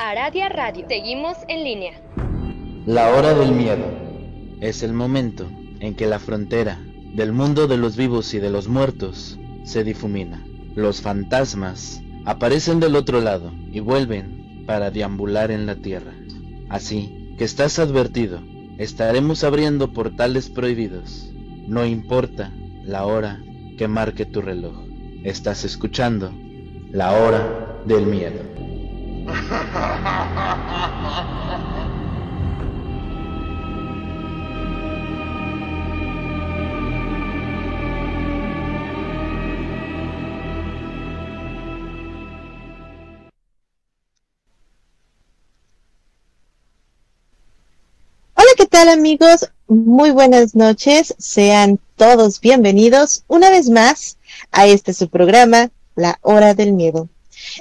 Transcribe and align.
Aradia 0.00 0.48
Radio. 0.48 0.86
Seguimos 0.88 1.36
en 1.48 1.64
línea. 1.64 1.92
La 2.86 3.10
hora 3.16 3.34
del 3.34 3.50
miedo 3.50 3.84
es 4.60 4.84
el 4.84 4.92
momento 4.92 5.50
en 5.80 5.96
que 5.96 6.06
la 6.06 6.20
frontera 6.20 6.78
del 7.14 7.32
mundo 7.32 7.66
de 7.66 7.78
los 7.78 7.96
vivos 7.96 8.32
y 8.32 8.38
de 8.38 8.48
los 8.48 8.68
muertos 8.68 9.40
se 9.64 9.82
difumina. 9.82 10.46
Los 10.76 11.02
fantasmas 11.02 12.00
aparecen 12.26 12.78
del 12.78 12.94
otro 12.94 13.20
lado 13.20 13.52
y 13.72 13.80
vuelven 13.80 14.62
para 14.68 14.92
deambular 14.92 15.50
en 15.50 15.66
la 15.66 15.74
tierra. 15.74 16.12
Así 16.68 17.34
que 17.36 17.42
estás 17.42 17.80
advertido, 17.80 18.40
estaremos 18.78 19.42
abriendo 19.42 19.92
portales 19.92 20.48
prohibidos. 20.48 21.32
No 21.66 21.84
importa 21.84 22.52
la 22.84 23.04
hora 23.04 23.42
que 23.76 23.88
marque 23.88 24.26
tu 24.26 24.42
reloj. 24.42 24.76
Estás 25.24 25.64
escuchando 25.64 26.30
la 26.92 27.14
hora 27.14 27.80
del 27.84 28.06
miedo. 28.06 28.58
Hola, 29.28 29.40
¿qué 48.56 48.64
tal 48.66 48.88
amigos? 48.88 49.50
Muy 49.66 50.10
buenas 50.10 50.54
noches. 50.54 51.14
Sean 51.18 51.78
todos 51.96 52.40
bienvenidos 52.40 53.24
una 53.28 53.50
vez 53.50 53.68
más 53.68 54.16
a 54.52 54.66
este 54.66 54.94
su 54.94 55.10
programa, 55.10 55.70
La 55.96 56.18
Hora 56.22 56.54
del 56.54 56.72
Miedo. 56.72 57.10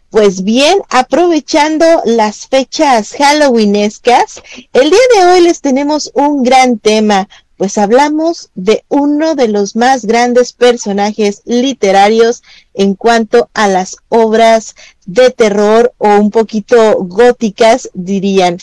Pues 0.09 0.45
bien, 0.45 0.79
aprovechando 0.89 1.85
las 2.05 2.47
fechas 2.47 3.11
halloweenescas, 3.11 4.41
el 4.71 4.89
día 4.89 4.99
de 5.13 5.25
hoy 5.25 5.41
les 5.41 5.59
tenemos 5.59 6.11
un 6.13 6.43
gran 6.43 6.79
tema, 6.79 7.27
pues 7.57 7.77
hablamos 7.77 8.49
de 8.55 8.85
uno 8.87 9.35
de 9.35 9.49
los 9.49 9.75
más 9.75 10.05
grandes 10.05 10.53
personajes 10.53 11.41
literarios 11.43 12.41
en 12.73 12.95
cuanto 12.95 13.49
a 13.53 13.67
las 13.67 13.97
obras 14.07 14.75
de 15.05 15.29
terror 15.29 15.93
o 15.97 16.07
un 16.07 16.31
poquito 16.31 16.95
góticas, 16.99 17.89
dirían. 17.93 18.59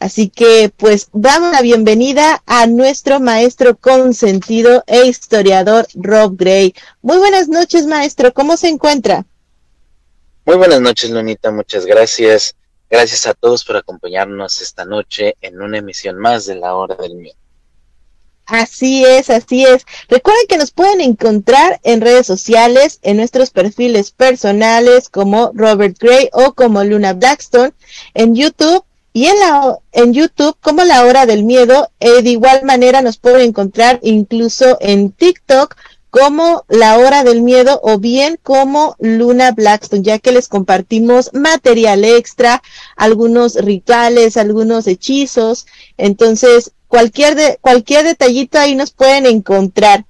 Así 0.00 0.28
que 0.28 0.72
pues 0.76 1.06
damos 1.12 1.52
la 1.52 1.62
bienvenida 1.62 2.42
a 2.46 2.66
nuestro 2.66 3.20
maestro 3.20 3.76
consentido 3.76 4.82
e 4.88 5.06
historiador 5.06 5.86
Rob 5.94 6.36
Gray. 6.36 6.74
Muy 7.00 7.18
buenas 7.18 7.46
noches, 7.46 7.86
maestro, 7.86 8.34
¿cómo 8.34 8.56
se 8.56 8.68
encuentra? 8.68 9.24
Muy 10.50 10.58
buenas 10.58 10.80
noches, 10.80 11.10
Lunita, 11.10 11.52
muchas 11.52 11.86
gracias. 11.86 12.56
Gracias 12.90 13.24
a 13.28 13.34
todos 13.34 13.64
por 13.64 13.76
acompañarnos 13.76 14.60
esta 14.60 14.84
noche 14.84 15.36
en 15.40 15.62
una 15.62 15.78
emisión 15.78 16.18
más 16.18 16.44
de 16.46 16.56
la 16.56 16.74
hora 16.74 16.96
del 16.96 17.14
miedo. 17.14 17.36
Así 18.46 19.04
es, 19.04 19.30
así 19.30 19.64
es. 19.64 19.86
Recuerden 20.08 20.46
que 20.48 20.56
nos 20.56 20.72
pueden 20.72 21.02
encontrar 21.02 21.78
en 21.84 22.00
redes 22.00 22.26
sociales, 22.26 22.98
en 23.02 23.18
nuestros 23.18 23.50
perfiles 23.50 24.10
personales 24.10 25.08
como 25.08 25.52
Robert 25.54 25.96
Gray 26.00 26.28
o 26.32 26.52
como 26.54 26.82
Luna 26.82 27.12
Blackstone, 27.12 27.72
en 28.14 28.34
YouTube 28.34 28.84
y 29.12 29.26
en, 29.26 29.38
la, 29.38 29.78
en 29.92 30.12
YouTube 30.12 30.56
como 30.60 30.82
La 30.82 31.04
Hora 31.04 31.26
del 31.26 31.44
Miedo. 31.44 31.92
Eh, 32.00 32.22
de 32.22 32.30
igual 32.30 32.64
manera 32.64 33.02
nos 33.02 33.18
pueden 33.18 33.50
encontrar 33.50 34.00
incluso 34.02 34.78
en 34.80 35.12
TikTok 35.12 35.76
como 36.10 36.64
La 36.68 36.98
Hora 36.98 37.24
del 37.24 37.42
Miedo 37.42 37.80
o 37.82 37.98
bien 37.98 38.38
como 38.42 38.96
Luna 38.98 39.52
Blackstone, 39.52 40.02
ya 40.02 40.18
que 40.18 40.32
les 40.32 40.48
compartimos 40.48 41.30
material 41.32 42.04
extra, 42.04 42.62
algunos 42.96 43.54
rituales, 43.54 44.36
algunos 44.36 44.86
hechizos. 44.86 45.66
Entonces, 45.96 46.72
cualquier, 46.88 47.58
cualquier 47.60 48.04
detallito 48.04 48.58
ahí 48.58 48.74
nos 48.74 48.90
pueden 48.90 49.26
encontrar. 49.26 50.04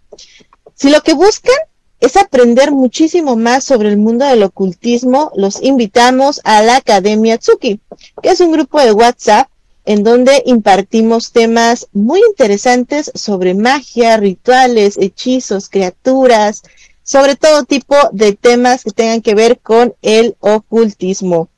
Si 0.75 0.91
lo 0.91 1.03
que 1.03 1.13
buscan 1.13 1.57
es 2.01 2.17
aprender 2.17 2.73
muchísimo 2.73 3.37
más 3.37 3.63
sobre 3.63 3.91
el 3.91 3.99
mundo 3.99 4.25
del 4.25 4.43
ocultismo, 4.43 5.31
los 5.37 5.63
invitamos 5.63 6.41
a 6.45 6.63
la 6.63 6.77
Academia 6.77 7.37
Tsuki, 7.37 7.81
que 8.23 8.31
es 8.31 8.41
un 8.41 8.53
grupo 8.53 8.81
de 8.81 8.93
WhatsApp 8.93 9.49
en 9.85 10.03
donde 10.03 10.43
impartimos 10.47 11.33
temas 11.33 11.89
muy 11.93 12.21
interesantes 12.29 13.11
sobre 13.15 13.55
magia, 13.55 14.17
rituales, 14.17 14.97
hechizos, 14.99 15.69
criaturas, 15.69 16.63
sobre 17.03 17.37
todo 17.37 17.65
tipo 17.65 17.97
de 18.13 18.35
temas 18.35 18.85
que 18.85 18.91
tengan 18.91 19.23
que 19.23 19.35
ver 19.35 19.59
con 19.59 19.95
el 20.03 20.37
ocultismo. 20.41 21.49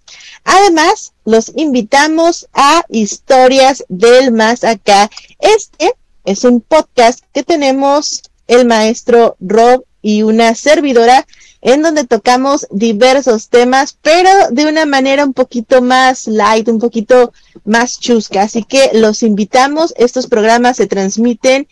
Además, 0.44 1.12
los 1.24 1.52
invitamos 1.56 2.48
a 2.52 2.84
Historias 2.88 3.84
del 3.88 4.32
Más 4.32 4.64
Acá. 4.64 5.10
Este 5.38 5.94
es 6.24 6.44
un 6.44 6.60
podcast 6.60 7.24
que 7.32 7.42
tenemos 7.42 8.22
el 8.46 8.66
maestro 8.66 9.36
Rob 9.40 9.84
y 10.02 10.22
una 10.22 10.54
servidora 10.54 11.26
en 11.62 11.80
donde 11.80 12.04
tocamos 12.04 12.66
diversos 12.72 13.48
temas, 13.48 13.96
pero 14.02 14.28
de 14.50 14.66
una 14.66 14.84
manera 14.84 15.24
un 15.24 15.32
poquito 15.32 15.80
más 15.80 16.26
light, 16.26 16.68
un 16.68 16.80
poquito 16.80 17.32
más 17.64 18.00
chusca. 18.00 18.42
Así 18.42 18.64
que 18.64 18.90
los 18.94 19.22
invitamos. 19.22 19.94
Estos 19.96 20.26
programas 20.26 20.76
se 20.76 20.88
transmiten 20.88 21.68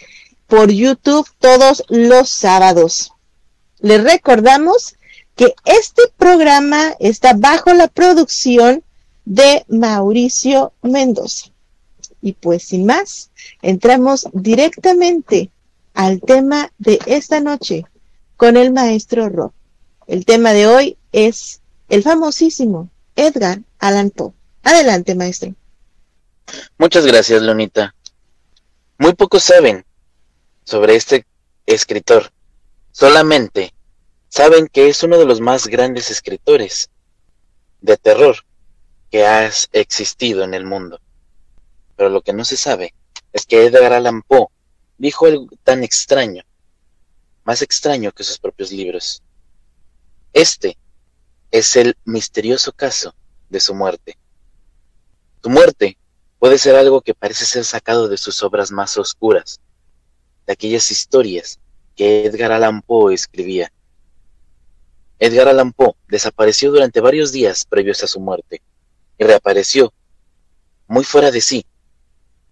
por 0.46 0.70
YouTube 0.70 1.28
todos 1.40 1.82
los 1.88 2.30
sábados. 2.30 3.12
Les 3.80 4.02
recordamos 4.02 4.94
que 5.34 5.54
este 5.64 6.02
programa 6.16 6.94
está 7.00 7.32
bajo 7.34 7.72
la 7.74 7.88
producción 7.88 8.84
de 9.24 9.64
Mauricio 9.68 10.72
Mendoza. 10.82 11.46
Y 12.22 12.34
pues 12.34 12.62
sin 12.62 12.86
más, 12.86 13.30
entramos 13.60 14.28
directamente 14.32 15.50
al 15.94 16.20
tema 16.20 16.70
de 16.78 17.00
esta 17.06 17.40
noche 17.40 17.86
con 18.36 18.56
el 18.56 18.72
maestro 18.72 19.28
Rob. 19.28 19.52
El 20.10 20.24
tema 20.24 20.52
de 20.52 20.66
hoy 20.66 20.98
es 21.12 21.60
el 21.88 22.02
famosísimo 22.02 22.90
Edgar 23.14 23.60
Allan 23.78 24.10
Poe. 24.10 24.32
Adelante, 24.64 25.14
maestro. 25.14 25.54
Muchas 26.78 27.06
gracias, 27.06 27.40
Lunita. 27.42 27.94
Muy 28.98 29.14
pocos 29.14 29.44
saben 29.44 29.86
sobre 30.64 30.96
este 30.96 31.24
escritor. 31.64 32.32
Solamente 32.90 33.72
saben 34.28 34.66
que 34.66 34.88
es 34.88 35.00
uno 35.04 35.16
de 35.16 35.26
los 35.26 35.40
más 35.40 35.68
grandes 35.68 36.10
escritores 36.10 36.90
de 37.80 37.96
terror 37.96 38.34
que 39.12 39.24
ha 39.26 39.48
existido 39.70 40.42
en 40.42 40.54
el 40.54 40.64
mundo. 40.64 41.00
Pero 41.94 42.08
lo 42.08 42.22
que 42.22 42.32
no 42.32 42.44
se 42.44 42.56
sabe 42.56 42.94
es 43.32 43.46
que 43.46 43.64
Edgar 43.64 43.92
Allan 43.92 44.22
Poe 44.22 44.48
dijo 44.98 45.26
algo 45.26 45.46
tan 45.62 45.84
extraño, 45.84 46.42
más 47.44 47.62
extraño 47.62 48.10
que 48.10 48.24
sus 48.24 48.40
propios 48.40 48.72
libros. 48.72 49.22
Este 50.32 50.78
es 51.50 51.74
el 51.74 51.96
misterioso 52.04 52.72
caso 52.72 53.14
de 53.48 53.58
su 53.58 53.74
muerte. 53.74 54.16
Su 55.42 55.50
muerte 55.50 55.98
puede 56.38 56.56
ser 56.58 56.76
algo 56.76 57.00
que 57.00 57.14
parece 57.14 57.44
ser 57.44 57.64
sacado 57.64 58.08
de 58.08 58.16
sus 58.16 58.42
obras 58.42 58.70
más 58.70 58.96
oscuras, 58.96 59.60
de 60.46 60.52
aquellas 60.52 60.90
historias 60.90 61.58
que 61.96 62.24
Edgar 62.26 62.52
Allan 62.52 62.80
Poe 62.82 63.12
escribía. 63.12 63.72
Edgar 65.18 65.48
Allan 65.48 65.72
Poe 65.72 65.94
desapareció 66.08 66.70
durante 66.70 67.00
varios 67.00 67.32
días 67.32 67.64
previos 67.64 68.02
a 68.04 68.06
su 68.06 68.20
muerte 68.20 68.62
y 69.18 69.24
reapareció 69.24 69.92
muy 70.86 71.04
fuera 71.04 71.30
de 71.30 71.40
sí. 71.40 71.66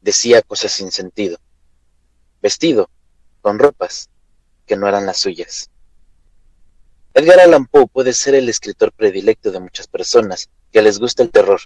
Decía 0.01 0.43
cosas 0.43 0.73
sin 0.73 0.91
sentido, 0.91 1.39
vestido 2.43 2.91
con 3.41 3.59
ropas 3.59 4.11
que 4.67 4.77
no 4.77 4.89
eran 4.89 5.07
las 5.07 5.19
suyas. 5.19 5.71
Edgar 7.19 7.41
Allan 7.41 7.67
Poe 7.67 7.87
puede 7.87 8.13
ser 8.13 8.35
el 8.35 8.49
escritor 8.49 8.93
predilecto 8.93 9.51
de 9.51 9.61
muchas 9.61 9.87
personas 9.87 10.49
que 10.73 10.83
les 10.83 10.99
gusta 10.99 11.23
el 11.23 11.31
terror. 11.31 11.61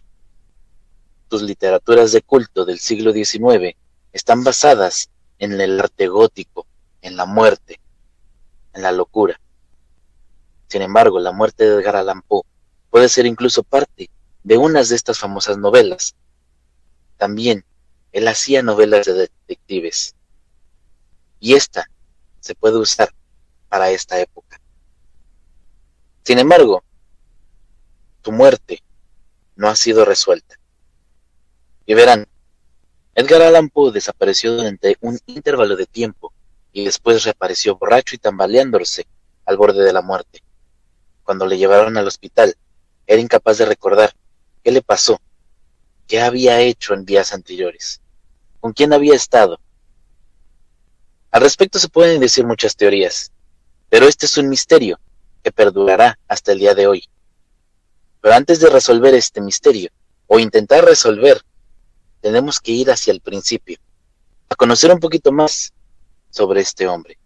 Sus 1.30 1.42
literaturas 1.42 2.12
de 2.12 2.22
culto 2.22 2.64
del 2.64 2.78
siglo 2.78 3.12
XIX 3.12 3.76
están 4.12 4.44
basadas 4.44 5.10
en 5.38 5.60
el 5.60 5.80
arte 5.80 6.08
gótico, 6.08 6.66
en 7.00 7.16
la 7.16 7.26
muerte, 7.26 7.80
en 8.72 8.82
la 8.82 8.92
locura. 8.92 9.40
Sin 10.68 10.82
embargo, 10.82 11.20
la 11.20 11.32
muerte 11.32 11.64
de 11.64 11.80
Edgar 11.80 11.96
Allan 11.96 12.22
Poe 12.22 12.42
puede 12.90 13.08
ser 13.08 13.26
incluso 13.26 13.62
parte 13.62 14.10
de 14.42 14.56
unas 14.56 14.88
de 14.88 14.96
estas 14.96 15.18
famosas 15.18 15.58
novelas 15.58 16.14
también 17.22 17.64
él 18.10 18.26
hacía 18.26 18.64
novelas 18.64 19.06
de 19.06 19.12
detectives. 19.12 20.16
Y 21.38 21.54
esta 21.54 21.88
se 22.40 22.56
puede 22.56 22.78
usar 22.78 23.14
para 23.68 23.90
esta 23.90 24.18
época. 24.18 24.60
Sin 26.24 26.38
embargo, 26.38 26.84
tu 28.22 28.30
muerte 28.30 28.82
no 29.56 29.68
ha 29.68 29.74
sido 29.74 30.04
resuelta. 30.04 30.58
Y 31.84 31.94
verán, 31.94 32.28
Edgar 33.14 33.42
Allan 33.42 33.68
Poe 33.68 33.90
desapareció 33.90 34.56
durante 34.56 34.96
un 35.00 35.18
intervalo 35.26 35.74
de 35.74 35.86
tiempo 35.86 36.32
y 36.72 36.84
después 36.84 37.24
reapareció 37.24 37.76
borracho 37.76 38.14
y 38.14 38.18
tambaleándose 38.18 39.06
al 39.44 39.56
borde 39.56 39.82
de 39.82 39.92
la 39.92 40.00
muerte. 40.00 40.42
Cuando 41.24 41.44
le 41.44 41.58
llevaron 41.58 41.96
al 41.96 42.06
hospital, 42.06 42.56
era 43.06 43.20
incapaz 43.20 43.58
de 43.58 43.66
recordar 43.66 44.14
qué 44.62 44.70
le 44.70 44.80
pasó, 44.80 45.20
qué 46.06 46.20
había 46.20 46.60
hecho 46.60 46.94
en 46.94 47.04
días 47.04 47.32
anteriores, 47.32 48.00
con 48.60 48.72
quién 48.72 48.92
había 48.92 49.16
estado. 49.16 49.58
Al 51.32 51.42
respecto 51.42 51.80
se 51.80 51.88
pueden 51.88 52.20
decir 52.20 52.46
muchas 52.46 52.76
teorías, 52.76 53.32
pero 53.88 54.06
este 54.06 54.26
es 54.26 54.38
un 54.38 54.48
misterio 54.48 55.00
que 55.42 55.52
perdurará 55.52 56.18
hasta 56.28 56.52
el 56.52 56.58
día 56.58 56.74
de 56.74 56.86
hoy. 56.86 57.08
Pero 58.20 58.34
antes 58.34 58.60
de 58.60 58.70
resolver 58.70 59.14
este 59.14 59.40
misterio, 59.40 59.90
o 60.26 60.38
intentar 60.38 60.84
resolver, 60.84 61.42
tenemos 62.20 62.60
que 62.60 62.72
ir 62.72 62.90
hacia 62.90 63.12
el 63.12 63.20
principio, 63.20 63.78
a 64.48 64.54
conocer 64.54 64.92
un 64.92 65.00
poquito 65.00 65.32
más 65.32 65.72
sobre 66.30 66.60
este 66.60 66.86
hombre. 66.86 67.18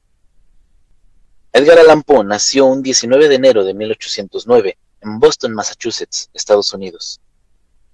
Edgar 1.52 1.78
Allan 1.78 2.02
Poe 2.02 2.24
nació 2.24 2.66
un 2.66 2.82
19 2.82 3.28
de 3.28 3.34
enero 3.34 3.64
de 3.64 3.74
1809 3.74 4.78
en 5.02 5.20
Boston, 5.20 5.54
Massachusetts, 5.54 6.30
Estados 6.34 6.72
Unidos. 6.74 7.20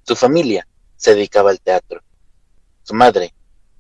Su 0.05 0.17
familia 0.17 0.67
se 0.97 1.15
dedicaba 1.15 1.51
al 1.51 1.61
teatro. 1.61 2.03
Su 2.83 2.95
madre, 2.95 3.35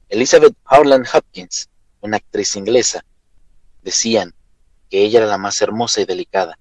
Elizabeth 0.08 0.54
Harland 0.64 1.06
Hopkins, 1.12 1.68
una 2.00 2.18
actriz 2.18 2.54
inglesa, 2.56 3.04
decían 3.82 4.34
que 4.92 5.02
ella 5.02 5.20
era 5.20 5.26
la 5.26 5.38
más 5.38 5.62
hermosa 5.62 6.02
y 6.02 6.04
delicada. 6.04 6.58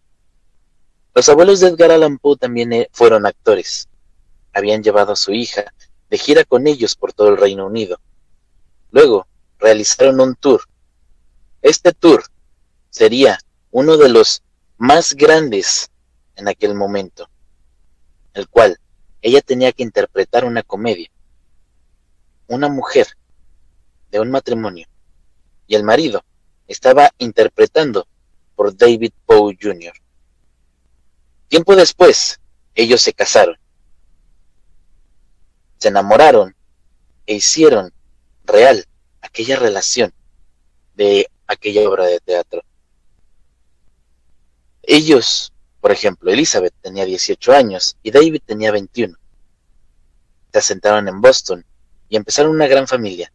Los 1.14 1.28
abuelos 1.28 1.60
de 1.60 1.68
Edgar 1.68 1.92
Allan 1.92 2.18
Poe 2.18 2.38
también 2.38 2.72
eh, 2.72 2.88
fueron 2.94 3.26
actores. 3.26 3.90
Habían 4.54 4.82
llevado 4.82 5.12
a 5.12 5.18
su 5.18 5.34
hija 5.34 5.74
de 6.10 6.18
gira 6.18 6.46
con 6.46 6.66
ellos 6.66 6.96
por 6.96 7.12
todo 7.12 7.28
el 7.28 7.36
Reino 7.36 7.66
Unido. 7.66 8.00
Luego 8.90 9.28
realizaron 9.60 10.22
un 10.22 10.36
tour. 10.36 10.62
Este 11.62 11.92
tour 11.92 12.24
sería 12.90 13.38
uno 13.70 13.98
de 13.98 14.08
los 14.08 14.44
más 14.78 15.14
grandes 15.14 15.92
en 16.38 16.48
aquel 16.48 16.74
momento, 16.74 17.30
el 18.34 18.48
cual 18.48 18.80
ella 19.22 19.42
tenía 19.42 19.74
que 19.74 19.84
interpretar 19.84 20.46
una 20.46 20.64
comedia. 20.64 21.12
Una 22.48 22.70
mujer 22.70 23.08
de 24.10 24.22
un 24.22 24.32
matrimonio 24.32 24.88
y 25.68 25.76
el 25.76 25.84
marido 25.84 26.24
estaba 26.70 27.12
interpretando 27.18 28.08
por 28.62 28.78
David 28.78 29.12
Poe 29.26 29.58
Jr. 29.60 29.92
Tiempo 31.48 31.76
después, 31.76 32.40
ellos 32.76 33.02
se 33.02 33.12
casaron, 33.12 33.58
se 35.80 35.88
enamoraron 35.88 36.56
e 37.26 37.34
hicieron 37.34 37.92
real 38.46 38.86
aquella 39.20 39.56
relación 39.56 40.14
de 40.94 41.28
aquella 41.48 41.90
obra 41.90 42.06
de 42.06 42.20
teatro. 42.20 42.62
Ellos, 44.84 45.52
por 45.80 45.92
ejemplo, 45.92 46.30
Elizabeth 46.30 46.76
tenía 46.82 47.06
18 47.06 47.54
años 47.54 47.98
y 48.04 48.12
David 48.12 48.44
tenía 48.46 48.72
21. 48.72 49.18
Se 50.54 50.60
asentaron 50.60 51.08
en 51.08 51.20
Boston 51.20 51.66
y 52.10 52.16
empezaron 52.16 52.52
una 52.52 52.68
gran 52.68 52.88
familia. 52.88 53.34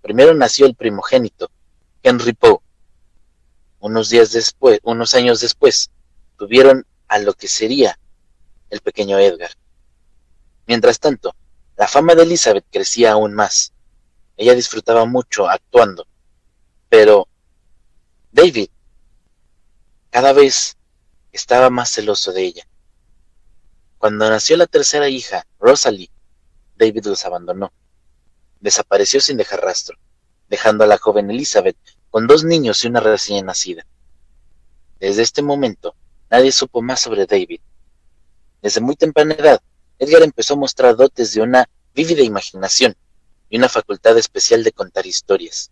Primero 0.00 0.32
nació 0.32 0.66
el 0.66 0.76
primogénito, 0.76 1.50
Henry 2.04 2.34
Poe. 2.34 2.67
Unos 3.80 4.10
días 4.10 4.32
después, 4.32 4.80
unos 4.82 5.14
años 5.14 5.40
después, 5.40 5.90
tuvieron 6.36 6.86
a 7.06 7.18
lo 7.18 7.34
que 7.34 7.48
sería 7.48 7.98
el 8.70 8.80
pequeño 8.80 9.18
Edgar. 9.18 9.50
Mientras 10.66 10.98
tanto, 10.98 11.34
la 11.76 11.86
fama 11.86 12.14
de 12.14 12.24
Elizabeth 12.24 12.66
crecía 12.70 13.12
aún 13.12 13.34
más. 13.34 13.72
Ella 14.36 14.54
disfrutaba 14.54 15.04
mucho 15.04 15.48
actuando, 15.48 16.06
pero 16.88 17.28
David 18.32 18.68
cada 20.10 20.32
vez 20.32 20.76
estaba 21.32 21.70
más 21.70 21.90
celoso 21.90 22.32
de 22.32 22.42
ella. 22.42 22.68
Cuando 23.98 24.28
nació 24.28 24.56
la 24.56 24.66
tercera 24.66 25.08
hija, 25.08 25.46
Rosalie, 25.58 26.10
David 26.76 27.06
los 27.06 27.24
abandonó. 27.24 27.72
Desapareció 28.60 29.20
sin 29.20 29.36
dejar 29.36 29.60
rastro, 29.60 29.98
dejando 30.48 30.84
a 30.84 30.86
la 30.86 30.98
joven 30.98 31.30
Elizabeth 31.30 31.76
con 32.10 32.26
dos 32.26 32.44
niños 32.44 32.84
y 32.84 32.88
una 32.88 33.00
recién 33.00 33.46
nacida. 33.46 33.86
Desde 34.98 35.22
este 35.22 35.42
momento, 35.42 35.94
nadie 36.30 36.52
supo 36.52 36.82
más 36.82 37.00
sobre 37.00 37.26
David. 37.26 37.60
Desde 38.62 38.80
muy 38.80 38.96
temprana 38.96 39.34
edad, 39.34 39.60
Edgar 39.98 40.22
empezó 40.22 40.54
a 40.54 40.58
mostrar 40.58 40.96
dotes 40.96 41.34
de 41.34 41.42
una 41.42 41.68
vívida 41.94 42.22
imaginación 42.22 42.96
y 43.48 43.58
una 43.58 43.68
facultad 43.68 44.16
especial 44.18 44.64
de 44.64 44.72
contar 44.72 45.06
historias. 45.06 45.70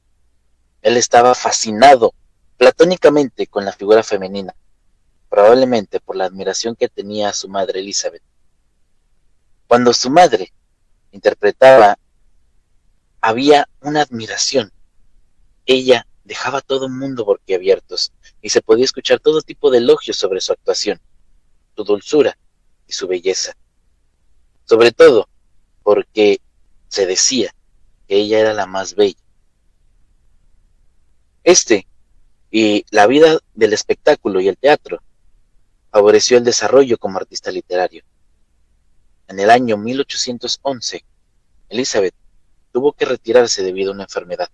Él 0.82 0.96
estaba 0.96 1.34
fascinado 1.34 2.14
platónicamente 2.56 3.46
con 3.46 3.64
la 3.64 3.72
figura 3.72 4.02
femenina, 4.02 4.54
probablemente 5.28 6.00
por 6.00 6.16
la 6.16 6.24
admiración 6.24 6.76
que 6.76 6.88
tenía 6.88 7.28
a 7.28 7.32
su 7.32 7.48
madre 7.48 7.80
Elizabeth. 7.80 8.22
Cuando 9.66 9.92
su 9.92 10.10
madre 10.10 10.52
interpretaba, 11.12 11.98
había 13.20 13.68
una 13.80 14.02
admiración. 14.02 14.72
Ella 15.66 16.06
dejaba 16.26 16.60
todo 16.60 16.86
el 16.86 16.92
mundo 16.92 17.24
boquiabiertos 17.24 18.12
y 18.42 18.48
se 18.48 18.60
podía 18.60 18.84
escuchar 18.84 19.20
todo 19.20 19.40
tipo 19.42 19.70
de 19.70 19.78
elogios 19.78 20.16
sobre 20.16 20.40
su 20.40 20.52
actuación, 20.52 21.00
su 21.76 21.84
dulzura 21.84 22.36
y 22.86 22.92
su 22.92 23.06
belleza. 23.06 23.56
Sobre 24.64 24.90
todo 24.90 25.28
porque 25.82 26.40
se 26.88 27.06
decía 27.06 27.54
que 28.08 28.16
ella 28.16 28.40
era 28.40 28.54
la 28.54 28.66
más 28.66 28.96
bella. 28.96 29.20
Este 31.44 31.86
y 32.50 32.84
la 32.90 33.06
vida 33.06 33.38
del 33.54 33.72
espectáculo 33.72 34.40
y 34.40 34.48
el 34.48 34.56
teatro 34.56 35.00
favoreció 35.92 36.38
el 36.38 36.44
desarrollo 36.44 36.98
como 36.98 37.18
artista 37.18 37.52
literario. 37.52 38.02
En 39.28 39.38
el 39.38 39.50
año 39.50 39.76
1811, 39.76 41.04
Elizabeth 41.68 42.14
tuvo 42.72 42.92
que 42.92 43.04
retirarse 43.04 43.62
debido 43.62 43.90
a 43.90 43.94
una 43.94 44.04
enfermedad. 44.04 44.48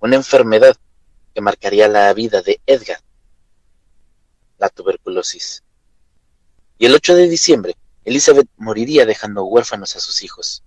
Una 0.00 0.16
enfermedad 0.16 0.76
que 1.34 1.40
marcaría 1.40 1.88
la 1.88 2.12
vida 2.12 2.42
de 2.42 2.60
Edgar, 2.66 3.00
la 4.58 4.68
tuberculosis. 4.68 5.62
Y 6.78 6.86
el 6.86 6.94
8 6.94 7.14
de 7.14 7.28
diciembre, 7.28 7.76
Elizabeth 8.04 8.48
moriría 8.56 9.06
dejando 9.06 9.44
huérfanos 9.44 9.96
a 9.96 10.00
sus 10.00 10.22
hijos. 10.22 10.62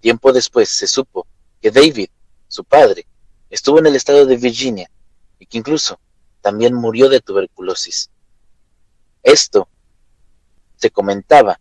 Tiempo 0.00 0.32
después 0.32 0.68
se 0.68 0.86
supo 0.86 1.26
que 1.60 1.70
David, 1.70 2.08
su 2.48 2.64
padre, 2.64 3.06
estuvo 3.50 3.78
en 3.78 3.86
el 3.86 3.96
estado 3.96 4.24
de 4.24 4.36
Virginia 4.36 4.90
y 5.38 5.46
que 5.46 5.58
incluso 5.58 5.98
también 6.40 6.74
murió 6.74 7.08
de 7.08 7.20
tuberculosis. 7.20 8.10
Esto 9.22 9.68
se 10.76 10.90
comentaba 10.90 11.60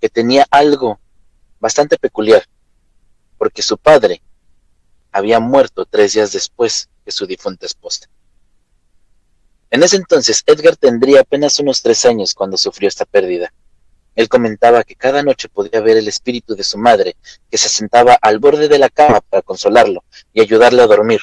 que 0.00 0.08
tenía 0.08 0.46
algo 0.50 1.00
bastante 1.60 1.98
peculiar, 1.98 2.44
porque 3.38 3.62
su 3.62 3.78
padre 3.78 4.22
había 5.14 5.38
muerto 5.38 5.86
tres 5.86 6.14
días 6.14 6.32
después 6.32 6.88
que 7.04 7.12
su 7.12 7.24
difunta 7.24 7.66
esposa. 7.66 8.10
En 9.70 9.84
ese 9.84 9.94
entonces 9.94 10.42
Edgar 10.44 10.74
tendría 10.74 11.20
apenas 11.20 11.60
unos 11.60 11.82
tres 11.82 12.04
años 12.04 12.34
cuando 12.34 12.56
sufrió 12.56 12.88
esta 12.88 13.04
pérdida. 13.04 13.54
Él 14.16 14.28
comentaba 14.28 14.82
que 14.82 14.96
cada 14.96 15.22
noche 15.22 15.48
podía 15.48 15.80
ver 15.80 15.98
el 15.98 16.08
espíritu 16.08 16.56
de 16.56 16.64
su 16.64 16.78
madre, 16.78 17.16
que 17.48 17.58
se 17.58 17.68
sentaba 17.68 18.18
al 18.20 18.40
borde 18.40 18.66
de 18.66 18.80
la 18.80 18.88
cama 18.88 19.20
para 19.20 19.42
consolarlo 19.42 20.02
y 20.32 20.40
ayudarle 20.40 20.82
a 20.82 20.88
dormir. 20.88 21.20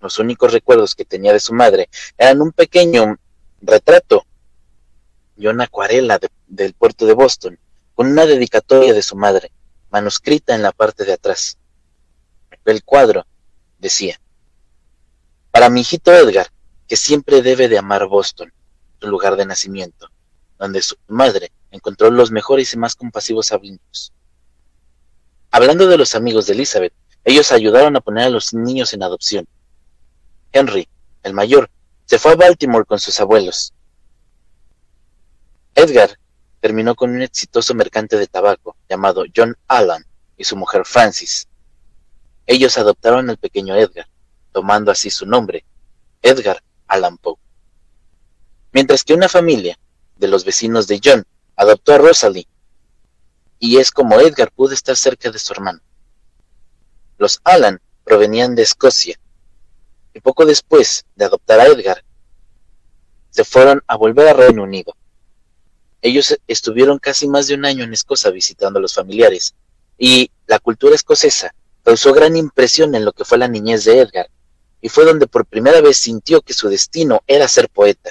Los 0.00 0.18
únicos 0.18 0.52
recuerdos 0.52 0.96
que 0.96 1.04
tenía 1.04 1.32
de 1.32 1.40
su 1.40 1.54
madre 1.54 1.88
eran 2.18 2.42
un 2.42 2.50
pequeño 2.50 3.18
retrato 3.62 4.26
y 5.36 5.46
una 5.46 5.64
acuarela 5.64 6.18
del 6.48 6.74
puerto 6.74 7.06
de 7.06 7.14
Boston, 7.14 7.56
con 7.94 8.08
una 8.08 8.26
dedicatoria 8.26 8.92
de 8.92 9.02
su 9.02 9.14
madre, 9.14 9.52
manuscrita 9.90 10.56
en 10.56 10.62
la 10.62 10.72
parte 10.72 11.04
de 11.04 11.12
atrás. 11.12 11.56
El 12.64 12.82
cuadro 12.82 13.26
decía, 13.78 14.18
para 15.50 15.68
mi 15.68 15.82
hijito 15.82 16.12
Edgar, 16.12 16.48
que 16.88 16.96
siempre 16.96 17.42
debe 17.42 17.68
de 17.68 17.78
amar 17.78 18.06
Boston, 18.06 18.52
su 19.00 19.06
lugar 19.08 19.36
de 19.36 19.46
nacimiento, 19.46 20.10
donde 20.58 20.80
su 20.82 20.96
madre 21.08 21.52
encontró 21.70 22.10
los 22.10 22.30
mejores 22.30 22.72
y 22.72 22.78
más 22.78 22.94
compasivos 22.94 23.52
amigos. 23.52 24.12
Hablando 25.50 25.86
de 25.86 25.98
los 25.98 26.14
amigos 26.14 26.46
de 26.46 26.54
Elizabeth, 26.54 26.94
ellos 27.24 27.52
ayudaron 27.52 27.96
a 27.96 28.00
poner 28.00 28.24
a 28.24 28.30
los 28.30 28.54
niños 28.54 28.92
en 28.94 29.02
adopción. 29.02 29.46
Henry, 30.52 30.88
el 31.22 31.34
mayor, 31.34 31.70
se 32.06 32.18
fue 32.18 32.32
a 32.32 32.36
Baltimore 32.36 32.84
con 32.84 32.98
sus 32.98 33.20
abuelos. 33.20 33.72
Edgar 35.74 36.18
terminó 36.60 36.94
con 36.94 37.10
un 37.10 37.22
exitoso 37.22 37.74
mercante 37.74 38.16
de 38.16 38.26
tabaco 38.26 38.76
llamado 38.88 39.24
John 39.34 39.56
Allan 39.68 40.04
y 40.36 40.44
su 40.44 40.56
mujer 40.56 40.84
Francis. 40.84 41.46
Ellos 42.46 42.76
adoptaron 42.76 43.30
al 43.30 43.38
pequeño 43.38 43.74
Edgar, 43.76 44.06
tomando 44.52 44.90
así 44.90 45.10
su 45.10 45.26
nombre, 45.26 45.64
Edgar 46.22 46.62
Allan 46.86 47.16
Poe. 47.16 47.36
Mientras 48.72 49.02
que 49.04 49.14
una 49.14 49.28
familia 49.28 49.78
de 50.16 50.28
los 50.28 50.44
vecinos 50.44 50.86
de 50.86 51.00
John 51.02 51.24
adoptó 51.56 51.94
a 51.94 51.98
Rosalie, 51.98 52.46
y 53.58 53.78
es 53.78 53.90
como 53.90 54.20
Edgar 54.20 54.52
pudo 54.52 54.74
estar 54.74 54.96
cerca 54.96 55.30
de 55.30 55.38
su 55.38 55.52
hermano. 55.52 55.80
Los 57.16 57.40
Allan 57.44 57.80
provenían 58.04 58.54
de 58.54 58.62
Escocia, 58.62 59.18
y 60.12 60.20
poco 60.20 60.44
después 60.44 61.06
de 61.16 61.24
adoptar 61.24 61.60
a 61.60 61.66
Edgar, 61.66 62.04
se 63.30 63.44
fueron 63.44 63.82
a 63.86 63.96
volver 63.96 64.28
a 64.28 64.32
Reino 64.34 64.64
Unido. 64.64 64.94
Ellos 66.02 66.38
estuvieron 66.46 66.98
casi 66.98 67.26
más 67.26 67.46
de 67.46 67.54
un 67.54 67.64
año 67.64 67.84
en 67.84 67.94
Escocia 67.94 68.30
visitando 68.30 68.78
a 68.78 68.82
los 68.82 68.94
familiares, 68.94 69.54
y 69.96 70.30
la 70.46 70.58
cultura 70.58 70.94
escocesa 70.94 71.54
causó 71.84 72.14
gran 72.14 72.34
impresión 72.36 72.94
en 72.94 73.04
lo 73.04 73.12
que 73.12 73.24
fue 73.24 73.38
la 73.38 73.46
niñez 73.46 73.84
de 73.84 74.00
Edgar, 74.00 74.30
y 74.80 74.88
fue 74.88 75.04
donde 75.04 75.26
por 75.26 75.46
primera 75.46 75.80
vez 75.80 75.98
sintió 75.98 76.40
que 76.40 76.54
su 76.54 76.68
destino 76.68 77.20
era 77.26 77.46
ser 77.46 77.68
poeta. 77.68 78.10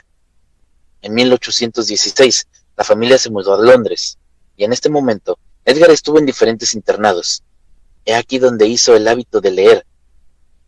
En 1.01 1.13
1816, 1.15 2.47
la 2.77 2.83
familia 2.83 3.17
se 3.17 3.29
mudó 3.29 3.55
a 3.55 3.61
Londres, 3.61 4.17
y 4.55 4.63
en 4.63 4.73
este 4.73 4.89
momento 4.89 5.37
Edgar 5.65 5.89
estuvo 5.91 6.19
en 6.19 6.25
diferentes 6.25 6.75
internados. 6.75 7.43
He 8.05 8.13
aquí 8.13 8.37
donde 8.37 8.67
hizo 8.67 8.95
el 8.95 9.07
hábito 9.07 9.41
de 9.41 9.51
leer. 9.51 9.85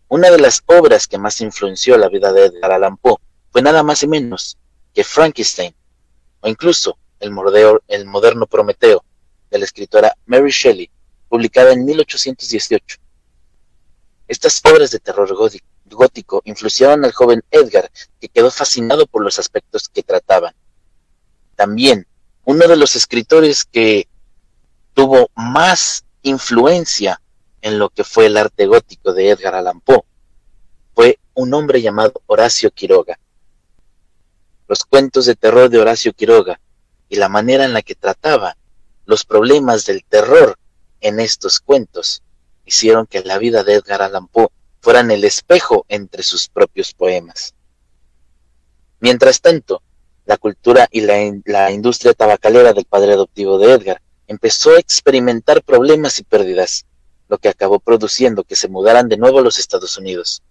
Una 0.07 0.31
de 0.31 0.39
las 0.39 0.61
obras 0.65 1.07
que 1.07 1.17
más 1.17 1.41
influenció 1.41 1.97
la 1.97 2.09
vida 2.09 2.33
de 2.33 2.45
Edgar 2.45 2.71
Allan 2.71 2.97
Poe 2.97 3.17
fue 3.51 3.61
nada 3.61 3.83
más 3.83 4.03
y 4.03 4.07
menos 4.07 4.57
que 4.93 5.03
Frankenstein, 5.03 5.75
o 6.41 6.47
incluso 6.47 6.97
el, 7.19 7.31
el 7.87 8.05
moderno 8.05 8.47
Prometeo, 8.47 9.03
de 9.51 9.59
la 9.59 9.65
escritora 9.65 10.15
Mary 10.25 10.51
Shelley, 10.51 10.89
publicada 11.29 11.73
en 11.73 11.85
1818. 11.85 12.97
Estas 14.27 14.61
obras 14.65 14.91
de 14.91 14.99
terror 14.99 15.29
gótico 15.85 16.41
influenciaron 16.45 17.05
al 17.05 17.11
joven 17.11 17.43
Edgar, 17.51 17.91
que 18.19 18.29
quedó 18.29 18.49
fascinado 18.49 19.05
por 19.05 19.23
los 19.23 19.37
aspectos 19.37 19.87
que 19.87 20.03
trataban. 20.03 20.53
También, 21.55 22.07
uno 22.43 22.67
de 22.67 22.75
los 22.75 22.95
escritores 22.95 23.65
que 23.65 24.07
tuvo 24.93 25.29
más 25.35 26.05
influencia 26.23 27.21
en 27.61 27.79
lo 27.79 27.89
que 27.89 28.03
fue 28.03 28.27
el 28.27 28.37
arte 28.37 28.65
gótico 28.65 29.13
de 29.13 29.29
Edgar 29.29 29.55
Allan 29.55 29.81
Poe 29.81 30.03
fue 30.93 31.19
un 31.33 31.53
hombre 31.53 31.81
llamado 31.81 32.21
Horacio 32.25 32.71
Quiroga. 32.71 33.19
Los 34.67 34.85
cuentos 34.85 35.25
de 35.25 35.35
terror 35.35 35.69
de 35.69 35.79
Horacio 35.79 36.13
Quiroga 36.13 36.59
y 37.09 37.17
la 37.17 37.29
manera 37.29 37.65
en 37.65 37.73
la 37.73 37.81
que 37.81 37.95
trataba 37.95 38.57
los 39.05 39.25
problemas 39.25 39.85
del 39.85 40.03
terror 40.03 40.57
en 41.05 41.19
estos 41.19 41.59
cuentos 41.59 42.23
hicieron 42.65 43.05
que 43.05 43.23
la 43.23 43.37
vida 43.37 43.63
de 43.63 43.75
Edgar 43.75 44.01
Allan 44.01 44.27
Poe 44.27 44.47
fueran 44.81 45.11
el 45.11 45.23
espejo 45.23 45.85
entre 45.87 46.23
sus 46.23 46.47
propios 46.47 46.93
poemas. 46.93 47.53
Mientras 48.99 49.39
tanto, 49.39 49.83
la 50.25 50.37
cultura 50.37 50.87
y 50.91 51.01
la, 51.01 51.17
la, 51.45 51.71
industria 51.71 52.15
tabacalera 52.15 52.73
del 52.73 52.85
padre 52.85 53.13
adoptivo 53.13 53.59
de 53.59 53.73
Edgar 53.73 54.01
empezó 54.25 54.71
a 54.71 54.79
experimentar 54.79 55.61
problemas 55.63 56.17
y 56.17 56.23
pérdidas, 56.23 56.87
lo 57.29 57.37
que 57.37 57.49
acabó 57.49 57.79
produciendo 57.79 58.43
que 58.43 58.55
se 58.55 58.67
mudaran 58.67 59.07
de 59.07 59.17
nuevo 59.17 59.39
a 59.39 59.43
los 59.43 59.59
Estados 59.59 59.97
Unidos. 59.97 60.41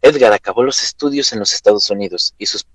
Edgar 0.00 0.32
acabó 0.32 0.64
los 0.64 0.82
estudios 0.82 1.32
en 1.32 1.38
los 1.38 1.52
Estados 1.52 1.88
Unidos 1.88 2.34
y 2.36 2.46
sus, 2.46 2.66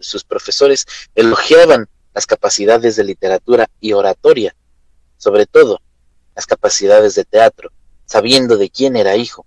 sus 0.00 0.24
profesores 0.24 0.86
elogiaban 1.14 1.88
las 2.12 2.26
capacidades 2.26 2.96
de 2.96 3.04
literatura 3.04 3.70
y 3.80 3.94
oratoria, 3.94 4.54
sobre 5.16 5.46
todo 5.46 5.80
las 6.40 6.46
capacidades 6.46 7.14
de 7.16 7.26
teatro, 7.26 7.70
sabiendo 8.06 8.56
de 8.56 8.70
quién 8.70 8.96
era 8.96 9.14
hijo. 9.14 9.44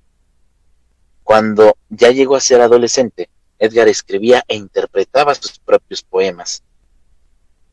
Cuando 1.23 1.75
ya 1.89 2.11
llegó 2.11 2.35
a 2.35 2.39
ser 2.39 2.61
adolescente, 2.61 3.31
Edgar 3.57 3.87
escribía 3.87 4.43
e 4.47 4.55
interpretaba 4.55 5.33
sus 5.33 5.57
propios 5.57 6.03
poemas. 6.03 6.61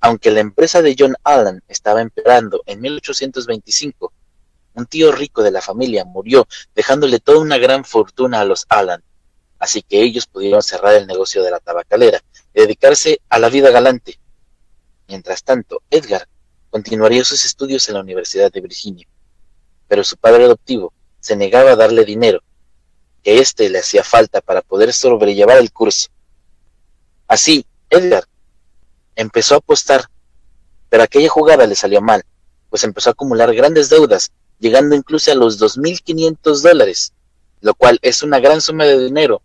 Aunque 0.01 0.31
la 0.31 0.41
empresa 0.41 0.81
de 0.81 0.97
John 0.99 1.17
Allan 1.23 1.63
estaba 1.69 2.01
empeorando 2.01 2.63
en 2.65 2.81
1825, 2.81 4.11
un 4.77 4.87
tío 4.87 5.13
rico 5.13 5.43
de 5.43 5.51
la 5.51 5.61
familia 5.61 6.07
murió 6.07 6.49
dejándole 6.75 7.21
toda 7.21 7.41
una 7.41 7.59
gran 7.59 7.85
fortuna 7.85 8.41
a 8.41 8.47
los 8.47 8.65
Allan, 8.71 9.05
así 9.59 9.83
que 9.83 10.01
ellos 10.01 10.27
pudieron 10.27 10.63
cerrar 10.63 10.95
el 10.95 11.07
negocio 11.07 11.43
de 11.43 11.51
la 11.51 11.61
tabacalera 11.61 12.23
y 12.55 12.61
dedicarse 12.63 13.21
a 13.29 13.39
la 13.39 13.51
vida 13.51 13.69
galante. 13.69 14.19
Mientras 15.09 15.45
tanto, 15.45 15.83
Edgar 15.91 16.27
continuaría 16.71 17.25
sus 17.25 17.45
estudios 17.45 17.89
en 17.89 17.95
la 17.95 18.01
Universidad 18.01 18.51
de 18.51 18.61
Virginia, 18.61 19.07
pero 19.89 20.05
su 20.05 20.17
padre 20.17 20.45
adoptivo 20.45 20.93
se 21.21 21.37
negaba 21.37 21.73
a 21.73 21.77
darle 21.77 22.05
dinero, 22.05 22.43
que 23.23 23.39
éste 23.39 23.69
le 23.69 23.81
hacía 23.81 24.05
falta 24.05 24.41
para 24.41 24.63
poder 24.63 24.93
sobrellevar 24.93 25.59
el 25.59 25.73
curso. 25.73 26.09
Así, 27.27 27.67
Edgar 27.91 28.25
empezó 29.17 29.55
a 29.55 29.59
apostar, 29.59 30.07
pero 30.89 31.03
aquella 31.03 31.29
jugada 31.29 31.67
le 31.67 31.75
salió 31.75 32.01
mal, 32.01 32.25
pues 32.71 32.85
empezó 32.85 33.11
a 33.11 33.13
acumular 33.13 33.55
grandes 33.55 33.91
deudas, 33.91 34.33
llegando 34.59 34.95
incluso 34.95 35.31
a 35.33 35.35
los 35.35 35.61
2.500 35.61 36.63
dólares, 36.63 37.13
lo 37.61 37.75
cual 37.75 37.99
es 38.03 38.23
una 38.23 38.41
gran 38.41 38.61
suma 38.61 38.85
de 38.85 38.99
dinero, 38.99 39.43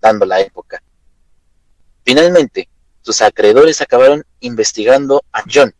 dando 0.00 0.26
la 0.26 0.40
época. 0.40 0.82
Finalmente, 2.04 2.68
sus 3.02 3.20
acreedores 3.22 3.80
acabaron 3.80 4.24
investigando 4.40 5.22
a 5.32 5.44
John, 5.52 5.74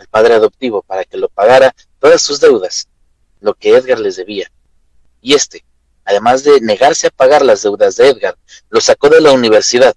el 0.00 0.08
padre 0.08 0.34
adoptivo, 0.34 0.82
para 0.82 1.04
que 1.04 1.16
lo 1.16 1.28
pagara 1.28 1.74
todas 1.98 2.22
sus 2.22 2.40
deudas, 2.40 2.88
lo 3.40 3.54
que 3.54 3.76
Edgar 3.76 4.00
les 4.00 4.16
debía. 4.16 4.50
Y 5.20 5.34
este, 5.34 5.64
además 6.04 6.42
de 6.42 6.60
negarse 6.60 7.06
a 7.06 7.10
pagar 7.10 7.44
las 7.44 7.62
deudas 7.62 7.96
de 7.96 8.08
Edgar, 8.08 8.36
lo 8.70 8.80
sacó 8.80 9.08
de 9.08 9.20
la 9.20 9.32
universidad. 9.32 9.94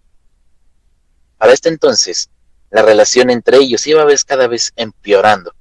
Para 1.38 1.53
este 1.53 1.69
entonces, 1.69 2.29
la 2.69 2.81
relación 2.81 3.29
entre 3.29 3.57
ellos 3.57 3.86
iba 3.88 4.03
vez 4.03 4.25
cada 4.25 4.48
vez 4.48 4.74
empeorando. 4.75 5.53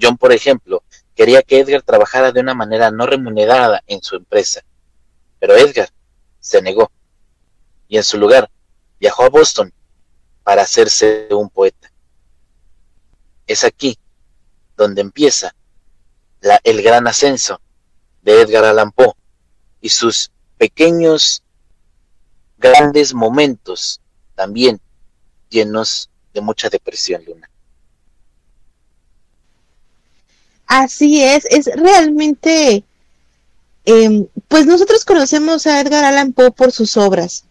John, 0.00 0.16
por 0.16 0.32
ejemplo, 0.32 0.82
quería 1.14 1.42
que 1.42 1.60
Edgar 1.60 1.82
trabajara 1.82 2.32
de 2.32 2.40
una 2.40 2.54
manera 2.54 2.90
no 2.90 3.06
remunerada 3.06 3.82
en 3.86 4.02
su 4.02 4.16
empresa, 4.16 4.62
pero 5.38 5.56
Edgar 5.56 5.88
se 6.40 6.62
negó 6.62 6.90
y 7.88 7.96
en 7.96 8.04
su 8.04 8.18
lugar 8.18 8.50
viajó 9.00 9.24
a 9.24 9.28
Boston 9.28 9.72
para 10.44 10.62
hacerse 10.62 11.28
un 11.30 11.50
poeta. 11.50 11.87
Es 13.48 13.64
aquí 13.64 13.98
donde 14.76 15.00
empieza 15.00 15.52
el 16.62 16.82
gran 16.82 17.08
ascenso 17.08 17.60
de 18.22 18.42
Edgar 18.42 18.64
Allan 18.64 18.92
Poe 18.92 19.12
y 19.80 19.88
sus 19.88 20.30
pequeños, 20.56 21.42
grandes 22.58 23.14
momentos 23.14 24.00
también 24.34 24.80
llenos 25.48 26.10
de 26.34 26.40
mucha 26.40 26.68
depresión, 26.68 27.24
Luna. 27.24 27.50
Así 30.66 31.22
es, 31.22 31.46
es 31.46 31.66
realmente, 31.74 32.84
em, 33.84 34.26
pues 34.48 34.66
nosotros 34.66 35.04
conocemos 35.04 35.66
a 35.66 35.80
Edgar 35.80 36.04
Allan 36.04 36.32
Poe 36.32 36.50
por 36.50 36.72
sus 36.72 36.96
obras, 36.96 37.44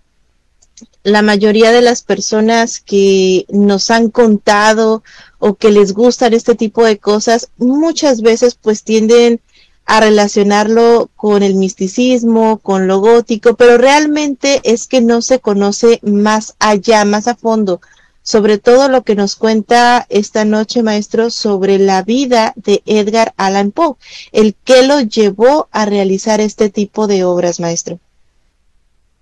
la 1.04 1.22
mayoría 1.24 1.72
de 1.72 1.82
las 1.82 2.04
personas 2.04 2.80
que 2.80 3.46
nos 3.50 3.90
han 3.90 4.12
contado 4.12 5.04
o 5.40 5.56
que 5.56 5.72
les 5.72 5.94
gustan 5.94 6.34
este 6.34 6.56
tipo 6.56 6.84
de 6.86 6.98
cosas, 6.98 7.50
muchas 7.58 8.22
veces 8.22 8.56
pues 8.56 8.84
tienden 8.84 9.40
a 9.86 10.02
relacionarlo 10.02 11.10
con 11.16 11.44
el 11.44 11.56
misticismo, 11.56 12.60
con 12.60 12.88
lo 12.88 13.00
gótico, 13.00 13.56
pero 13.56 13.78
realmente 13.78 14.60
es 14.64 14.86
que 14.86 15.00
no 15.00 15.22
se 15.22 15.40
conoce 15.40 16.00
más 16.04 16.56
allá, 16.60 17.06
más 17.06 17.30
a 17.30 17.36
fondo, 17.36 17.80
sobre 18.22 18.58
todo 18.58 18.90
lo 18.90 19.04
que 19.04 19.16
nos 19.16 19.38
cuenta 19.38 20.06
esta 20.10 20.44
noche, 20.44 20.84
maestro, 20.84 21.30
sobre 21.30 21.80
la 21.80 22.04
vida 22.04 22.52
de 22.58 22.84
Edgar 22.86 23.34
Allan 23.38 23.72
Poe, 23.72 23.96
el 24.34 24.56
que 24.66 24.84
lo 24.84 25.00
llevó 25.00 25.70
a 25.72 25.86
realizar 25.86 26.42
este 26.42 26.70
tipo 26.70 27.08
de 27.08 27.24
obras, 27.24 27.62
maestro. 27.62 28.00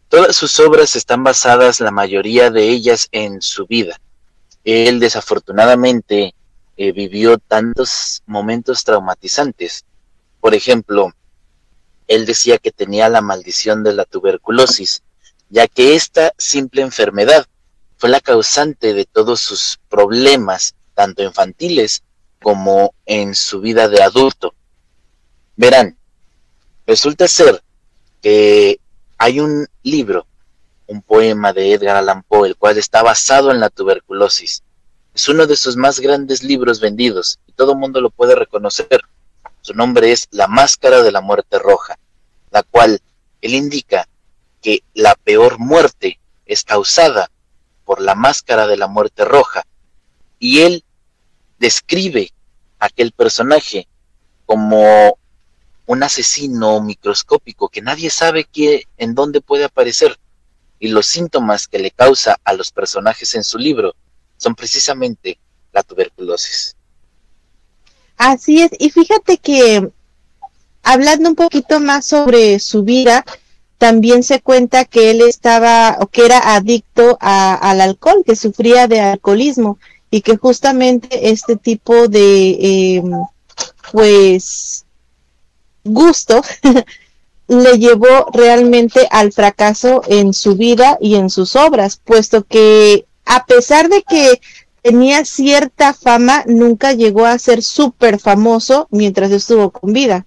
Todas 0.10 0.36
sus 0.36 0.60
obras 0.60 0.96
están 0.96 1.24
basadas, 1.24 1.80
la 1.80 1.92
mayoría 1.92 2.50
de 2.50 2.70
ellas, 2.70 3.08
en 3.12 3.40
su 3.44 3.68
vida. 3.68 4.00
Él 4.66 5.00
desafortunadamente 5.00 6.34
eh, 6.76 6.92
vivió 6.92 7.38
tantos 7.38 8.24
momentos 8.26 8.84
traumatizantes. 8.84 9.86
Por 10.42 10.56
ejemplo, 10.56 11.14
él 12.08 12.26
decía 12.26 12.58
que 12.58 12.72
tenía 12.72 13.08
la 13.08 13.22
maldición 13.22 13.84
de 13.84 13.94
la 13.94 14.06
tuberculosis, 14.06 15.04
ya 15.50 15.68
que 15.68 15.96
esta 15.96 16.34
simple 16.38 16.82
enfermedad 16.82 17.46
fue 17.98 18.10
la 18.10 18.20
causante 18.20 18.94
de 18.94 19.06
todos 19.06 19.40
sus 19.40 19.80
problemas, 19.88 20.76
tanto 20.94 21.24
infantiles 21.24 22.04
como 22.42 22.94
en 23.06 23.36
su 23.36 23.62
vida 23.62 23.88
de 23.88 24.02
adulto. 24.02 24.54
Verán, 25.56 25.98
resulta 26.86 27.28
ser 27.28 27.64
que 28.22 28.80
hay 29.18 29.40
un 29.40 29.68
libro, 29.84 30.28
un 30.88 31.02
poema 31.02 31.54
de 31.54 31.74
Edgar 31.74 31.96
Allan 31.96 32.24
Poe, 32.24 32.48
el 32.48 32.56
cual 32.56 32.78
está 32.78 33.04
basado 33.04 33.52
en 33.52 33.60
la 33.60 33.70
tuberculosis. 33.70 34.64
es 35.14 35.30
uno 35.30 35.48
de 35.48 35.56
sus 35.56 35.78
más 35.78 36.00
grandes 36.00 36.44
libros 36.44 36.80
vendidos 36.80 37.40
y 37.48 37.54
todo 37.54 37.72
el 37.74 37.78
mundo 37.78 38.02
lo 38.02 38.10
puede 38.10 38.36
reconocer. 38.36 39.02
Su 39.62 39.74
nombre 39.74 40.12
es 40.12 40.28
La 40.32 40.48
Máscara 40.48 41.02
de 41.02 41.12
la 41.12 41.22
Muerte 41.22 41.58
Roja, 41.58 41.98
la 42.52 42.64
cual 42.64 43.00
él 43.42 43.54
indica 43.54 44.08
que 44.62 44.84
la 44.94 45.16
peor 45.16 45.60
muerte 45.60 46.20
es 46.46 46.64
causada 46.64 47.30
por 47.86 48.02
la 48.02 48.16
máscara 48.16 48.68
de 48.68 48.78
la 48.78 48.88
muerte 48.88 49.24
roja 49.24 49.64
y 50.40 50.62
él 50.62 50.84
describe 51.60 52.32
a 52.80 52.88
aquel 52.88 53.12
personaje 53.12 53.88
como 54.46 55.20
un 55.86 56.04
asesino 56.04 56.82
microscópico 56.82 57.70
que 57.70 57.82
nadie 57.82 58.10
sabe 58.10 58.48
en 58.98 59.14
dónde 59.14 59.42
puede 59.42 59.66
aparecer 59.66 60.18
y 60.80 60.90
los 60.90 61.06
síntomas 61.06 61.68
que 61.68 61.80
le 61.80 61.92
causa 61.92 62.38
a 62.44 62.54
los 62.54 62.72
personajes 62.72 63.36
en 63.36 63.44
su 63.44 63.58
libro 63.58 63.96
son 64.38 64.56
precisamente 64.56 65.40
la 65.72 65.84
tuberculosis. 65.84 66.76
Así 68.18 68.62
es, 68.62 68.72
y 68.80 68.90
fíjate 68.90 69.38
que 69.38 69.90
hablando 70.84 71.30
un 71.30 71.36
poquito 71.36 71.80
más 71.80 72.06
sobre 72.06 72.60
su 72.60 72.84
vida, 72.84 73.26
también 73.78 74.24
se 74.24 74.42
cuenta 74.42 74.86
que 74.86 75.12
él 75.12 75.22
estaba 75.22 75.98
o 76.00 76.08
que 76.08 76.26
era 76.26 76.56
adicto 76.56 77.18
al 77.20 77.82
alcohol, 77.82 78.24
que 78.26 78.36
sufría 78.36 78.88
de 78.88 79.02
alcoholismo 79.02 79.78
y 80.10 80.22
que 80.22 80.38
justamente 80.38 81.30
este 81.30 81.58
tipo 81.58 82.08
de, 82.08 82.96
em, 82.98 83.12
pues, 83.92 84.86
gusto 85.84 86.42
le 87.48 87.78
llevó 87.78 88.30
realmente 88.34 89.08
al 89.12 89.32
fracaso 89.32 90.02
en 90.08 90.34
su 90.34 90.56
vida 90.56 90.98
y 91.00 91.16
en 91.16 91.30
sus 91.30 91.56
obras, 91.56 92.02
puesto 92.04 92.44
que 92.44 93.06
a 93.26 93.46
pesar 93.46 93.90
de 93.90 94.04
que 94.04 94.42
tenía 94.82 95.26
cierta 95.26 95.94
fama, 95.94 96.44
nunca 96.48 96.94
llegó 96.94 97.26
a 97.26 97.40
ser 97.40 97.64
súper 97.64 98.20
famoso 98.20 98.88
mientras 98.92 99.32
estuvo 99.32 99.72
con 99.72 99.94
vida. 99.94 100.26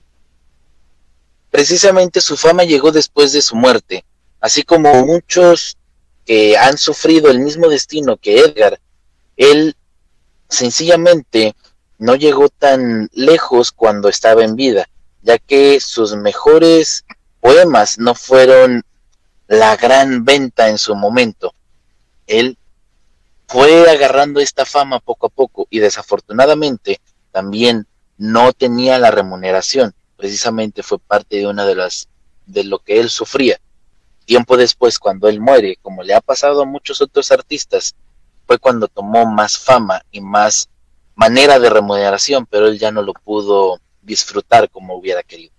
Precisamente 1.50 2.20
su 2.20 2.36
fama 2.36 2.64
llegó 2.64 2.90
después 2.90 3.32
de 3.32 3.40
su 3.40 3.56
muerte, 3.56 4.04
así 4.40 4.64
como 4.64 5.06
muchos 5.06 5.76
que 6.24 6.56
han 6.56 6.76
sufrido 6.76 7.30
el 7.30 7.38
mismo 7.38 7.68
destino 7.68 8.16
que 8.16 8.40
Edgar. 8.40 8.80
Él 9.36 9.76
sencillamente 10.48 11.54
no 11.98 12.16
llegó 12.16 12.48
tan 12.48 13.08
lejos 13.12 13.72
cuando 13.72 14.08
estaba 14.08 14.44
en 14.44 14.56
vida, 14.56 14.88
ya 15.22 15.38
que 15.38 15.80
sus 15.80 16.16
mejores 16.16 17.04
poemas 17.40 17.98
no 17.98 18.14
fueron 18.14 18.84
la 19.46 19.76
gran 19.76 20.24
venta 20.24 20.68
en 20.68 20.78
su 20.78 20.94
momento. 20.94 21.54
Él 22.26 22.58
fue 23.46 23.88
agarrando 23.90 24.40
esta 24.40 24.66
fama 24.66 25.00
poco 25.00 25.26
a 25.26 25.30
poco 25.30 25.66
y 25.70 25.78
desafortunadamente 25.78 27.00
también 27.32 27.86
no 28.18 28.52
tenía 28.52 28.98
la 28.98 29.10
remuneración. 29.10 29.94
Precisamente 30.16 30.82
fue 30.82 30.98
parte 30.98 31.36
de 31.36 31.46
una 31.46 31.64
de 31.64 31.74
las 31.74 32.08
de 32.46 32.64
lo 32.64 32.78
que 32.80 33.00
él 33.00 33.08
sufría. 33.08 33.58
Tiempo 34.24 34.56
después, 34.56 34.98
cuando 34.98 35.28
él 35.28 35.40
muere, 35.40 35.78
como 35.80 36.02
le 36.02 36.14
ha 36.14 36.20
pasado 36.20 36.62
a 36.62 36.66
muchos 36.66 37.00
otros 37.00 37.30
artistas, 37.32 37.94
fue 38.46 38.58
cuando 38.58 38.88
tomó 38.88 39.24
más 39.24 39.58
fama 39.58 40.02
y 40.10 40.20
más 40.20 40.68
manera 41.14 41.58
de 41.58 41.70
remuneración, 41.70 42.46
pero 42.46 42.66
él 42.66 42.78
ya 42.78 42.90
no 42.90 43.02
lo 43.02 43.14
pudo 43.14 43.80
disfrutar 44.08 44.68
como 44.68 44.96
hubiera 44.96 45.22
querido. 45.22 45.52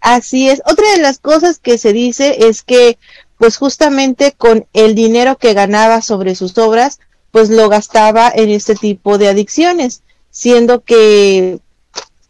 Así 0.00 0.48
es. 0.48 0.60
Otra 0.66 0.90
de 0.90 0.98
las 0.98 1.20
cosas 1.20 1.60
que 1.60 1.78
se 1.78 1.92
dice 1.92 2.48
es 2.48 2.62
que 2.62 2.98
pues 3.38 3.56
justamente 3.56 4.32
con 4.32 4.66
el 4.72 4.94
dinero 4.94 5.36
que 5.36 5.54
ganaba 5.54 6.02
sobre 6.02 6.34
sus 6.34 6.58
obras, 6.58 6.98
pues 7.30 7.50
lo 7.50 7.68
gastaba 7.68 8.30
en 8.32 8.50
este 8.50 8.74
tipo 8.74 9.18
de 9.18 9.28
adicciones, 9.28 10.02
siendo 10.30 10.82
que 10.82 11.58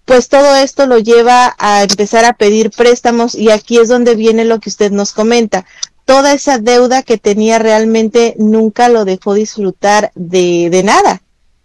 pues 0.04 0.28
todo 0.28 0.56
esto 0.56 0.86
lo 0.86 0.98
lleva 0.98 1.54
a 1.58 1.82
empezar 1.82 2.24
a 2.24 2.32
pedir 2.32 2.70
préstamos 2.70 3.34
y 3.34 3.50
aquí 3.50 3.78
es 3.78 3.88
donde 3.88 4.14
viene 4.14 4.44
lo 4.44 4.58
que 4.58 4.68
usted 4.68 4.90
nos 4.90 5.12
comenta. 5.12 5.64
Toda 6.04 6.32
esa 6.32 6.58
deuda 6.58 7.02
que 7.02 7.18
tenía 7.18 7.58
realmente 7.58 8.34
nunca 8.38 8.88
lo 8.88 9.04
dejó 9.04 9.34
disfrutar 9.34 10.12
de, 10.14 10.82
nada. 10.84 11.22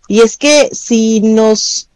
Y 0.07 0.21
es 0.21 0.37
que 0.37 0.69
si 0.73 1.21
nos 1.21 1.86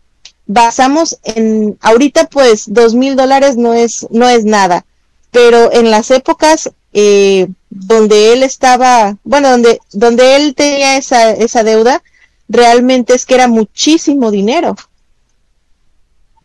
basamos 0.54 1.18
en, 1.24 1.78
ahorita 1.82 2.28
pues 2.28 2.66
dos 2.68 2.94
mil 2.94 3.16
dólares 3.16 3.56
no 3.56 3.74
es, 3.74 4.06
no 4.12 4.28
es 4.28 4.44
nada, 4.44 4.86
pero 5.32 5.72
en 5.72 5.92
las 5.92 6.12
épocas 6.12 6.72
eh, 6.92 7.48
donde 7.70 8.34
él 8.34 8.44
estaba, 8.44 9.18
bueno, 9.24 9.50
donde, 9.50 9.80
donde 9.94 10.36
él 10.36 10.54
tenía 10.54 10.98
esa, 10.98 11.32
esa 11.32 11.64
deuda, 11.64 12.04
realmente 12.50 13.14
es 13.14 13.26
que 13.26 13.36
era 13.36 13.48
muchísimo 13.48 14.30
dinero. 14.30 14.76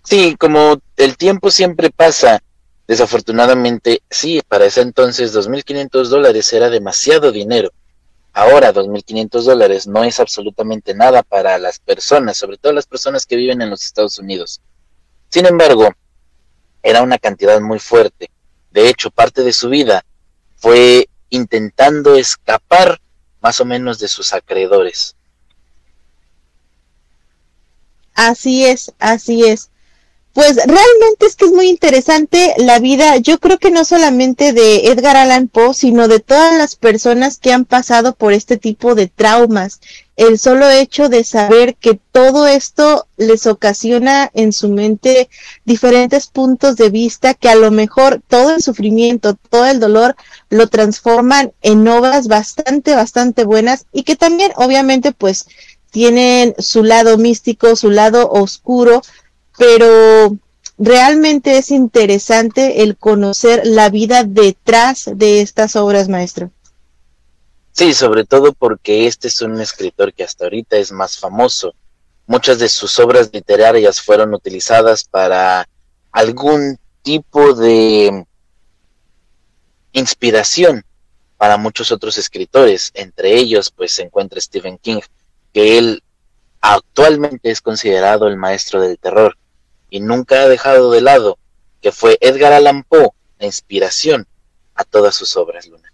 Sí, 0.04 0.36
como 0.38 0.78
el 0.96 1.16
tiempo 1.16 1.50
siempre 1.50 1.90
pasa, 1.90 2.40
desafortunadamente, 2.86 4.02
sí, 4.08 4.40
para 4.46 4.66
ese 4.66 4.82
entonces 4.82 5.34
2.500 5.34 6.04
dólares 6.04 6.52
era 6.52 6.70
demasiado 6.70 7.32
dinero. 7.32 7.72
Ahora 8.36 8.70
2.500 8.70 9.44
dólares 9.44 9.86
no 9.86 10.04
es 10.04 10.20
absolutamente 10.20 10.92
nada 10.92 11.22
para 11.22 11.56
las 11.56 11.78
personas, 11.78 12.36
sobre 12.36 12.58
todo 12.58 12.74
las 12.74 12.84
personas 12.84 13.24
que 13.24 13.34
viven 13.34 13.62
en 13.62 13.70
los 13.70 13.82
Estados 13.82 14.18
Unidos. 14.18 14.60
Sin 15.30 15.46
embargo, 15.46 15.88
era 16.82 17.00
una 17.00 17.16
cantidad 17.16 17.58
muy 17.62 17.78
fuerte. 17.78 18.30
De 18.72 18.90
hecho, 18.90 19.10
parte 19.10 19.42
de 19.42 19.54
su 19.54 19.70
vida 19.70 20.04
fue 20.56 21.08
intentando 21.30 22.14
escapar 22.14 23.00
más 23.40 23.58
o 23.62 23.64
menos 23.64 23.98
de 24.00 24.08
sus 24.08 24.34
acreedores. 24.34 25.16
Así 28.12 28.66
es, 28.66 28.92
así 28.98 29.46
es. 29.46 29.70
Pues 30.36 30.56
realmente 30.56 31.24
es 31.26 31.34
que 31.34 31.46
es 31.46 31.52
muy 31.52 31.66
interesante 31.66 32.52
la 32.58 32.78
vida, 32.78 33.16
yo 33.16 33.38
creo 33.38 33.56
que 33.56 33.70
no 33.70 33.86
solamente 33.86 34.52
de 34.52 34.88
Edgar 34.88 35.16
Allan 35.16 35.48
Poe, 35.48 35.72
sino 35.72 36.08
de 36.08 36.20
todas 36.20 36.58
las 36.58 36.76
personas 36.76 37.38
que 37.38 37.54
han 37.54 37.64
pasado 37.64 38.14
por 38.14 38.34
este 38.34 38.58
tipo 38.58 38.94
de 38.94 39.06
traumas. 39.06 39.80
El 40.14 40.38
solo 40.38 40.68
hecho 40.68 41.08
de 41.08 41.24
saber 41.24 41.74
que 41.76 41.98
todo 42.12 42.46
esto 42.46 43.06
les 43.16 43.46
ocasiona 43.46 44.30
en 44.34 44.52
su 44.52 44.68
mente 44.68 45.30
diferentes 45.64 46.26
puntos 46.26 46.76
de 46.76 46.90
vista 46.90 47.32
que 47.32 47.48
a 47.48 47.54
lo 47.54 47.70
mejor 47.70 48.20
todo 48.28 48.50
el 48.50 48.62
sufrimiento, 48.62 49.38
todo 49.48 49.64
el 49.64 49.80
dolor 49.80 50.16
lo 50.50 50.66
transforman 50.66 51.54
en 51.62 51.88
obras 51.88 52.28
bastante, 52.28 52.94
bastante 52.94 53.44
buenas 53.44 53.86
y 53.90 54.02
que 54.02 54.16
también 54.16 54.52
obviamente 54.56 55.12
pues 55.12 55.46
tienen 55.90 56.54
su 56.58 56.84
lado 56.84 57.16
místico, 57.16 57.74
su 57.74 57.90
lado 57.90 58.28
oscuro, 58.30 59.00
pero 59.58 60.36
realmente 60.78 61.58
es 61.58 61.70
interesante 61.70 62.82
el 62.82 62.96
conocer 62.96 63.62
la 63.64 63.88
vida 63.88 64.24
detrás 64.24 65.10
de 65.14 65.40
estas 65.40 65.76
obras, 65.76 66.08
maestro. 66.08 66.50
Sí, 67.72 67.92
sobre 67.92 68.24
todo 68.24 68.52
porque 68.52 69.06
este 69.06 69.28
es 69.28 69.42
un 69.42 69.60
escritor 69.60 70.12
que 70.14 70.24
hasta 70.24 70.44
ahorita 70.44 70.76
es 70.76 70.92
más 70.92 71.18
famoso. 71.18 71.74
Muchas 72.26 72.58
de 72.58 72.68
sus 72.68 72.98
obras 72.98 73.30
literarias 73.32 74.00
fueron 74.00 74.34
utilizadas 74.34 75.04
para 75.04 75.68
algún 76.10 76.78
tipo 77.02 77.54
de 77.54 78.24
inspiración 79.92 80.84
para 81.36 81.56
muchos 81.56 81.92
otros 81.92 82.18
escritores. 82.18 82.90
Entre 82.94 83.34
ellos, 83.36 83.70
pues 83.70 83.92
se 83.92 84.02
encuentra 84.02 84.40
Stephen 84.40 84.78
King, 84.78 85.00
que 85.52 85.78
él 85.78 86.02
actualmente 86.60 87.50
es 87.50 87.60
considerado 87.60 88.26
el 88.26 88.36
maestro 88.36 88.80
del 88.80 88.98
terror 88.98 89.36
nunca 90.00 90.42
ha 90.42 90.48
dejado 90.48 90.90
de 90.90 91.00
lado 91.00 91.38
que 91.80 91.92
fue 91.92 92.18
Edgar 92.20 92.52
Allan 92.52 92.82
Poe 92.82 93.10
la 93.38 93.46
inspiración 93.46 94.26
a 94.74 94.84
todas 94.84 95.14
sus 95.14 95.36
obras, 95.36 95.66
Luna. 95.66 95.92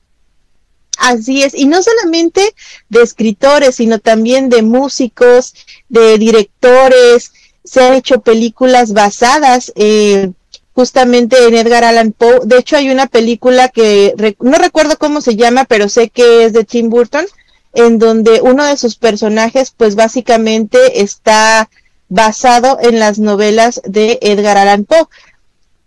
Así 0.98 1.42
es, 1.42 1.54
y 1.54 1.66
no 1.66 1.82
solamente 1.82 2.54
de 2.88 3.02
escritores, 3.02 3.76
sino 3.76 3.98
también 3.98 4.48
de 4.48 4.62
músicos, 4.62 5.54
de 5.88 6.18
directores, 6.18 7.32
se 7.64 7.82
han 7.82 7.94
hecho 7.94 8.20
películas 8.20 8.92
basadas 8.92 9.72
eh, 9.74 10.30
justamente 10.74 11.46
en 11.46 11.54
Edgar 11.54 11.84
Allan 11.84 12.12
Poe. 12.12 12.40
De 12.44 12.58
hecho, 12.58 12.76
hay 12.76 12.90
una 12.90 13.06
película 13.06 13.68
que 13.68 14.14
no 14.40 14.58
recuerdo 14.58 14.96
cómo 14.98 15.20
se 15.20 15.36
llama, 15.36 15.64
pero 15.64 15.88
sé 15.88 16.08
que 16.10 16.44
es 16.44 16.52
de 16.52 16.64
Tim 16.64 16.88
Burton, 16.88 17.26
en 17.74 17.98
donde 17.98 18.40
uno 18.42 18.64
de 18.64 18.76
sus 18.76 18.96
personajes, 18.96 19.72
pues 19.76 19.94
básicamente 19.94 21.02
está 21.02 21.68
basado 22.12 22.78
en 22.82 22.98
las 22.98 23.18
novelas 23.18 23.80
de 23.86 24.18
Edgar 24.20 24.58
Allan 24.58 24.84
Poe. 24.84 25.08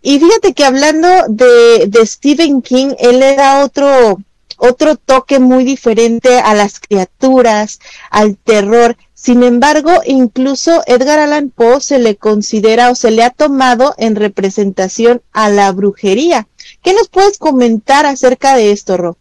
Y 0.01 0.19
fíjate 0.19 0.53
que 0.53 0.65
hablando 0.65 1.07
de, 1.29 1.85
de 1.87 2.05
Stephen 2.05 2.63
King, 2.63 2.95
él 2.97 3.19
le 3.19 3.35
da 3.35 3.63
otro, 3.63 4.17
otro 4.57 4.95
toque 4.95 5.37
muy 5.37 5.63
diferente 5.63 6.39
a 6.39 6.55
las 6.55 6.79
criaturas, 6.79 7.79
al 8.09 8.37
terror. 8.37 8.97
Sin 9.13 9.43
embargo, 9.43 9.91
incluso 10.05 10.81
Edgar 10.87 11.19
Allan 11.19 11.51
Poe 11.51 11.79
se 11.79 11.99
le 11.99 12.15
considera 12.15 12.89
o 12.89 12.95
se 12.95 13.11
le 13.11 13.23
ha 13.23 13.29
tomado 13.29 13.93
en 13.97 14.15
representación 14.15 15.21
a 15.31 15.49
la 15.49 15.71
brujería. 15.71 16.47
¿Qué 16.81 16.93
nos 16.93 17.07
puedes 17.07 17.37
comentar 17.37 18.07
acerca 18.07 18.55
de 18.55 18.71
esto, 18.71 18.97
Ro? 18.97 19.17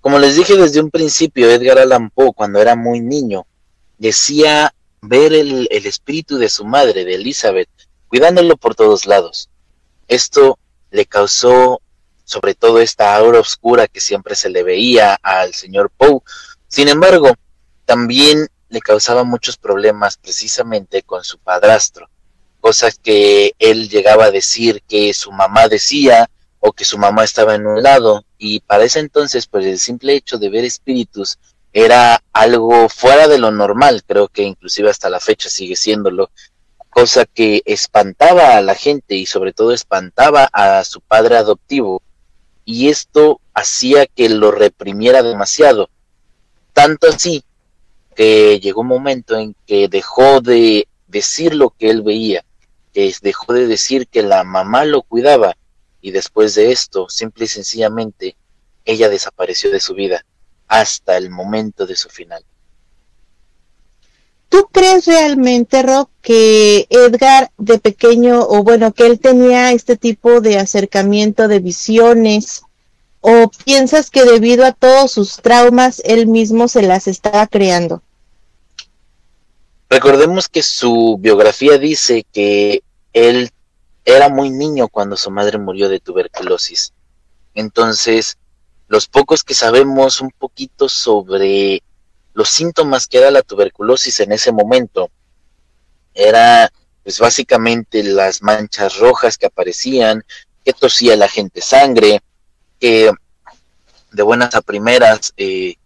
Como 0.00 0.18
les 0.18 0.34
dije 0.34 0.56
desde 0.56 0.80
un 0.80 0.90
principio, 0.90 1.48
Edgar 1.48 1.78
Allan 1.78 2.10
Poe, 2.10 2.32
cuando 2.32 2.60
era 2.60 2.74
muy 2.74 3.00
niño, 3.00 3.46
decía 3.98 4.74
ver 5.02 5.32
el, 5.32 5.68
el 5.70 5.86
espíritu 5.86 6.38
de 6.38 6.48
su 6.48 6.64
madre, 6.64 7.04
de 7.04 7.14
Elizabeth, 7.14 7.68
cuidándolo 8.08 8.56
por 8.56 8.74
todos 8.74 9.06
lados. 9.06 9.48
Esto 10.08 10.58
le 10.90 11.06
causó 11.06 11.80
sobre 12.24 12.54
todo 12.54 12.80
esta 12.80 13.16
aura 13.16 13.40
oscura 13.40 13.88
que 13.88 14.00
siempre 14.00 14.36
se 14.36 14.50
le 14.50 14.62
veía 14.62 15.18
al 15.20 15.52
señor 15.52 15.90
Poe. 15.90 16.20
Sin 16.68 16.86
embargo, 16.86 17.34
también 17.84 18.46
le 18.68 18.80
causaba 18.80 19.24
muchos 19.24 19.56
problemas 19.56 20.16
precisamente 20.16 21.02
con 21.02 21.24
su 21.24 21.38
padrastro, 21.38 22.08
cosas 22.60 23.00
que 23.02 23.52
él 23.58 23.88
llegaba 23.88 24.26
a 24.26 24.30
decir 24.30 24.80
que 24.86 25.12
su 25.12 25.32
mamá 25.32 25.66
decía 25.66 26.30
o 26.60 26.72
que 26.72 26.84
su 26.84 26.98
mamá 26.98 27.24
estaba 27.24 27.56
en 27.56 27.66
un 27.66 27.82
lado 27.82 28.24
y 28.38 28.60
para 28.60 28.84
ese 28.84 29.00
entonces 29.00 29.48
pues 29.48 29.66
el 29.66 29.80
simple 29.80 30.14
hecho 30.14 30.38
de 30.38 30.50
ver 30.50 30.64
espíritus 30.64 31.38
era 31.72 32.22
algo 32.32 32.88
fuera 32.88 33.28
de 33.28 33.38
lo 33.38 33.50
normal, 33.50 34.02
creo 34.06 34.28
que 34.28 34.42
inclusive 34.42 34.90
hasta 34.90 35.10
la 35.10 35.20
fecha 35.20 35.48
sigue 35.48 35.76
siéndolo, 35.76 36.30
cosa 36.88 37.24
que 37.24 37.62
espantaba 37.64 38.56
a 38.56 38.60
la 38.60 38.74
gente 38.74 39.14
y 39.14 39.26
sobre 39.26 39.52
todo 39.52 39.72
espantaba 39.72 40.48
a 40.52 40.82
su 40.84 41.00
padre 41.00 41.36
adoptivo 41.36 42.02
y 42.64 42.88
esto 42.88 43.40
hacía 43.54 44.06
que 44.06 44.28
lo 44.28 44.50
reprimiera 44.50 45.22
demasiado, 45.22 45.88
tanto 46.72 47.08
así 47.08 47.44
que 48.16 48.58
llegó 48.58 48.80
un 48.80 48.88
momento 48.88 49.38
en 49.38 49.54
que 49.66 49.88
dejó 49.88 50.40
de 50.40 50.88
decir 51.06 51.54
lo 51.54 51.70
que 51.70 51.90
él 51.90 52.02
veía, 52.02 52.44
que 52.92 53.14
dejó 53.22 53.52
de 53.52 53.66
decir 53.66 54.08
que 54.08 54.22
la 54.22 54.42
mamá 54.42 54.84
lo 54.84 55.02
cuidaba 55.02 55.56
y 56.00 56.10
después 56.10 56.54
de 56.56 56.72
esto, 56.72 57.08
simple 57.08 57.44
y 57.44 57.48
sencillamente, 57.48 58.36
ella 58.84 59.08
desapareció 59.08 59.70
de 59.70 59.80
su 59.80 59.94
vida 59.94 60.24
hasta 60.70 61.16
el 61.16 61.30
momento 61.30 61.84
de 61.84 61.96
su 61.96 62.08
final. 62.08 62.44
¿Tú 64.48 64.68
crees 64.72 65.04
realmente, 65.04 65.82
Rob, 65.82 66.08
que 66.22 66.86
Edgar 66.90 67.50
de 67.58 67.78
pequeño, 67.78 68.40
o 68.40 68.62
bueno, 68.62 68.92
que 68.92 69.06
él 69.06 69.18
tenía 69.18 69.72
este 69.72 69.96
tipo 69.96 70.40
de 70.40 70.58
acercamiento 70.58 71.48
de 71.48 71.58
visiones, 71.58 72.62
o 73.20 73.50
piensas 73.64 74.10
que 74.10 74.24
debido 74.24 74.64
a 74.64 74.72
todos 74.72 75.10
sus 75.10 75.36
traumas, 75.36 76.00
él 76.04 76.28
mismo 76.28 76.68
se 76.68 76.82
las 76.82 77.08
estaba 77.08 77.48
creando? 77.48 78.02
Recordemos 79.88 80.48
que 80.48 80.62
su 80.62 81.18
biografía 81.18 81.78
dice 81.78 82.24
que 82.32 82.84
él 83.12 83.50
era 84.04 84.28
muy 84.28 84.50
niño 84.50 84.86
cuando 84.86 85.16
su 85.16 85.32
madre 85.32 85.58
murió 85.58 85.88
de 85.88 85.98
tuberculosis. 85.98 86.92
Entonces, 87.54 88.38
los 88.90 89.06
pocos 89.06 89.44
que 89.44 89.54
sabemos 89.54 90.20
un 90.20 90.32
poquito 90.32 90.88
sobre 90.88 91.80
los 92.34 92.48
síntomas 92.48 93.06
que 93.06 93.18
era 93.18 93.30
la 93.30 93.42
tuberculosis 93.42 94.18
en 94.18 94.32
ese 94.32 94.50
momento. 94.50 95.12
Era 96.12 96.72
pues 97.04 97.20
básicamente 97.20 98.02
las 98.02 98.42
manchas 98.42 98.98
rojas 98.98 99.38
que 99.38 99.46
aparecían, 99.46 100.24
que 100.64 100.72
tosía 100.72 101.14
la 101.14 101.28
gente 101.28 101.60
sangre, 101.62 102.20
que 102.80 103.12
de 104.10 104.22
buenas 104.24 104.56
a 104.56 104.60
primeras 104.60 105.32
eh, 105.36 105.76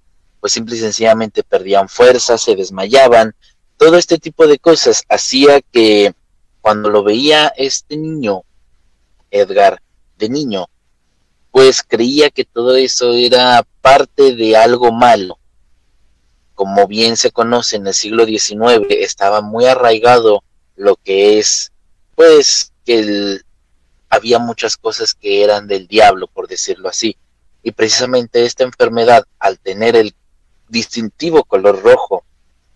pues 0.41 0.55
simple 0.55 0.77
y 0.77 0.79
sencillamente 0.79 1.43
perdían 1.43 1.91
fuerza, 1.91 2.39
se 2.39 2.57
desmayaban, 2.57 3.35
todo 3.77 3.99
este 3.99 4.17
tipo 4.17 4.47
de 4.47 4.59
cosas 4.59 5.03
hacía 5.11 5.61
que 5.61 6.15
cuando 6.63 6.89
lo 6.89 7.03
veía 7.03 7.49
este 7.49 7.99
niño, 7.99 8.45
Edgar, 9.31 9.83
de 10.17 10.31
niño, 10.31 10.69
pues 11.55 11.85
creía 11.87 12.31
que 12.31 12.45
todo 12.45 12.75
eso 12.75 13.13
era 13.13 13.65
parte 13.81 14.35
de 14.35 14.57
algo 14.57 14.91
malo, 14.91 15.39
como 16.57 16.89
bien 16.89 17.17
se 17.17 17.31
conoce 17.31 17.77
en 17.77 17.87
el 17.87 17.95
siglo 17.95 18.27
XIX, 18.27 18.89
estaba 18.91 19.41
muy 19.41 19.67
arraigado 19.67 20.43
lo 20.75 20.97
que 20.97 21.39
es, 21.39 21.71
pues, 22.17 22.73
que 22.85 23.39
había 24.09 24.41
muchas 24.41 24.77
cosas 24.77 25.15
que 25.15 25.45
eran 25.45 25.69
del 25.69 25.87
diablo, 25.87 26.27
por 26.27 26.49
decirlo 26.49 26.89
así. 26.89 27.17
Y 27.63 27.71
precisamente 27.71 28.45
esta 28.45 28.65
enfermedad, 28.65 29.25
al 29.39 29.61
tener 29.61 29.95
el 29.95 30.13
distintivo 30.69 31.45
color 31.45 31.81
rojo, 31.85 32.25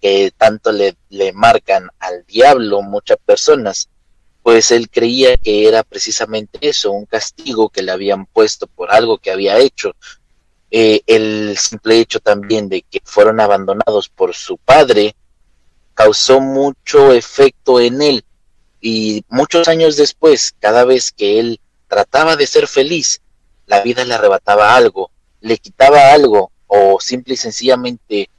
que 0.00 0.32
tanto 0.36 0.70
le, 0.70 0.94
le 1.08 1.32
marcan 1.32 1.88
al 1.98 2.24
diablo 2.26 2.82
muchas 2.82 3.18
personas, 3.26 3.88
pues 4.48 4.70
él 4.70 4.88
creía 4.88 5.36
que 5.36 5.68
era 5.68 5.82
precisamente 5.82 6.58
eso, 6.62 6.90
un 6.90 7.04
castigo 7.04 7.68
que 7.68 7.82
le 7.82 7.92
habían 7.92 8.24
puesto 8.24 8.66
por 8.66 8.90
algo 8.90 9.18
que 9.18 9.30
había 9.30 9.58
hecho, 9.58 9.94
eh, 10.70 11.02
el 11.06 11.58
simple 11.58 11.98
hecho 11.98 12.18
también 12.18 12.70
de 12.70 12.80
que 12.80 13.02
fueron 13.04 13.40
abandonados 13.40 14.08
por 14.08 14.34
su 14.34 14.56
padre 14.56 15.14
causó 15.92 16.40
mucho 16.40 17.12
efecto 17.12 17.78
en 17.78 18.00
él. 18.00 18.24
Y 18.80 19.22
muchos 19.28 19.68
años 19.68 19.98
después, 19.98 20.54
cada 20.58 20.86
vez 20.86 21.12
que 21.12 21.38
él 21.38 21.60
trataba 21.86 22.34
de 22.34 22.46
ser 22.46 22.68
feliz, 22.68 23.20
la 23.66 23.82
vida 23.82 24.02
le 24.06 24.14
arrebataba 24.14 24.74
algo, 24.74 25.10
le 25.42 25.58
quitaba 25.58 26.10
algo 26.10 26.52
o 26.68 26.98
simple 27.00 27.34
y 27.34 27.36
sencillamente 27.36 28.30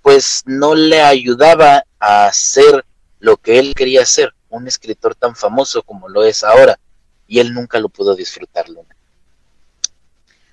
pues 0.00 0.42
no 0.46 0.74
le 0.74 1.02
ayudaba 1.02 1.84
a 1.98 2.28
hacer 2.28 2.86
lo 3.18 3.36
que 3.36 3.58
él 3.58 3.74
quería 3.74 4.04
hacer, 4.04 4.32
un 4.50 4.68
escritor 4.68 5.14
tan 5.14 5.34
famoso 5.34 5.82
como 5.82 6.08
lo 6.08 6.24
es 6.24 6.44
ahora, 6.44 6.78
y 7.26 7.38
él 7.38 7.54
nunca 7.54 7.78
lo 7.80 7.88
pudo 7.88 8.14
disfrutar, 8.14 8.66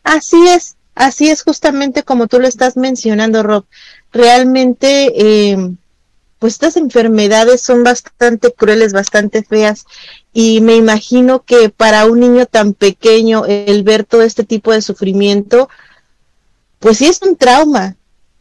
Así 0.03 0.47
es, 0.47 0.77
Así 0.97 1.29
es 1.29 1.43
justamente 1.43 2.01
como 2.01 2.25
tú 2.25 2.39
lo 2.39 2.47
estás 2.47 2.75
mencionando, 2.75 3.43
Rob. 3.43 3.65
Realmente, 4.11 5.13
eh, 5.15 5.75
pues 6.39 6.53
estas 6.53 6.75
enfermedades 6.75 7.61
son 7.61 7.83
bastante 7.83 8.51
crueles, 8.51 8.93
bastante 8.93 9.43
feas. 9.43 9.85
Y 10.33 10.59
me 10.61 10.75
imagino 10.75 11.43
que 11.43 11.69
para 11.69 12.05
un 12.05 12.19
niño 12.19 12.47
tan 12.47 12.73
pequeño 12.73 13.45
el 13.45 13.83
ver 13.83 14.05
todo 14.05 14.23
este 14.23 14.43
tipo 14.43 14.71
de 14.71 14.81
sufrimiento, 14.81 15.69
pues 16.79 16.97
sí 16.97 17.05
es 17.05 17.21
un 17.21 17.35
trauma. 17.35 17.95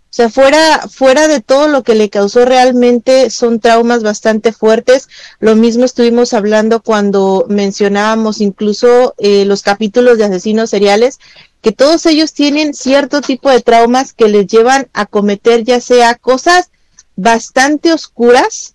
O 0.08 0.14
sea, 0.16 0.30
fuera, 0.30 0.86
fuera 0.88 1.28
de 1.28 1.40
todo 1.40 1.68
lo 1.68 1.82
que 1.82 1.94
le 1.94 2.08
causó 2.08 2.46
realmente 2.46 3.28
son 3.28 3.60
traumas 3.60 4.02
bastante 4.02 4.52
fuertes. 4.52 5.08
Lo 5.40 5.56
mismo 5.56 5.84
estuvimos 5.84 6.32
hablando 6.32 6.80
cuando 6.82 7.44
mencionábamos 7.48 8.40
incluso 8.40 9.14
eh, 9.18 9.44
los 9.44 9.62
capítulos 9.62 10.16
de 10.16 10.24
asesinos 10.24 10.70
seriales, 10.70 11.18
que 11.60 11.72
todos 11.72 12.06
ellos 12.06 12.32
tienen 12.32 12.72
cierto 12.72 13.20
tipo 13.20 13.50
de 13.50 13.60
traumas 13.60 14.12
que 14.12 14.28
les 14.28 14.46
llevan 14.46 14.88
a 14.94 15.04
cometer 15.04 15.64
ya 15.64 15.80
sea 15.80 16.14
cosas 16.14 16.70
bastante 17.16 17.92
oscuras, 17.92 18.74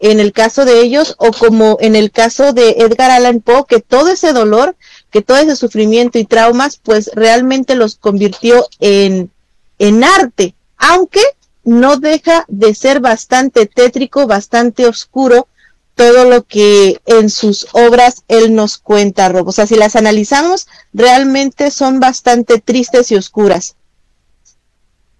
en 0.00 0.20
el 0.20 0.32
caso 0.32 0.64
de 0.64 0.82
ellos, 0.82 1.14
o 1.18 1.30
como 1.30 1.78
en 1.80 1.96
el 1.96 2.10
caso 2.10 2.52
de 2.52 2.70
Edgar 2.78 3.10
Allan 3.10 3.40
Poe, 3.40 3.64
que 3.66 3.80
todo 3.80 4.08
ese 4.08 4.32
dolor, 4.32 4.76
que 5.10 5.22
todo 5.22 5.38
ese 5.38 5.56
sufrimiento 5.56 6.18
y 6.18 6.24
traumas, 6.24 6.78
pues 6.82 7.10
realmente 7.14 7.74
los 7.74 7.94
convirtió 7.94 8.66
en, 8.80 9.30
en 9.78 10.04
arte, 10.04 10.54
aunque 10.86 11.22
no 11.64 11.96
deja 11.96 12.44
de 12.48 12.74
ser 12.74 13.00
bastante 13.00 13.64
tétrico, 13.64 14.26
bastante 14.26 14.86
oscuro, 14.86 15.48
todo 15.94 16.24
lo 16.24 16.42
que 16.42 17.00
en 17.06 17.30
sus 17.30 17.68
obras 17.72 18.24
él 18.28 18.54
nos 18.54 18.76
cuenta, 18.76 19.30
Rob. 19.30 19.48
O 19.48 19.52
sea, 19.52 19.66
si 19.66 19.76
las 19.76 19.96
analizamos, 19.96 20.66
realmente 20.92 21.70
son 21.70 22.00
bastante 22.00 22.58
tristes 22.58 23.10
y 23.12 23.16
oscuras. 23.16 23.76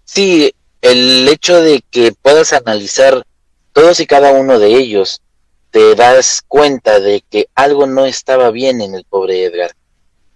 Sí, 0.04 0.52
el 0.82 1.26
hecho 1.28 1.62
de 1.62 1.82
que 1.90 2.12
puedas 2.12 2.52
analizar 2.52 3.24
todos 3.72 4.00
y 4.00 4.06
cada 4.06 4.32
uno 4.32 4.58
de 4.58 4.76
ellos, 4.76 5.22
te 5.70 5.94
das 5.94 6.42
cuenta 6.46 7.00
de 7.00 7.22
que 7.28 7.46
algo 7.54 7.86
no 7.86 8.04
estaba 8.04 8.50
bien 8.50 8.82
en 8.82 8.94
el 8.94 9.04
pobre 9.04 9.44
Edgar. 9.44 9.72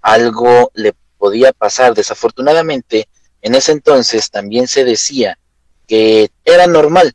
Algo 0.00 0.70
le 0.74 0.94
podía 1.18 1.52
pasar. 1.52 1.94
Desafortunadamente, 1.94 3.08
en 3.42 3.54
ese 3.54 3.72
entonces 3.72 4.30
también 4.30 4.68
se 4.68 4.84
decía 4.84 5.38
que 5.86 6.30
era 6.44 6.66
normal 6.66 7.14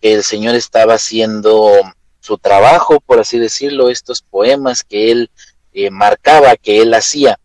que 0.00 0.14
el 0.14 0.24
señor 0.24 0.54
estaba 0.54 0.94
haciendo 0.94 1.72
su 2.20 2.38
trabajo, 2.38 3.00
por 3.00 3.20
así 3.20 3.38
decirlo, 3.38 3.90
estos 3.90 4.22
poemas 4.22 4.84
que 4.84 5.10
él 5.10 5.30
eh, 5.72 5.90
marcaba, 5.90 6.56
que 6.56 6.80
él 6.82 6.94
hacía, 6.94 7.38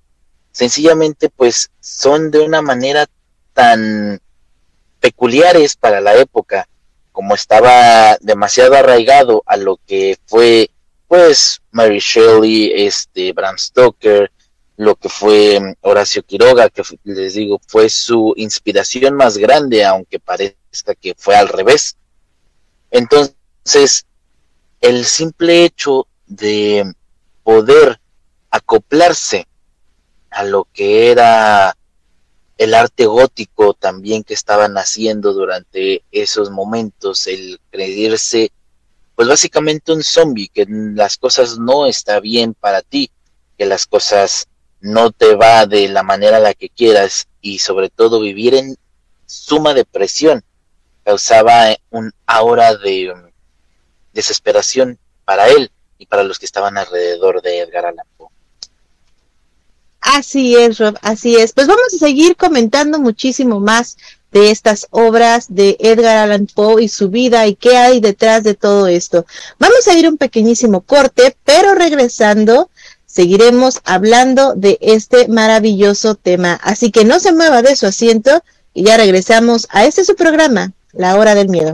sencillamente 0.52 1.30
pues 1.30 1.72
son 1.80 2.32
de 2.32 2.40
una 2.40 2.62
manera 2.62 3.08
tan 3.54 4.22
peculiares 5.00 5.76
para 5.76 6.02
la 6.02 6.16
época, 6.16 6.68
como 7.12 7.36
estaba 7.36 8.18
demasiado 8.22 8.76
arraigado 8.76 9.44
a 9.46 9.58
lo 9.58 9.78
que 9.88 10.18
fue 10.26 10.70
pues 11.08 11.62
Mary 11.72 12.00
Shelley, 12.00 12.72
este 12.76 13.34
Bram 13.34 13.58
Stoker, 13.58 14.32
lo 14.80 14.96
que 14.96 15.10
fue 15.10 15.60
mm, 15.60 15.74
Horacio 15.82 16.24
Quiroga, 16.24 16.70
que 16.70 16.84
les 17.04 17.34
digo 17.34 17.60
fue 17.68 17.90
su 17.90 18.34
inspiración 18.38 19.14
más 19.14 19.38
grande, 19.38 19.84
aunque 19.84 20.20
parezca 20.20 20.96
que 20.96 21.14
fue 21.18 21.36
al 21.36 21.50
revés. 21.50 21.98
Entonces, 22.90 24.06
el 24.80 25.04
simple 25.04 25.66
hecho 25.66 26.08
de 26.26 26.94
poder 27.44 28.00
acoplarse 28.52 29.48
a 30.30 30.46
lo 30.46 30.66
que 30.72 31.12
era 31.12 31.76
el 32.58 32.74
arte 32.74 33.06
gótico 33.06 33.74
también 33.74 34.24
que 34.24 34.34
estaban 34.34 34.78
haciendo 34.78 35.34
durante 35.34 36.06
esos 36.10 36.52
momentos, 36.52 37.28
el 37.28 37.60
creerse, 37.70 38.54
pues 39.14 39.28
básicamente 39.28 39.92
un 39.92 40.04
zombie, 40.04 40.48
que 40.48 40.66
las 40.70 41.18
cosas 41.18 41.60
no 41.60 41.86
está 41.86 42.22
bien 42.22 42.54
para 42.54 42.82
ti, 42.82 43.12
que 43.58 43.66
las 43.66 43.86
cosas 43.86 44.48
no 44.82 45.12
te 45.12 45.36
va 45.36 45.66
de 45.66 45.88
la 45.90 46.04
manera 46.04 46.40
la 46.40 46.54
que 46.54 46.70
quieras 46.70 47.28
y 47.42 47.60
sobre 47.60 47.90
todo 47.90 48.20
vivir 48.20 48.56
en 48.56 48.78
suma 49.26 49.74
depresión 49.74 50.44
causaba 51.04 51.76
un 51.90 52.12
aura 52.26 52.76
de 52.76 53.12
um, 53.12 53.30
desesperación 54.14 54.98
para 55.26 55.48
él 55.48 55.72
y 55.98 56.06
para 56.06 56.24
los 56.24 56.40
que 56.40 56.46
estaban 56.46 56.78
alrededor 56.78 57.42
de 57.42 57.60
Edgar 57.60 57.86
Allan 57.86 58.06
Poe. 58.18 58.30
Así 60.02 60.56
es, 60.56 60.78
Rob, 60.80 60.98
así 61.02 61.36
es. 61.36 61.52
Pues 61.52 61.68
vamos 61.68 61.94
a 61.94 61.98
seguir 61.98 62.36
comentando 62.36 63.00
muchísimo 63.00 63.60
más 63.60 63.98
de 64.32 64.52
estas 64.52 64.88
obras 64.92 65.48
de 65.50 65.78
Edgar 65.80 66.18
Allan 66.18 66.48
Poe 66.48 66.84
y 66.84 66.90
su 66.90 67.10
vida 67.10 67.48
y 67.48 67.56
qué 67.56 67.78
hay 67.78 68.00
detrás 68.00 68.44
de 68.44 68.54
todo 68.54 68.88
esto. 68.88 69.26
Vamos 69.58 69.88
a 69.88 69.98
ir 69.98 70.08
un 70.08 70.18
pequeñísimo 70.18 70.82
corte, 70.82 71.36
pero 71.44 71.76
regresando 71.76 72.70
seguiremos 73.10 73.82
hablando 73.86 74.54
de 74.54 74.78
este 74.82 75.28
maravilloso 75.28 76.16
tema. 76.16 76.60
Así 76.64 76.92
que 76.92 77.06
no 77.06 77.20
se 77.20 77.34
mueva 77.34 77.62
de 77.64 77.76
su 77.76 77.88
asiento 77.88 78.44
y 78.74 78.84
ya 78.84 78.98
regresamos 78.98 79.68
a 79.72 79.86
este 79.86 80.06
su 80.06 80.16
programa, 80.16 80.74
La 80.94 81.18
Hora 81.18 81.34
del 81.34 81.50
Miedo. 81.50 81.74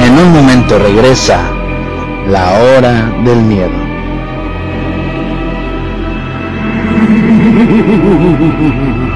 En 0.00 0.18
un 0.18 0.32
momento 0.32 0.78
regresa 0.80 1.48
La 2.28 2.60
Hora 2.60 3.22
del 3.24 3.38
Miedo. 3.42 3.88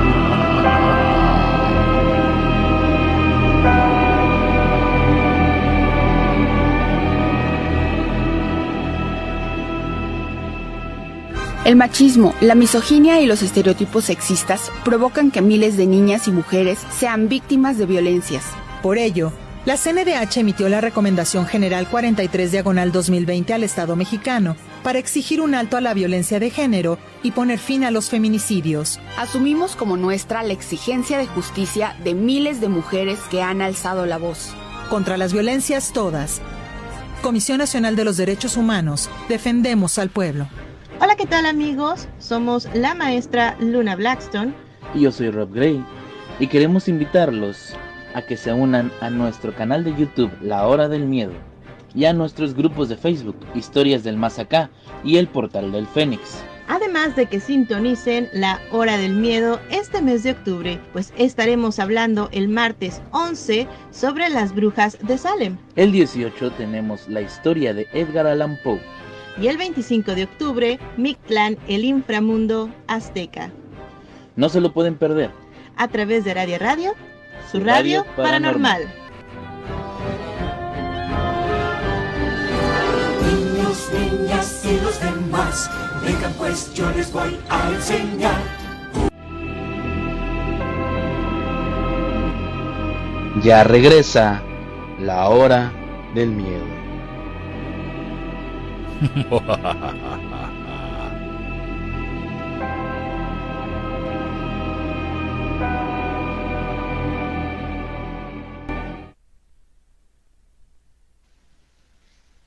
El 11.64 11.76
machismo, 11.76 12.34
la 12.40 12.56
misoginia 12.56 13.20
y 13.20 13.26
los 13.26 13.40
estereotipos 13.40 14.06
sexistas 14.06 14.72
provocan 14.84 15.30
que 15.30 15.42
miles 15.42 15.76
de 15.76 15.86
niñas 15.86 16.26
y 16.26 16.32
mujeres 16.32 16.80
sean 16.90 17.28
víctimas 17.28 17.78
de 17.78 17.86
violencias. 17.86 18.44
Por 18.82 18.98
ello, 18.98 19.32
la 19.64 19.76
CNDH 19.76 20.38
emitió 20.38 20.68
la 20.68 20.80
Recomendación 20.80 21.46
General 21.46 21.88
43 21.88 22.50
Diagonal 22.50 22.90
2020 22.90 23.54
al 23.54 23.62
Estado 23.62 23.94
mexicano 23.94 24.56
para 24.82 24.98
exigir 24.98 25.40
un 25.40 25.54
alto 25.54 25.76
a 25.76 25.80
la 25.80 25.94
violencia 25.94 26.40
de 26.40 26.50
género 26.50 26.98
y 27.22 27.30
poner 27.30 27.60
fin 27.60 27.84
a 27.84 27.92
los 27.92 28.10
feminicidios. 28.10 28.98
Asumimos 29.16 29.76
como 29.76 29.96
nuestra 29.96 30.42
la 30.42 30.54
exigencia 30.54 31.16
de 31.16 31.28
justicia 31.28 31.94
de 32.02 32.14
miles 32.14 32.60
de 32.60 32.70
mujeres 32.70 33.20
que 33.30 33.40
han 33.40 33.62
alzado 33.62 34.04
la 34.04 34.18
voz. 34.18 34.52
Contra 34.90 35.16
las 35.16 35.32
violencias 35.32 35.92
todas. 35.92 36.40
Comisión 37.22 37.58
Nacional 37.58 37.94
de 37.94 38.04
los 38.04 38.16
Derechos 38.16 38.56
Humanos, 38.56 39.08
defendemos 39.28 40.00
al 40.00 40.08
pueblo. 40.08 40.48
Hola, 41.04 41.16
¿qué 41.16 41.26
tal 41.26 41.46
amigos? 41.46 42.06
Somos 42.20 42.68
la 42.74 42.94
maestra 42.94 43.56
Luna 43.58 43.96
Blackstone. 43.96 44.54
Y 44.94 45.00
yo 45.00 45.10
soy 45.10 45.30
Rob 45.30 45.52
Gray. 45.52 45.84
Y 46.38 46.46
queremos 46.46 46.86
invitarlos 46.86 47.74
a 48.14 48.22
que 48.22 48.36
se 48.36 48.52
unan 48.52 48.92
a 49.00 49.10
nuestro 49.10 49.52
canal 49.52 49.82
de 49.82 49.96
YouTube 49.96 50.30
La 50.40 50.64
Hora 50.68 50.88
del 50.88 51.06
Miedo 51.06 51.32
y 51.92 52.04
a 52.04 52.12
nuestros 52.12 52.54
grupos 52.54 52.88
de 52.88 52.96
Facebook 52.96 53.34
Historias 53.52 54.04
del 54.04 54.16
Más 54.16 54.38
Acá 54.38 54.70
y 55.02 55.16
el 55.16 55.26
Portal 55.26 55.72
del 55.72 55.88
Fénix. 55.88 56.44
Además 56.68 57.16
de 57.16 57.26
que 57.26 57.40
sintonicen 57.40 58.28
la 58.32 58.60
hora 58.70 58.96
del 58.96 59.14
miedo 59.14 59.58
este 59.70 60.02
mes 60.02 60.22
de 60.22 60.30
octubre, 60.30 60.78
pues 60.92 61.12
estaremos 61.18 61.80
hablando 61.80 62.28
el 62.30 62.46
martes 62.46 63.02
11 63.10 63.66
sobre 63.90 64.28
las 64.28 64.54
brujas 64.54 64.96
de 65.02 65.18
Salem. 65.18 65.58
El 65.74 65.90
18 65.90 66.52
tenemos 66.52 67.08
la 67.08 67.22
historia 67.22 67.74
de 67.74 67.88
Edgar 67.92 68.28
Allan 68.28 68.56
Poe 68.62 68.80
y 69.40 69.48
el 69.48 69.56
25 69.56 70.14
de 70.14 70.24
octubre, 70.24 70.78
Mictlán, 70.96 71.58
el 71.68 71.84
inframundo 71.84 72.70
azteca. 72.86 73.50
No 74.36 74.48
se 74.48 74.60
lo 74.60 74.72
pueden 74.72 74.96
perder. 74.96 75.30
A 75.76 75.88
través 75.88 76.24
de 76.24 76.34
Radio 76.34 76.58
Radio, 76.58 76.94
su 77.50 77.60
radio, 77.60 78.04
paranormal. 78.16 78.82
Niños, 83.24 83.90
niñas 83.92 84.64
y 84.64 84.80
los 84.80 85.00
demás, 85.00 85.70
vengan 86.04 86.32
pues 86.34 86.72
yo 86.74 86.90
les 86.92 87.12
voy 87.12 87.38
a 87.48 87.70
enseñar. 87.70 88.62
Ya 93.42 93.64
regresa 93.64 94.42
la 95.00 95.28
hora 95.28 95.72
del 96.14 96.30
miedo. 96.30 96.71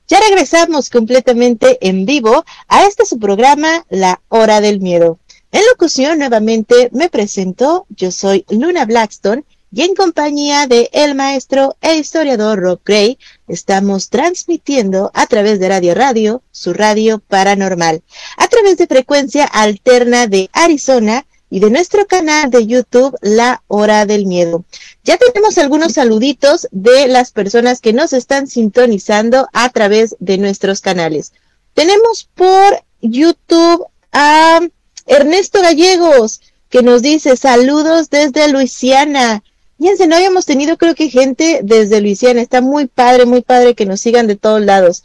Ya 0.08 0.20
regresamos 0.20 0.88
completamente 0.88 1.78
en 1.80 2.06
vivo 2.06 2.44
a 2.68 2.84
este 2.84 3.04
su 3.04 3.18
programa, 3.18 3.84
La 3.90 4.20
Hora 4.28 4.60
del 4.60 4.80
Miedo. 4.80 5.18
En 5.50 5.62
locución 5.68 6.20
nuevamente 6.20 6.90
me 6.92 7.08
presento, 7.08 7.86
yo 7.88 8.12
soy 8.12 8.44
Luna 8.48 8.84
Blackstone 8.84 9.44
y 9.72 9.82
en 9.82 9.94
compañía 9.94 10.66
de 10.66 10.88
el 10.92 11.14
maestro 11.14 11.76
e 11.80 11.96
historiador 11.96 12.60
Rob 12.60 12.80
Gray 12.84 13.18
estamos 13.48 14.08
transmitiendo 14.08 15.10
a 15.12 15.26
través 15.26 15.58
de 15.60 15.68
Radio 15.68 15.94
Radio, 15.94 16.42
su 16.50 16.72
radio 16.72 17.18
paranormal, 17.18 18.02
a 18.36 18.48
través 18.48 18.76
de 18.76 18.86
frecuencia 18.86 19.44
alterna 19.44 20.26
de 20.26 20.48
Arizona 20.52 21.26
y 21.50 21.60
de 21.60 21.70
nuestro 21.70 22.06
canal 22.06 22.50
de 22.50 22.66
YouTube 22.66 23.16
La 23.20 23.62
Hora 23.68 24.06
del 24.06 24.26
Miedo. 24.26 24.64
Ya 25.04 25.16
tenemos 25.16 25.58
algunos 25.58 25.94
saluditos 25.94 26.68
de 26.70 27.08
las 27.08 27.30
personas 27.32 27.80
que 27.80 27.92
nos 27.92 28.12
están 28.12 28.46
sintonizando 28.46 29.48
a 29.52 29.68
través 29.70 30.16
de 30.18 30.38
nuestros 30.38 30.80
canales. 30.80 31.32
Tenemos 31.74 32.28
por 32.34 32.82
YouTube 33.00 33.86
a 34.12 34.60
Ernesto 35.06 35.60
Gallegos, 35.60 36.40
que 36.68 36.82
nos 36.82 37.02
dice 37.02 37.36
saludos 37.36 38.10
desde 38.10 38.48
Luisiana. 38.48 39.42
Fíjense, 39.78 40.06
no 40.06 40.16
habíamos 40.16 40.46
tenido 40.46 40.76
creo 40.78 40.94
que 40.94 41.10
gente 41.10 41.60
desde 41.62 42.00
Luisiana. 42.00 42.40
Está 42.40 42.60
muy 42.60 42.86
padre, 42.86 43.26
muy 43.26 43.42
padre 43.42 43.74
que 43.74 43.86
nos 43.86 44.00
sigan 44.00 44.26
de 44.26 44.36
todos 44.36 44.62
lados. 44.62 45.02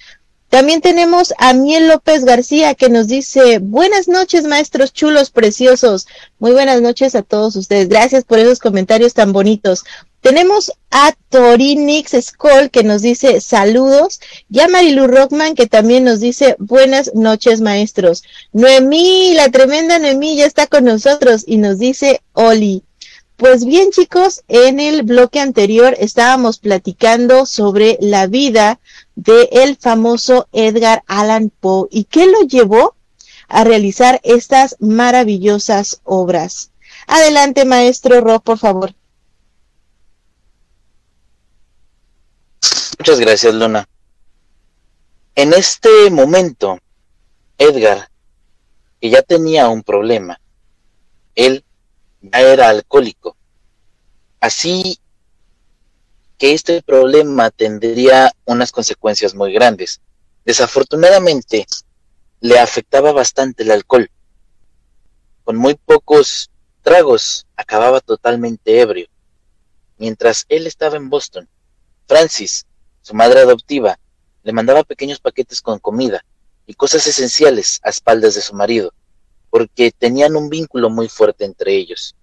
También 0.52 0.82
tenemos 0.82 1.34
a 1.38 1.54
Miel 1.54 1.88
López 1.88 2.26
García 2.26 2.76
que 2.76 2.90
nos 2.90 3.08
dice, 3.08 3.60
buenas 3.60 4.10
noches 4.10 4.44
maestros 4.44 4.92
chulos, 4.92 5.30
preciosos. 5.30 6.08
Muy 6.40 6.52
buenas 6.52 6.82
noches 6.82 7.16
a 7.16 7.22
todos 7.22 7.56
ustedes. 7.56 7.88
Gracias 7.88 8.26
por 8.26 8.38
esos 8.38 8.60
comentarios 8.60 9.14
tan 9.14 9.32
bonitos. 9.32 9.86
Tenemos 10.20 10.74
a 10.92 11.14
Torinix 11.30 12.12
Skoll 12.22 12.70
que 12.70 12.84
nos 12.84 13.02
dice 13.02 13.40
saludos 13.40 14.20
y 14.50 14.60
a 14.60 14.68
Marilu 14.68 15.08
Rockman 15.08 15.56
que 15.56 15.68
también 15.68 16.04
nos 16.04 16.20
dice 16.20 16.58
buenas 16.60 17.16
noches 17.16 17.62
maestros. 17.62 18.24
Noemí, 18.52 19.34
la 19.34 19.50
tremenda 19.50 20.00
Noemí 20.00 20.36
ya 20.36 20.46
está 20.46 20.68
con 20.68 20.84
nosotros 20.84 21.46
y 21.48 21.58
nos 21.58 21.80
dice 21.80 22.22
Oli. 22.34 22.84
Pues 23.42 23.66
bien 23.66 23.90
chicos, 23.90 24.44
en 24.50 24.80
el 24.80 25.02
bloque 25.02 25.40
anterior 25.40 25.96
estábamos 25.98 26.60
platicando 26.60 27.48
sobre 27.48 27.98
la 28.00 28.28
vida 28.28 28.80
de 29.16 29.50
el 29.52 29.78
famoso 29.78 30.48
Edgar 30.52 31.04
Allan 31.08 31.50
Poe 31.50 31.88
y 31.90 32.04
qué 32.04 32.28
lo 32.28 32.42
llevó 32.42 32.96
a 33.48 33.64
realizar 33.64 34.22
estas 34.24 34.76
maravillosas 34.80 36.02
obras. 36.04 36.70
Adelante, 37.08 37.66
maestro 37.66 38.22
Rob, 38.22 38.44
por 38.44 38.60
favor. 38.60 38.94
Muchas 43.00 43.20
gracias, 43.20 43.56
Luna. 43.56 43.90
En 45.34 45.54
este 45.54 46.12
momento, 46.12 46.78
Edgar, 47.58 48.08
que 49.00 49.10
ya 49.10 49.24
tenía 49.24 49.68
un 49.68 49.82
problema, 49.82 50.40
él 51.34 51.66
ya 52.22 52.40
era 52.40 52.70
alcohólico. 52.70 53.36
Así 54.40 55.00
que 56.38 56.54
este 56.54 56.82
problema 56.82 57.52
tendría 57.52 58.32
unas 58.46 58.72
consecuencias 58.72 59.36
muy 59.36 59.54
grandes. 59.54 60.02
Desafortunadamente, 60.46 61.68
le 62.40 62.60
afectaba 62.60 63.12
bastante 63.12 63.64
el 63.64 63.72
alcohol. 63.72 64.10
Con 65.44 65.58
muy 65.58 65.76
pocos 65.76 66.50
tragos, 66.82 67.46
acababa 67.56 68.00
totalmente 68.00 68.82
ebrio. 68.82 69.08
Mientras 69.98 70.46
él 70.50 70.66
estaba 70.66 70.98
en 70.98 71.10
Boston, 71.10 71.48
Francis, 72.08 72.66
su 73.02 73.14
madre 73.14 73.42
adoptiva 73.42 74.00
le 74.44 74.54
mandaba 74.54 74.84
pequeños 74.84 75.20
paquetes 75.20 75.62
con 75.62 75.80
comida 75.80 76.26
y 76.66 76.74
cosas 76.74 77.06
esenciales 77.06 77.80
a 77.84 77.90
espaldas 77.90 78.36
de 78.36 78.42
su 78.42 78.56
marido, 78.56 78.94
porque 79.52 79.92
tenían 79.92 80.36
un 80.36 80.50
vínculo 80.50 80.90
muy 80.90 81.08
fuerte 81.08 81.46
entre 81.46 81.76
ellos. 81.76 82.16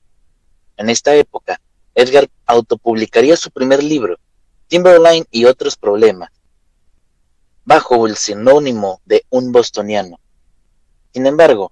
En 0.77 0.91
esta 0.91 1.15
época, 1.15 1.61
Edgar 1.95 2.29
autopublicaría 2.47 3.37
su 3.37 3.51
primer 3.51 3.85
libro, 3.85 4.19
Timberline 4.67 5.27
y 5.31 5.45
otros 5.45 5.77
problemas, 5.77 6.31
bajo 7.65 8.07
el 8.07 8.17
sinónimo 8.17 9.01
de 9.05 9.25
un 9.29 9.53
bostoniano. 9.53 10.19
Sin 11.13 11.27
embargo, 11.27 11.71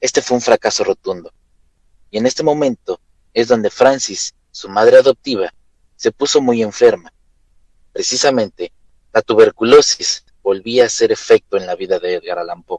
este 0.00 0.22
fue 0.22 0.36
un 0.36 0.40
fracaso 0.40 0.84
rotundo. 0.84 1.32
Y 2.10 2.18
en 2.18 2.26
este 2.26 2.42
momento 2.42 2.98
es 3.32 3.48
donde 3.48 3.70
Francis, 3.70 4.34
su 4.50 4.68
madre 4.68 4.98
adoptiva, 4.98 5.52
se 5.96 6.12
puso 6.12 6.40
muy 6.40 6.62
enferma. 6.62 7.12
Precisamente, 7.92 8.72
la 9.12 9.22
tuberculosis 9.22 10.24
volvía 10.42 10.84
a 10.84 10.86
hacer 10.86 11.12
efecto 11.12 11.56
en 11.56 11.66
la 11.66 11.74
vida 11.74 11.98
de 11.98 12.14
Edgar 12.14 12.38
Allan 12.38 12.62
Poe. 12.62 12.78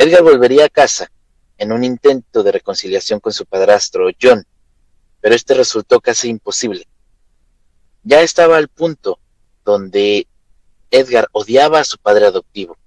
Edgar 0.00 0.22
volvería 0.22 0.64
a 0.64 0.70
casa 0.70 1.12
en 1.58 1.72
un 1.72 1.84
intento 1.84 2.42
de 2.42 2.52
reconciliación 2.52 3.20
con 3.20 3.34
su 3.34 3.44
padrastro 3.44 4.08
John, 4.18 4.46
pero 5.20 5.34
este 5.34 5.52
resultó 5.52 6.00
casi 6.00 6.30
imposible. 6.30 6.88
Ya 8.02 8.22
estaba 8.22 8.56
al 8.56 8.68
punto 8.68 9.20
donde 9.62 10.26
Edgar 10.90 11.28
odiaba 11.32 11.80
a 11.80 11.84
su 11.84 11.98
padre 11.98 12.24
adoptivo. 12.24 12.78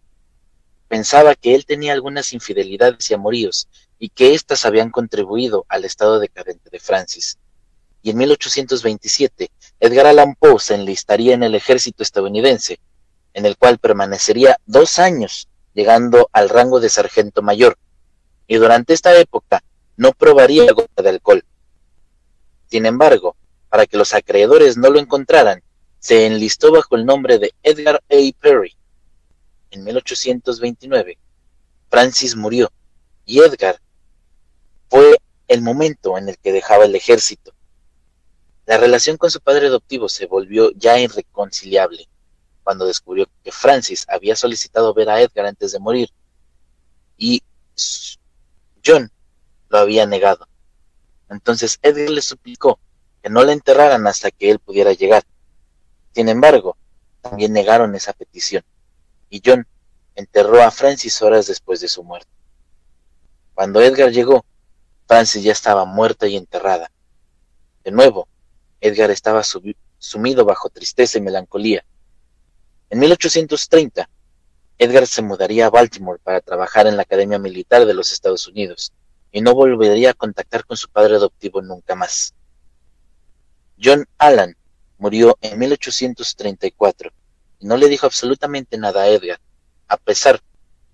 Pensaba 0.87 1.35
que 1.35 1.53
él 1.53 1.67
tenía 1.67 1.93
algunas 1.93 2.33
infidelidades 2.33 3.11
y 3.11 3.13
amoríos 3.13 3.69
y 3.99 4.09
que 4.09 4.33
éstas 4.33 4.65
habían 4.65 4.89
contribuido 4.89 5.67
al 5.69 5.85
estado 5.85 6.17
decadente 6.17 6.71
de 6.71 6.79
Francis. 6.79 7.37
Y 8.01 8.09
en 8.09 8.17
1827, 8.17 9.51
Edgar 9.79 10.07
Allan 10.07 10.33
Poe 10.33 10.59
se 10.59 10.73
enlistaría 10.73 11.35
en 11.35 11.43
el 11.43 11.53
ejército 11.53 12.01
estadounidense, 12.01 12.79
en 13.35 13.45
el 13.45 13.55
cual 13.55 13.77
permanecería 13.77 14.57
dos 14.65 14.97
años, 14.97 15.47
llegando 15.73 16.29
al 16.31 16.49
rango 16.49 16.79
de 16.79 16.89
sargento 16.89 17.41
mayor, 17.41 17.77
y 18.47 18.55
durante 18.55 18.93
esta 18.93 19.17
época 19.17 19.63
no 19.97 20.11
probaría 20.13 20.71
gota 20.71 21.01
de 21.01 21.09
alcohol. 21.09 21.45
Sin 22.67 22.85
embargo, 22.85 23.35
para 23.69 23.85
que 23.85 23.97
los 23.97 24.13
acreedores 24.13 24.77
no 24.77 24.89
lo 24.89 24.99
encontraran, 24.99 25.63
se 25.99 26.25
enlistó 26.25 26.71
bajo 26.71 26.95
el 26.95 27.05
nombre 27.05 27.39
de 27.39 27.53
Edgar 27.63 28.03
A. 28.09 28.39
Perry. 28.39 28.75
En 29.71 29.83
1829, 29.83 31.17
Francis 31.89 32.35
murió 32.35 32.71
y 33.25 33.39
Edgar 33.39 33.79
fue 34.89 35.17
el 35.47 35.61
momento 35.61 36.17
en 36.17 36.29
el 36.29 36.37
que 36.37 36.51
dejaba 36.51 36.85
el 36.85 36.95
ejército. 36.95 37.53
La 38.65 38.77
relación 38.77 39.17
con 39.17 39.31
su 39.31 39.41
padre 39.41 39.67
adoptivo 39.67 40.07
se 40.09 40.25
volvió 40.25 40.71
ya 40.71 40.99
irreconciliable 40.99 42.07
cuando 42.63 42.85
descubrió 42.85 43.27
que 43.43 43.51
Francis 43.51 44.05
había 44.09 44.35
solicitado 44.35 44.93
ver 44.93 45.09
a 45.09 45.21
Edgar 45.21 45.45
antes 45.45 45.71
de 45.71 45.79
morir 45.79 46.09
y 47.17 47.41
John 48.85 49.11
lo 49.69 49.77
había 49.77 50.05
negado. 50.05 50.47
Entonces 51.29 51.79
Edgar 51.81 52.09
le 52.09 52.21
suplicó 52.21 52.79
que 53.21 53.29
no 53.29 53.43
le 53.43 53.53
enterraran 53.53 54.05
hasta 54.07 54.31
que 54.31 54.51
él 54.51 54.59
pudiera 54.59 54.93
llegar. 54.93 55.23
Sin 56.13 56.29
embargo, 56.29 56.77
también 57.21 57.53
negaron 57.53 57.95
esa 57.95 58.13
petición, 58.13 58.63
y 59.29 59.41
John 59.43 59.65
enterró 60.15 60.61
a 60.61 60.69
Francis 60.69 61.21
horas 61.21 61.47
después 61.47 61.79
de 61.79 61.87
su 61.87 62.03
muerte. 62.03 62.29
Cuando 63.55 63.81
Edgar 63.81 64.11
llegó, 64.11 64.45
Francis 65.07 65.43
ya 65.43 65.53
estaba 65.53 65.85
muerta 65.85 66.27
y 66.27 66.35
enterrada. 66.35 66.91
De 67.83 67.91
nuevo, 67.91 68.27
Edgar 68.81 69.09
estaba 69.09 69.41
sumido 69.97 70.45
bajo 70.45 70.69
tristeza 70.69 71.17
y 71.17 71.21
melancolía. 71.21 71.85
En 72.93 72.99
1830, 72.99 74.07
Edgar 74.77 75.07
se 75.07 75.23
mudaría 75.23 75.65
a 75.65 75.71
Baltimore 75.71 76.19
para 76.23 76.41
trabajar 76.41 76.85
en 76.85 76.95
la 76.95 77.01
Academia 77.01 77.39
Militar 77.39 77.87
de 77.87 77.95
los 77.95 78.11
Estados 78.11 78.47
Unidos 78.47 78.93
y 79.31 79.41
no 79.41 79.55
volvería 79.55 80.11
a 80.11 80.13
contactar 80.13 80.63
con 80.63 80.77
su 80.77 80.87
padre 80.89 81.15
adoptivo 81.15 81.63
nunca 81.63 81.95
más. 81.95 82.35
John 83.83 84.05
Allan 84.19 84.55
murió 84.99 85.35
en 85.41 85.57
1834 85.57 87.11
y 87.57 87.65
no 87.65 87.77
le 87.77 87.89
dijo 87.89 88.05
absolutamente 88.05 88.77
nada 88.77 89.01
a 89.01 89.07
Edgar. 89.07 89.39
A 89.87 89.97
pesar 89.97 90.39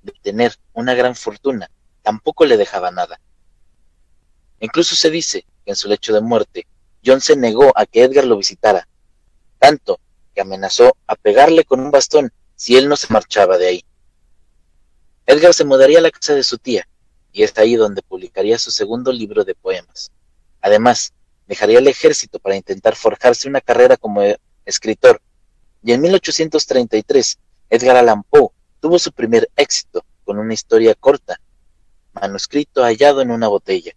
de 0.02 0.14
tener 0.22 0.56
una 0.72 0.94
gran 0.94 1.18
fortuna, 1.18 1.70
tampoco 2.02 2.46
le 2.46 2.56
dejaba 2.56 2.92
nada. 2.92 3.20
Incluso 4.62 4.96
se 4.96 5.10
dice 5.10 5.44
que 5.66 5.72
en 5.72 5.76
su 5.76 5.90
lecho 5.90 6.14
de 6.14 6.22
muerte, 6.22 6.66
John 7.06 7.20
se 7.20 7.36
negó 7.36 7.78
a 7.78 7.86
que 7.86 8.04
Edgar 8.04 8.24
lo 8.24 8.38
visitara, 8.38 8.88
tanto 9.58 10.00
amenazó 10.42 10.96
a 11.08 11.16
pegarle 11.16 11.64
con 11.64 11.80
un 11.80 11.92
bastón 11.92 12.32
si 12.56 12.78
él 12.78 12.90
no 12.90 12.96
se 12.96 13.12
marchaba 13.12 13.58
de 13.58 13.68
ahí. 13.68 13.86
Edgar 15.26 15.54
se 15.54 15.66
mudaría 15.66 16.00
a 16.00 16.02
la 16.02 16.12
casa 16.12 16.34
de 16.34 16.44
su 16.44 16.58
tía, 16.58 16.88
y 17.32 17.44
es 17.44 17.58
ahí 17.58 17.76
donde 17.76 18.02
publicaría 18.02 18.58
su 18.58 18.72
segundo 18.72 19.12
libro 19.12 19.46
de 19.46 19.56
poemas. 19.56 20.12
Además, 20.62 21.14
dejaría 21.48 21.80
el 21.80 21.88
ejército 21.88 22.40
para 22.40 22.56
intentar 22.56 22.96
forjarse 22.96 23.48
una 23.48 23.62
carrera 23.62 23.98
como 23.98 24.22
escritor, 24.66 25.22
y 25.84 25.94
en 25.94 26.02
1833 26.02 27.40
Edgar 27.70 27.98
Allan 27.98 28.24
Poe 28.24 28.50
tuvo 28.80 29.00
su 29.00 29.12
primer 29.12 29.50
éxito 29.56 30.04
con 30.26 30.40
una 30.40 30.54
historia 30.54 30.96
corta, 30.96 31.40
manuscrito 32.14 32.84
hallado 32.84 33.22
en 33.22 33.32
una 33.32 33.48
botella, 33.48 33.94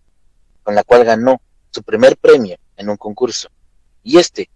con 0.63 0.75
la 0.75 0.85
cual 0.85 1.05
ganó 1.05 1.41
su 1.71 1.83
primer 1.83 2.17
premio 2.17 2.57
en 2.77 2.91
un 2.91 2.97
concurso, 2.97 3.49
y 4.03 4.19
este 4.19 4.51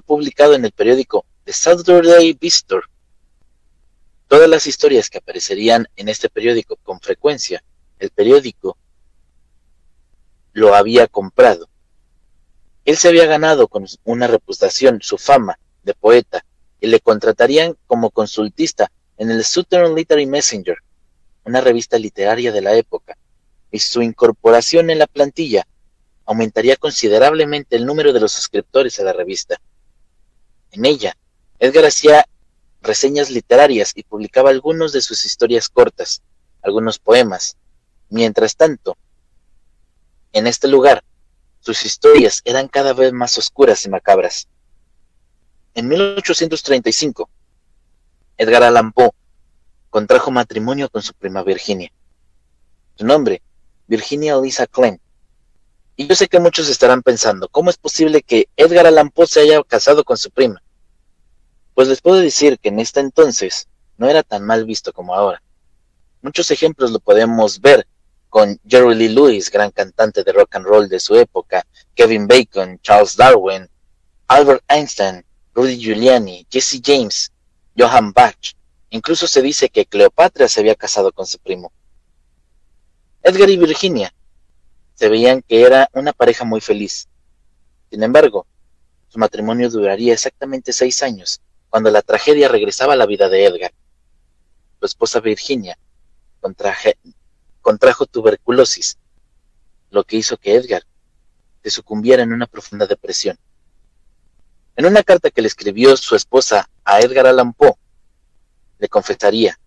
publicado 0.00 0.54
en 0.54 0.64
el 0.64 0.72
periódico 0.72 1.24
The 1.44 1.52
Saturday 1.52 2.32
Visitor. 2.32 2.84
Todas 4.28 4.48
las 4.48 4.66
historias 4.66 5.08
que 5.08 5.18
aparecerían 5.18 5.86
en 5.96 6.08
este 6.08 6.28
periódico 6.28 6.76
con 6.82 7.00
frecuencia, 7.00 7.62
el 7.98 8.10
periódico 8.10 8.76
lo 10.52 10.74
había 10.74 11.06
comprado 11.06 11.68
él 12.86 12.96
se 12.96 13.08
había 13.08 13.26
ganado 13.26 13.66
con 13.66 13.84
una 14.04 14.28
reputación 14.28 15.00
su 15.02 15.18
fama 15.18 15.58
de 15.82 15.92
poeta 15.92 16.46
y 16.80 16.86
le 16.86 17.00
contratarían 17.00 17.76
como 17.88 18.10
consultista 18.10 18.92
en 19.18 19.32
el 19.32 19.44
Southern 19.44 19.96
Literary 19.96 20.26
Messenger, 20.26 20.78
una 21.44 21.60
revista 21.60 21.98
literaria 21.98 22.52
de 22.52 22.60
la 22.60 22.76
época, 22.76 23.18
y 23.72 23.80
su 23.80 24.02
incorporación 24.02 24.88
en 24.90 25.00
la 25.00 25.08
plantilla 25.08 25.66
aumentaría 26.26 26.76
considerablemente 26.76 27.74
el 27.74 27.86
número 27.86 28.12
de 28.12 28.20
los 28.20 28.30
suscriptores 28.30 29.00
a 29.00 29.02
la 29.02 29.12
revista. 29.12 29.60
En 30.76 30.84
ella, 30.84 31.16
Edgar 31.58 31.86
hacía 31.86 32.26
reseñas 32.82 33.30
literarias 33.30 33.92
y 33.94 34.02
publicaba 34.02 34.50
algunos 34.50 34.92
de 34.92 35.00
sus 35.00 35.24
historias 35.24 35.70
cortas, 35.70 36.20
algunos 36.60 36.98
poemas. 36.98 37.56
Mientras 38.10 38.56
tanto, 38.56 38.94
en 40.34 40.46
este 40.46 40.68
lugar, 40.68 41.02
sus 41.60 41.86
historias 41.86 42.42
eran 42.44 42.68
cada 42.68 42.92
vez 42.92 43.10
más 43.14 43.38
oscuras 43.38 43.86
y 43.86 43.88
macabras. 43.88 44.48
En 45.72 45.88
1835, 45.88 47.30
Edgar 48.36 48.64
Allan 48.64 48.92
Poe 48.92 49.12
contrajo 49.88 50.30
matrimonio 50.30 50.90
con 50.90 51.02
su 51.02 51.14
prima 51.14 51.42
Virginia. 51.42 51.90
Su 52.96 53.06
nombre, 53.06 53.40
Virginia 53.86 54.36
Lisa 54.38 54.66
Klein. 54.66 55.00
Y 55.96 56.06
yo 56.06 56.14
sé 56.14 56.28
que 56.28 56.38
muchos 56.38 56.68
estarán 56.68 57.02
pensando, 57.02 57.48
¿cómo 57.48 57.70
es 57.70 57.78
posible 57.78 58.20
que 58.20 58.50
Edgar 58.58 58.86
Allan 58.86 59.08
Poe 59.08 59.26
se 59.26 59.40
haya 59.40 59.62
casado 59.62 60.04
con 60.04 60.18
su 60.18 60.30
prima? 60.30 60.62
Pues 61.76 61.88
les 61.88 62.00
puedo 62.00 62.16
decir 62.16 62.58
que 62.58 62.70
en 62.70 62.80
este 62.80 63.00
entonces 63.00 63.68
no 63.98 64.08
era 64.08 64.22
tan 64.22 64.42
mal 64.46 64.64
visto 64.64 64.94
como 64.94 65.14
ahora. 65.14 65.42
Muchos 66.22 66.50
ejemplos 66.50 66.90
lo 66.90 67.00
podemos 67.00 67.60
ver 67.60 67.86
con 68.30 68.58
Jerry 68.66 68.94
Lee 68.94 69.10
Lewis, 69.10 69.50
gran 69.50 69.70
cantante 69.72 70.24
de 70.24 70.32
rock 70.32 70.56
and 70.56 70.64
roll 70.64 70.88
de 70.88 70.98
su 70.98 71.16
época, 71.16 71.66
Kevin 71.94 72.26
Bacon, 72.26 72.78
Charles 72.80 73.14
Darwin, 73.14 73.68
Albert 74.26 74.64
Einstein, 74.68 75.22
Rudy 75.52 75.76
Giuliani, 75.76 76.46
Jesse 76.50 76.80
James, 76.82 77.30
Johann 77.76 78.10
Bach. 78.14 78.54
Incluso 78.88 79.26
se 79.26 79.42
dice 79.42 79.68
que 79.68 79.84
Cleopatra 79.84 80.48
se 80.48 80.60
había 80.60 80.76
casado 80.76 81.12
con 81.12 81.26
su 81.26 81.38
primo. 81.38 81.72
Edgar 83.22 83.50
y 83.50 83.58
Virginia 83.58 84.14
se 84.94 85.10
veían 85.10 85.42
que 85.42 85.60
era 85.60 85.90
una 85.92 86.14
pareja 86.14 86.46
muy 86.46 86.62
feliz. 86.62 87.06
Sin 87.90 88.02
embargo, 88.02 88.46
su 89.08 89.18
matrimonio 89.18 89.68
duraría 89.68 90.14
exactamente 90.14 90.72
seis 90.72 91.02
años, 91.02 91.42
cuando 91.70 91.90
la 91.90 92.02
tragedia 92.02 92.48
regresaba 92.48 92.94
a 92.94 92.96
la 92.96 93.06
vida 93.06 93.28
de 93.28 93.44
Edgar. 93.44 93.72
Su 94.80 94.86
esposa 94.86 95.20
Virginia 95.20 95.78
contraje, 96.40 96.96
contrajo 97.60 98.06
tuberculosis, 98.06 98.98
lo 99.90 100.04
que 100.04 100.16
hizo 100.16 100.36
que 100.36 100.54
Edgar 100.54 100.82
se 101.62 101.70
sucumbiera 101.70 102.22
en 102.22 102.32
una 102.32 102.46
profunda 102.46 102.86
depresión. 102.86 103.38
En 104.76 104.86
una 104.86 105.02
carta 105.02 105.30
que 105.30 105.40
le 105.40 105.48
escribió 105.48 105.96
su 105.96 106.14
esposa 106.14 106.68
a 106.84 107.00
Edgar 107.00 107.26
Allan 107.26 107.52
Poe, 107.52 107.74
le 108.78 108.88
confesaría, 108.88 109.58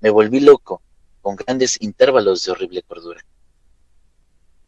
me 0.00 0.10
volví 0.10 0.40
loco 0.40 0.82
con 1.22 1.36
grandes 1.36 1.80
intervalos 1.80 2.44
de 2.44 2.52
horrible 2.52 2.82
cordura. 2.82 3.24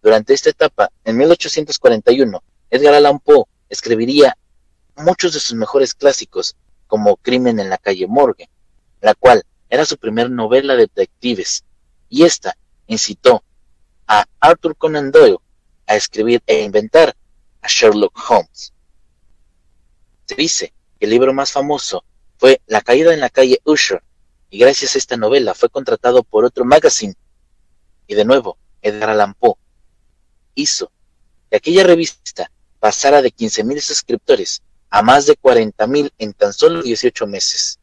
Durante 0.03 0.35
esta 0.35 0.51
etapa, 0.51 0.91
en 1.05 1.17
1841, 1.17 2.43
Edgar 2.71 2.95
Allan 2.95 3.21
Poe 3.21 3.45
escribiría 3.69 4.37
muchos 4.97 5.35
de 5.35 5.41
sus 5.41 5.55
mejores 5.55 5.95
clásicos, 5.95 6.57
como 6.87 7.17
Crimen 7.17 7.59
en 7.59 7.71
la 7.71 7.79
calle 7.79 8.07
Morgue, 8.07 8.49
la 9.01 9.15
cual 9.15 9.43
era 9.69 9.85
su 9.85 9.97
primer 9.97 10.31
novela 10.31 10.75
de 10.75 10.83
detectives, 10.83 11.65
y 12.09 12.25
esta 12.25 12.57
incitó 12.87 13.43
a 14.07 14.27
Arthur 14.41 14.77
Conan 14.77 15.11
Doyle 15.11 15.39
a 15.87 15.97
escribir 15.97 16.43
e 16.47 16.63
inventar 16.63 17.17
a 17.63 17.69
Sherlock 17.69 18.19
Holmes. 18.29 18.73
Se 20.27 20.35
dice 20.35 20.73
que 20.99 21.07
el 21.07 21.11
libro 21.11 21.33
más 21.33 21.53
famoso 21.53 22.05
fue 22.37 22.61
La 22.67 22.83
caída 22.83 23.15
en 23.15 23.21
la 23.21 23.31
calle 23.31 23.61
Usher, 23.65 24.03
y 24.51 24.59
gracias 24.59 24.95
a 24.95 24.99
esta 24.99 25.17
novela 25.17 25.55
fue 25.55 25.71
contratado 25.71 26.23
por 26.23 26.45
otro 26.45 26.65
magazine. 26.65 27.15
Y 28.07 28.15
de 28.15 28.27
nuevo, 28.27 28.59
Edgar 28.83 29.11
Allan 29.11 29.33
Poe 29.33 29.55
hizo 30.55 30.93
que 31.49 31.57
aquella 31.57 31.85
revista 31.85 32.51
pasara 32.79 33.23
de 33.23 33.33
15.000 33.33 33.81
suscriptores 33.81 34.63
a 34.93 35.01
más 35.01 35.25
de 35.25 35.37
40.000 35.39 36.13
en 36.19 36.35
tan 36.35 36.53
solo 36.53 36.83
18 36.83 37.27
meses. 37.27 37.79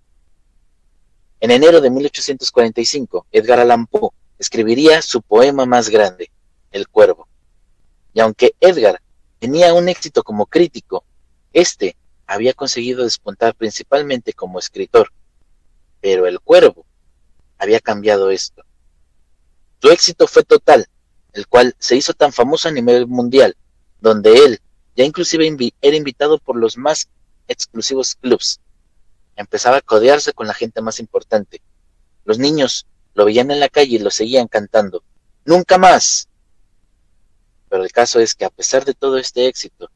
En 1.39 1.49
enero 1.49 1.81
de 1.81 1.89
1845, 1.89 3.25
Edgar 3.31 3.59
Allan 3.59 3.87
Poe 3.87 4.11
escribiría 4.37 5.01
su 5.01 5.23
poema 5.23 5.65
más 5.65 5.89
grande, 5.89 6.29
El 6.71 6.87
Cuervo. 6.87 7.27
Y 8.13 8.19
aunque 8.19 8.53
Edgar 8.59 9.01
tenía 9.39 9.73
un 9.73 9.89
éxito 9.89 10.21
como 10.21 10.45
crítico, 10.45 11.03
este 11.51 11.97
había 12.27 12.53
conseguido 12.53 13.03
despuntar 13.03 13.55
principalmente 13.55 14.33
como 14.33 14.59
escritor. 14.59 15.11
Pero 16.01 16.27
El 16.27 16.39
Cuervo 16.39 16.85
había 17.57 17.79
cambiado 17.79 18.29
esto. 18.29 18.63
Su 19.81 19.89
éxito 19.89 20.27
fue 20.27 20.43
total, 20.43 20.85
el 21.33 21.47
cual 21.47 21.75
se 21.79 21.95
hizo 21.95 22.13
tan 22.13 22.31
famoso 22.31 22.67
a 22.67 22.71
nivel 22.71 23.07
mundial, 23.07 23.57
donde 23.99 24.45
él 24.45 24.61
ya 24.99 25.05
inclusive 25.05 25.73
era 25.79 25.95
invitado 25.95 26.39
por 26.39 26.57
los 26.57 26.75
más 26.75 27.07
exclusivos 27.47 28.15
clubs. 28.15 28.59
Empezaba 29.37 29.77
a 29.77 29.81
codearse 29.81 30.33
con 30.33 30.45
la 30.45 30.53
gente 30.53 30.81
más 30.81 30.99
importante. 30.99 31.61
Los 32.25 32.37
niños 32.37 32.85
lo 33.13 33.23
veían 33.23 33.49
en 33.49 33.61
la 33.61 33.69
calle 33.69 33.95
y 33.95 33.99
lo 33.99 34.11
seguían 34.11 34.49
cantando. 34.49 35.01
¡Nunca 35.45 35.77
más! 35.77 36.27
Pero 37.69 37.85
el 37.85 37.93
caso 37.93 38.19
es 38.19 38.35
que 38.35 38.43
a 38.43 38.49
pesar 38.49 38.83
de 38.83 38.93
todo 38.93 39.17
este 39.17 39.47
éxito, 39.47 39.89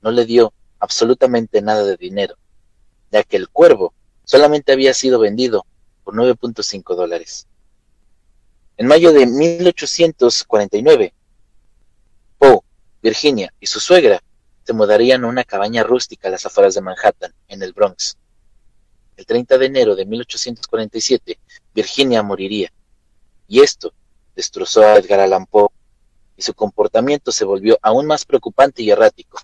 no 0.00 0.10
le 0.10 0.24
dio 0.24 0.52
absolutamente 0.80 1.62
nada 1.62 1.84
de 1.84 1.96
dinero, 1.96 2.36
ya 3.12 3.22
que 3.22 3.36
el 3.36 3.48
cuervo 3.48 3.94
solamente 4.24 4.72
había 4.72 4.92
sido 4.92 5.20
vendido 5.20 5.64
por 6.02 6.16
9.5 6.16 6.96
dólares. 6.96 7.46
En 8.76 8.88
mayo 8.88 9.12
de 9.12 9.24
1849, 9.24 11.14
Poe, 12.38 12.58
Virginia 13.00 13.54
y 13.60 13.68
su 13.68 13.78
suegra 13.78 14.20
se 14.64 14.72
mudarían 14.72 15.24
a 15.24 15.28
una 15.28 15.44
cabaña 15.44 15.82
rústica 15.82 16.28
a 16.28 16.30
las 16.30 16.46
afueras 16.46 16.74
de 16.74 16.80
Manhattan, 16.80 17.32
en 17.48 17.62
el 17.62 17.72
Bronx. 17.72 18.16
El 19.16 19.26
30 19.26 19.58
de 19.58 19.66
enero 19.66 19.96
de 19.96 20.06
1847, 20.06 21.38
Virginia 21.74 22.22
moriría, 22.22 22.72
y 23.48 23.60
esto 23.60 23.92
destrozó 24.34 24.82
a 24.82 24.96
Edgar 24.96 25.20
Allan 25.20 25.46
Poe, 25.46 25.68
y 26.36 26.42
su 26.42 26.54
comportamiento 26.54 27.32
se 27.32 27.44
volvió 27.44 27.78
aún 27.82 28.06
más 28.06 28.24
preocupante 28.24 28.82
y 28.82 28.90
errático. 28.90 29.38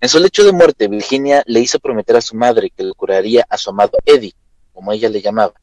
En 0.00 0.08
su 0.08 0.18
lecho 0.18 0.44
de 0.44 0.52
muerte, 0.52 0.88
Virginia 0.88 1.42
le 1.46 1.60
hizo 1.60 1.78
prometer 1.78 2.16
a 2.16 2.22
su 2.22 2.34
madre 2.34 2.70
que 2.70 2.82
le 2.82 2.94
curaría 2.94 3.46
a 3.48 3.58
su 3.58 3.70
amado 3.70 3.98
Eddie, 4.04 4.34
como 4.72 4.92
ella 4.92 5.08
le 5.10 5.20
llamaba, 5.20 5.54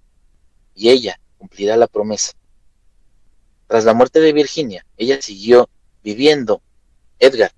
y 0.75 0.89
ella 0.89 1.19
cumplirá 1.37 1.75
la 1.75 1.87
promesa. 1.87 2.33
Tras 3.67 3.83
la 3.83 3.93
muerte 3.93 4.19
de 4.19 4.31
Virginia, 4.31 4.85
ella 4.95 5.21
siguió 5.21 5.69
viviendo. 6.03 6.61
Edgar 7.19 7.51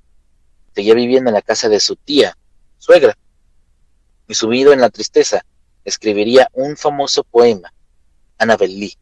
seguía 0.79 0.93
viviendo 0.93 1.29
en 1.29 1.33
la 1.33 1.41
casa 1.41 1.67
de 1.67 1.81
su 1.81 1.97
tía, 1.97 2.37
suegra, 2.77 3.17
y 4.29 4.33
subido 4.33 4.71
en 4.71 4.79
la 4.79 4.89
tristeza, 4.89 5.43
escribiría 5.83 6.47
un 6.53 6.77
famoso 6.77 7.25
poema, 7.25 7.73
Annabel 8.37 8.79
Lee. 8.79 8.97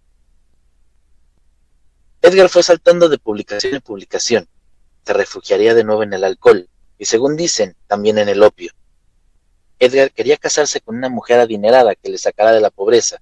Edgar 2.23 2.49
fue 2.49 2.63
saltando 2.63 3.09
de 3.09 3.19
publicación 3.19 3.75
en 3.75 3.81
publicación, 3.81 4.49
se 5.05 5.13
refugiaría 5.13 5.75
de 5.75 5.83
nuevo 5.83 6.01
en 6.01 6.13
el 6.13 6.23
alcohol, 6.23 6.67
y 6.97 7.05
según 7.05 7.37
dicen, 7.37 7.75
también 7.85 8.17
en 8.17 8.29
el 8.29 8.41
opio. 8.41 8.71
Edgar 9.77 10.11
quería 10.11 10.37
casarse 10.37 10.81
con 10.81 10.97
una 10.97 11.09
mujer 11.09 11.39
adinerada 11.39 11.93
que 11.93 12.09
le 12.09 12.17
sacara 12.17 12.53
de 12.53 12.61
la 12.61 12.71
pobreza, 12.71 13.21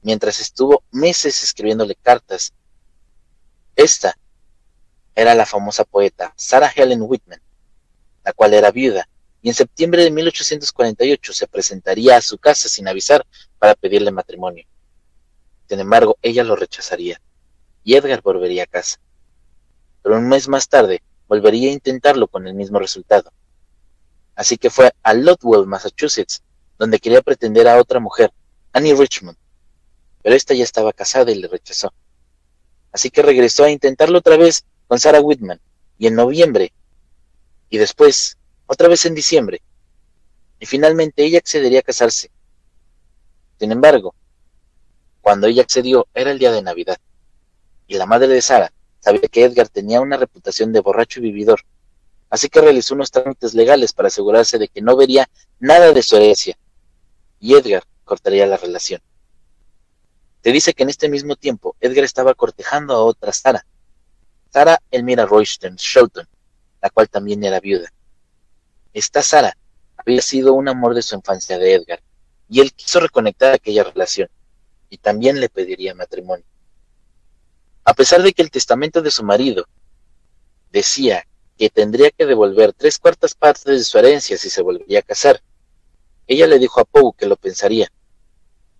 mientras 0.00 0.40
estuvo 0.40 0.82
meses 0.92 1.44
escribiéndole 1.44 1.94
cartas. 1.94 2.54
Esta 3.74 4.16
era 5.14 5.34
la 5.34 5.44
famosa 5.44 5.84
poeta 5.84 6.32
Sarah 6.36 6.72
Helen 6.74 7.02
Whitman, 7.02 7.42
la 8.26 8.32
cual 8.32 8.54
era 8.54 8.72
viuda, 8.72 9.08
y 9.40 9.50
en 9.50 9.54
septiembre 9.54 10.02
de 10.02 10.10
1848 10.10 11.32
se 11.32 11.46
presentaría 11.46 12.16
a 12.16 12.20
su 12.20 12.38
casa 12.38 12.68
sin 12.68 12.88
avisar 12.88 13.24
para 13.60 13.76
pedirle 13.76 14.10
matrimonio. 14.10 14.66
Sin 15.68 15.78
embargo, 15.78 16.18
ella 16.22 16.42
lo 16.42 16.56
rechazaría, 16.56 17.20
y 17.84 17.94
Edgar 17.94 18.22
volvería 18.22 18.64
a 18.64 18.66
casa. 18.66 18.98
Pero 20.02 20.16
un 20.16 20.28
mes 20.28 20.48
más 20.48 20.68
tarde, 20.68 21.02
volvería 21.28 21.70
a 21.70 21.74
intentarlo 21.74 22.26
con 22.26 22.48
el 22.48 22.54
mismo 22.54 22.80
resultado. 22.80 23.32
Así 24.34 24.58
que 24.58 24.70
fue 24.70 24.90
a 25.04 25.14
Ludwell, 25.14 25.66
Massachusetts, 25.66 26.42
donde 26.80 26.98
quería 26.98 27.22
pretender 27.22 27.68
a 27.68 27.78
otra 27.78 28.00
mujer, 28.00 28.32
Annie 28.72 28.92
Richmond, 28.92 29.38
pero 30.20 30.34
esta 30.34 30.52
ya 30.52 30.64
estaba 30.64 30.92
casada 30.92 31.30
y 31.30 31.36
le 31.36 31.46
rechazó. 31.46 31.94
Así 32.90 33.08
que 33.10 33.22
regresó 33.22 33.62
a 33.62 33.70
intentarlo 33.70 34.18
otra 34.18 34.36
vez 34.36 34.64
con 34.88 34.98
Sarah 34.98 35.20
Whitman, 35.20 35.60
y 35.96 36.08
en 36.08 36.16
noviembre, 36.16 36.72
y 37.70 37.78
después, 37.78 38.36
otra 38.66 38.88
vez 38.88 39.06
en 39.06 39.14
diciembre, 39.14 39.62
y 40.58 40.66
finalmente 40.66 41.24
ella 41.24 41.38
accedería 41.38 41.80
a 41.80 41.82
casarse. 41.82 42.30
Sin 43.58 43.72
embargo, 43.72 44.14
cuando 45.20 45.46
ella 45.46 45.62
accedió 45.62 46.06
era 46.14 46.30
el 46.30 46.38
día 46.38 46.52
de 46.52 46.62
Navidad, 46.62 46.98
y 47.86 47.96
la 47.96 48.06
madre 48.06 48.28
de 48.28 48.42
Sara 48.42 48.72
sabía 49.00 49.28
que 49.30 49.44
Edgar 49.44 49.68
tenía 49.68 50.00
una 50.00 50.16
reputación 50.16 50.72
de 50.72 50.80
borracho 50.80 51.20
y 51.20 51.24
vividor, 51.24 51.60
así 52.30 52.48
que 52.48 52.60
realizó 52.60 52.94
unos 52.94 53.10
trámites 53.10 53.54
legales 53.54 53.92
para 53.92 54.08
asegurarse 54.08 54.58
de 54.58 54.68
que 54.68 54.82
no 54.82 54.96
vería 54.96 55.28
nada 55.58 55.92
de 55.92 56.02
su 56.02 56.16
herencia, 56.16 56.58
y 57.40 57.54
Edgar 57.54 57.84
cortaría 58.04 58.46
la 58.46 58.56
relación. 58.56 59.00
Se 60.42 60.52
dice 60.52 60.74
que 60.74 60.84
en 60.84 60.90
este 60.90 61.08
mismo 61.08 61.34
tiempo 61.34 61.76
Edgar 61.80 62.04
estaba 62.04 62.34
cortejando 62.34 62.94
a 62.94 63.04
otra 63.04 63.32
Sara, 63.32 63.66
Sara 64.50 64.80
Elmira 64.90 65.26
Royston 65.26 65.74
Shelton, 65.76 66.26
la 66.80 66.90
cual 66.90 67.08
también 67.08 67.42
era 67.44 67.60
viuda. 67.60 67.92
Esta 68.92 69.22
Sara 69.22 69.56
había 69.96 70.22
sido 70.22 70.52
un 70.52 70.68
amor 70.68 70.94
de 70.94 71.02
su 71.02 71.14
infancia 71.14 71.58
de 71.58 71.74
Edgar, 71.74 72.00
y 72.48 72.60
él 72.60 72.72
quiso 72.72 73.00
reconectar 73.00 73.52
aquella 73.52 73.84
relación, 73.84 74.28
y 74.88 74.98
también 74.98 75.40
le 75.40 75.48
pediría 75.48 75.94
matrimonio. 75.94 76.44
A 77.84 77.94
pesar 77.94 78.22
de 78.22 78.32
que 78.32 78.42
el 78.42 78.50
testamento 78.50 79.02
de 79.02 79.10
su 79.10 79.24
marido 79.24 79.66
decía 80.70 81.26
que 81.56 81.70
tendría 81.70 82.10
que 82.10 82.26
devolver 82.26 82.72
tres 82.72 82.98
cuartas 82.98 83.34
partes 83.34 83.64
de 83.64 83.84
su 83.84 83.98
herencia 83.98 84.36
si 84.36 84.50
se 84.50 84.62
volvería 84.62 85.00
a 85.00 85.02
casar, 85.02 85.40
ella 86.26 86.46
le 86.46 86.58
dijo 86.58 86.80
a 86.80 86.84
Poe 86.84 87.12
que 87.16 87.26
lo 87.26 87.36
pensaría, 87.36 87.90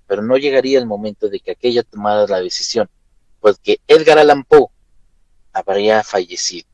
pero 0.07 0.22
no 0.22 0.36
llegaría 0.36 0.78
el 0.78 0.86
momento 0.86 1.28
de 1.28 1.40
que 1.40 1.53
aquella 1.53 1.82
tomara 1.82 2.26
la 2.26 2.40
decisión, 2.40 2.88
porque 3.40 3.80
Edgar 3.86 4.18
Allan 4.18 4.44
Poe 4.44 4.68
habría 5.53 6.03
fallecido. 6.03 6.65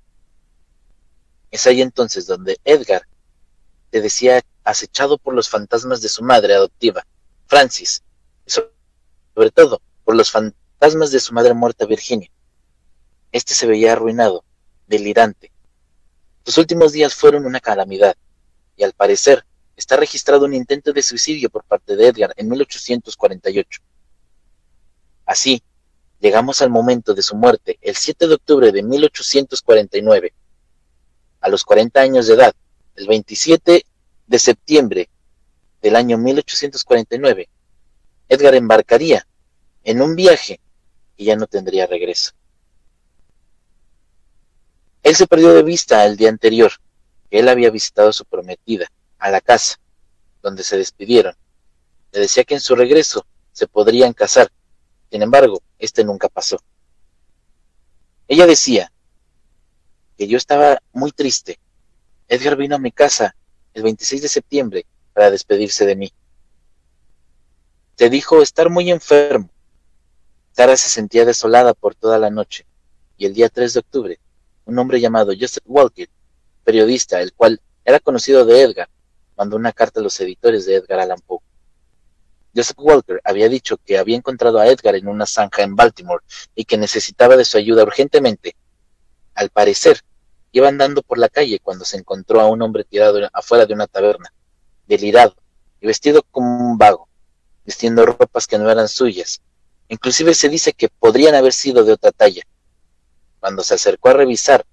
Es 1.53 1.67
ahí 1.67 1.83
entonces 1.83 2.27
donde 2.27 2.59
Edgar 2.65 3.07
te 3.91 4.01
decía 4.01 4.41
acechado 4.65 5.19
por 5.19 5.35
los 5.35 5.51
fantasmas 5.51 6.01
de 6.01 6.09
su 6.09 6.25
madre 6.25 6.55
adoptiva, 6.55 7.07
Francis, 7.47 8.03
y 8.47 8.51
sobre 8.51 9.51
todo 9.55 9.83
por 10.03 10.17
los 10.17 10.31
fantasmas 10.31 11.11
de 11.11 11.21
su 11.21 11.35
madre 11.35 11.53
muerta 11.53 11.85
Virginia. 11.85 12.31
Este 13.33 13.53
se 13.53 13.67
veía 13.67 13.93
arruinado, 13.93 14.45
delirante. 14.87 15.53
Sus 16.45 16.57
últimos 16.57 16.93
días 16.93 17.15
fueron 17.15 17.45
una 17.45 17.61
calamidad, 17.61 18.17
y 18.77 18.85
al 18.85 18.95
parecer 18.95 19.45
está 19.77 19.97
registrado 19.97 20.47
un 20.47 20.55
intento 20.55 20.95
de 20.95 21.03
suicidio 21.03 21.51
por 21.51 21.65
parte 21.65 21.97
de 21.97 22.09
Edgar 22.09 22.33
en 22.37 22.49
1848. 22.49 23.83
Así, 25.27 25.63
llegamos 26.19 26.63
al 26.63 26.71
momento 26.71 27.13
de 27.13 27.23
su 27.23 27.37
muerte 27.37 27.79
el 27.83 27.95
7 27.95 28.27
de 28.27 28.35
octubre 28.35 28.73
de 28.73 28.83
1849. 28.83 30.33
A 31.43 31.49
los 31.49 31.64
40 31.64 32.01
años 32.01 32.28
de 32.28 32.34
edad, 32.34 32.55
el 32.95 33.09
27 33.09 33.84
de 34.28 34.38
septiembre 34.38 35.11
del 35.82 35.97
año 35.97 36.16
1849, 36.16 37.49
Edgar 38.28 38.55
embarcaría 38.55 39.26
en 39.82 40.01
un 40.01 40.14
viaje 40.14 40.61
y 41.16 41.24
ya 41.24 41.36
no 41.36 41.49
tendría 41.49 41.88
regreso. 41.88 42.30
Él 45.03 45.16
se 45.16 45.26
perdió 45.26 45.53
de 45.53 45.64
vista 45.64 46.07
el 46.07 46.16
día 46.16 46.28
anterior, 46.28 46.70
que 47.28 47.40
él 47.40 47.49
había 47.49 47.70
visitado 47.70 48.11
a 48.11 48.12
su 48.12 48.24
prometida, 48.24 48.86
a 49.18 49.28
la 49.28 49.40
casa, 49.40 49.80
donde 50.43 50.62
se 50.62 50.78
despidieron. 50.78 51.34
Le 52.12 52.20
decía 52.20 52.45
que 52.45 52.55
en 52.55 52.61
su 52.61 52.76
regreso 52.76 53.26
se 53.51 53.66
podrían 53.66 54.12
casar. 54.12 54.49
Sin 55.11 55.22
embargo, 55.22 55.61
este 55.80 56.05
nunca 56.05 56.28
pasó. 56.28 56.59
Ella 58.28 58.47
decía 58.47 58.93
que 60.17 60.27
yo 60.27 60.37
estaba 60.37 60.79
muy 60.93 61.13
triste. 61.13 61.59
Edgar 62.29 62.57
vino 62.57 62.77
a 62.77 62.79
mi 62.79 62.93
casa 62.93 63.35
el 63.75 63.83
26 63.83 64.23
de 64.23 64.29
septiembre 64.29 64.87
para 65.13 65.31
despedirse 65.31 65.87
de 65.87 65.97
mí. 65.97 66.13
Se 67.97 68.11
dijo 68.11 68.43
estar 68.43 68.71
muy 68.71 68.91
enfermo. 68.91 69.51
Sara 70.53 70.77
se 70.77 70.89
sentía 70.89 71.25
desolada 71.25 71.75
por 71.75 71.95
toda 71.95 72.19
la 72.19 72.31
noche 72.31 72.67
y 73.17 73.27
el 73.27 73.35
día 73.35 73.49
3 73.49 73.75
de 73.75 73.81
octubre, 73.81 74.21
un 74.65 74.79
hombre 74.79 75.01
llamado 75.01 75.33
Joseph 75.39 75.65
Walker, 75.67 76.09
periodista, 76.65 77.21
el 77.21 77.33
cual 77.33 77.61
era 77.85 78.01
conocido 78.01 78.45
de 78.45 78.63
Edgar, 78.63 78.89
mandó 79.37 79.57
una 79.57 79.73
carta 79.73 80.01
a 80.01 80.03
los 80.03 80.21
editores 80.21 80.67
de 80.67 80.77
Edgar 80.77 81.01
Allan 81.01 81.21
Poe. 81.27 81.41
Joseph 82.55 82.79
Walker 82.79 83.21
había 83.25 83.49
dicho 83.49 83.79
que 83.79 83.99
había 83.99 84.17
encontrado 84.17 84.59
a 84.59 84.67
Edgar 84.67 84.95
en 84.95 85.09
una 85.09 85.27
zanja 85.27 85.63
en 85.63 85.75
Baltimore 85.75 86.25
y 86.55 86.65
que 86.65 86.77
necesitaba 86.77 87.37
de 87.37 87.45
su 87.45 87.57
ayuda 87.57 87.83
urgentemente. 87.83 88.57
Al 89.35 89.51
parecer, 89.51 90.01
iba 90.53 90.68
andando 90.68 91.03
por 91.03 91.18
la 91.18 91.28
calle 91.28 91.61
cuando 91.61 91.85
se 91.85 91.97
encontró 91.97 92.41
a 92.41 92.49
un 92.49 92.62
hombre 92.62 92.85
tirado 92.85 93.18
afuera 93.33 93.66
de 93.66 93.74
una 93.74 93.87
taberna, 93.87 94.33
delirado 94.87 95.35
y 95.80 95.87
vestido 95.87 96.22
como 96.30 96.70
un 96.70 96.78
vago, 96.78 97.09
vistiendo 97.64 98.05
ropas 98.05 98.47
que 98.47 98.59
no 98.59 98.70
eran 98.70 98.89
suyas. 98.89 99.41
Inclusive 99.89 100.35
se 100.35 100.49
dice 100.49 100.72
que 100.72 100.89
podrían 100.89 101.35
haber 101.35 101.53
sido 101.53 101.85
de 101.85 101.93
otra 101.93 102.12
talla. 102.12 102.43
Cuando 103.41 103.62
se 103.62 103.74
acercó 103.74 104.11
a 104.11 104.14
revisar, 104.14 104.64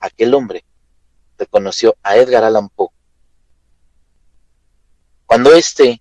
aquel 0.00 0.34
hombre 0.34 0.64
reconoció 1.38 1.96
a 2.02 2.16
Edgar 2.16 2.44
Allan 2.44 2.68
Poe. 2.68 2.88
Cuando 5.26 5.54
éste 5.54 6.00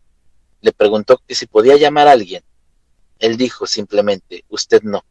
le 0.62 0.72
preguntó 0.72 1.22
que 1.26 1.36
si 1.36 1.46
podía 1.46 1.78
llamar 1.78 2.08
a 2.08 2.12
alguien, 2.12 2.44
él 3.20 3.38
dijo 3.38 3.66
simplemente, 3.66 4.46
usted 4.50 4.82
no. 4.84 5.04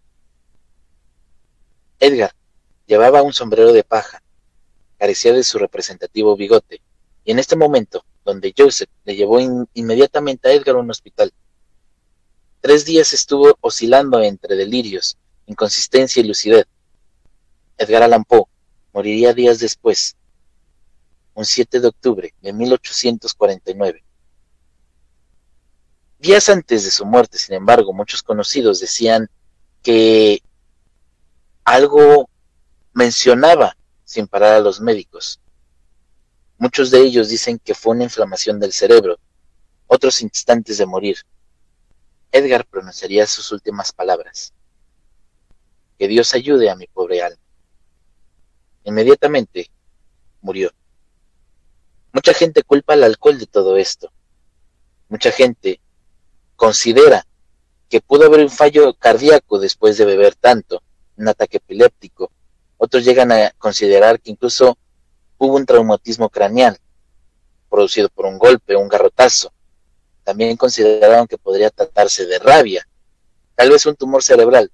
Edgar 2.04 2.34
llevaba 2.86 3.22
un 3.22 3.32
sombrero 3.32 3.72
de 3.72 3.82
paja, 3.82 4.22
carecía 4.98 5.32
de 5.32 5.42
su 5.42 5.58
representativo 5.58 6.36
bigote, 6.36 6.82
y 7.24 7.32
en 7.32 7.38
este 7.38 7.56
momento, 7.56 8.04
donde 8.24 8.54
Joseph 8.56 8.90
le 9.04 9.16
llevó 9.16 9.38
inmediatamente 9.74 10.48
a 10.48 10.52
Edgar 10.52 10.76
a 10.76 10.80
un 10.80 10.90
hospital. 10.90 11.32
Tres 12.60 12.84
días 12.84 13.12
estuvo 13.12 13.56
oscilando 13.60 14.20
entre 14.22 14.56
delirios, 14.56 15.16
inconsistencia 15.46 16.20
y 16.20 16.26
lucidez. 16.26 16.66
Edgar 17.78 18.02
Allan 18.02 18.24
Poe 18.24 18.44
moriría 18.92 19.32
días 19.32 19.58
después, 19.58 20.16
un 21.34 21.44
7 21.44 21.80
de 21.80 21.88
octubre 21.88 22.34
de 22.40 22.52
1849. 22.52 24.04
Días 26.18 26.48
antes 26.48 26.84
de 26.84 26.90
su 26.90 27.04
muerte, 27.04 27.38
sin 27.38 27.54
embargo, 27.54 27.92
muchos 27.92 28.22
conocidos 28.22 28.80
decían 28.80 29.28
que 29.82 30.42
algo 31.64 32.28
mencionaba 32.92 33.76
sin 34.04 34.28
parar 34.28 34.54
a 34.54 34.60
los 34.60 34.80
médicos. 34.80 35.40
Muchos 36.58 36.90
de 36.90 37.00
ellos 37.00 37.28
dicen 37.28 37.58
que 37.58 37.74
fue 37.74 37.94
una 37.94 38.04
inflamación 38.04 38.60
del 38.60 38.72
cerebro, 38.72 39.18
otros 39.86 40.22
instantes 40.22 40.78
de 40.78 40.86
morir. 40.86 41.18
Edgar 42.30 42.66
pronunciaría 42.66 43.26
sus 43.26 43.50
últimas 43.50 43.92
palabras. 43.92 44.52
Que 45.98 46.08
Dios 46.08 46.34
ayude 46.34 46.70
a 46.70 46.76
mi 46.76 46.86
pobre 46.86 47.22
alma. 47.22 47.40
Inmediatamente 48.84 49.70
murió. 50.42 50.70
Mucha 52.12 52.34
gente 52.34 52.62
culpa 52.62 52.92
al 52.92 53.04
alcohol 53.04 53.38
de 53.38 53.46
todo 53.46 53.76
esto. 53.76 54.12
Mucha 55.08 55.32
gente 55.32 55.80
considera 56.56 57.26
que 57.88 58.00
pudo 58.00 58.26
haber 58.26 58.40
un 58.40 58.50
fallo 58.50 58.94
cardíaco 58.94 59.58
después 59.58 59.96
de 59.98 60.04
beber 60.04 60.34
tanto, 60.34 60.82
un 61.16 61.28
ataque 61.28 61.58
epiléptico. 61.58 62.30
Otros 62.76 63.04
llegan 63.04 63.32
a 63.32 63.50
considerar 63.58 64.20
que 64.20 64.30
incluso 64.30 64.76
hubo 65.38 65.56
un 65.56 65.66
traumatismo 65.66 66.28
craneal 66.28 66.78
producido 67.68 68.08
por 68.08 68.26
un 68.26 68.38
golpe 68.38 68.76
un 68.76 68.88
garrotazo. 68.88 69.52
También 70.22 70.56
consideraron 70.56 71.26
que 71.26 71.38
podría 71.38 71.70
tratarse 71.70 72.24
de 72.24 72.38
rabia, 72.38 72.86
tal 73.54 73.70
vez 73.70 73.84
un 73.86 73.96
tumor 73.96 74.22
cerebral. 74.22 74.70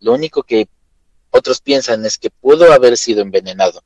Lo 0.00 0.12
único 0.12 0.42
que 0.42 0.68
otros 1.30 1.60
piensan 1.60 2.04
es 2.04 2.18
que 2.18 2.30
pudo 2.30 2.72
haber 2.72 2.96
sido 2.96 3.22
envenenado. 3.22 3.82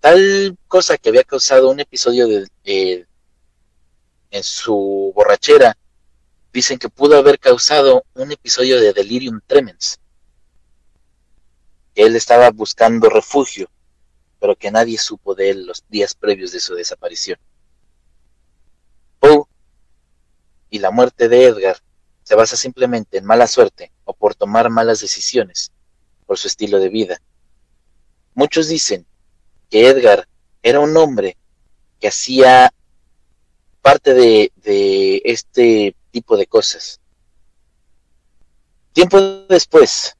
Tal 0.00 0.56
cosa 0.66 0.98
que 0.98 1.10
había 1.10 1.24
causado 1.24 1.70
un 1.70 1.80
episodio 1.80 2.26
de, 2.64 3.06
en 4.30 4.42
su 4.42 5.12
borrachera, 5.14 5.76
dicen 6.52 6.78
que 6.78 6.88
pudo 6.88 7.16
haber 7.16 7.38
causado 7.38 8.04
un 8.14 8.32
episodio 8.32 8.80
de 8.80 8.92
delirium 8.92 9.40
tremens. 9.46 9.98
Él 11.94 12.16
estaba 12.16 12.50
buscando 12.50 13.08
refugio, 13.08 13.70
pero 14.40 14.56
que 14.56 14.70
nadie 14.70 14.98
supo 14.98 15.34
de 15.34 15.50
él 15.50 15.66
los 15.66 15.84
días 15.88 16.14
previos 16.14 16.52
de 16.52 16.60
su 16.60 16.74
desaparición. 16.74 17.38
Poe 19.18 19.44
y 20.70 20.78
la 20.78 20.90
muerte 20.90 21.28
de 21.28 21.46
Edgar 21.46 21.78
se 22.22 22.34
basa 22.34 22.56
simplemente 22.56 23.18
en 23.18 23.24
mala 23.24 23.46
suerte 23.46 23.92
o 24.04 24.14
por 24.14 24.34
tomar 24.34 24.70
malas 24.70 25.00
decisiones, 25.00 25.70
por 26.26 26.38
su 26.38 26.48
estilo 26.48 26.78
de 26.78 26.88
vida. 26.88 27.20
Muchos 28.34 28.68
dicen 28.68 29.06
que 29.70 29.88
Edgar 29.88 30.26
era 30.62 30.80
un 30.80 30.96
hombre 30.96 31.36
que 32.00 32.08
hacía 32.08 32.72
parte 33.80 34.14
de, 34.14 35.22
este 35.24 35.94
tipo 36.12 36.36
de 36.36 36.46
cosas. 36.46 37.00
Tiempo 38.92 39.18
después, 39.48 40.16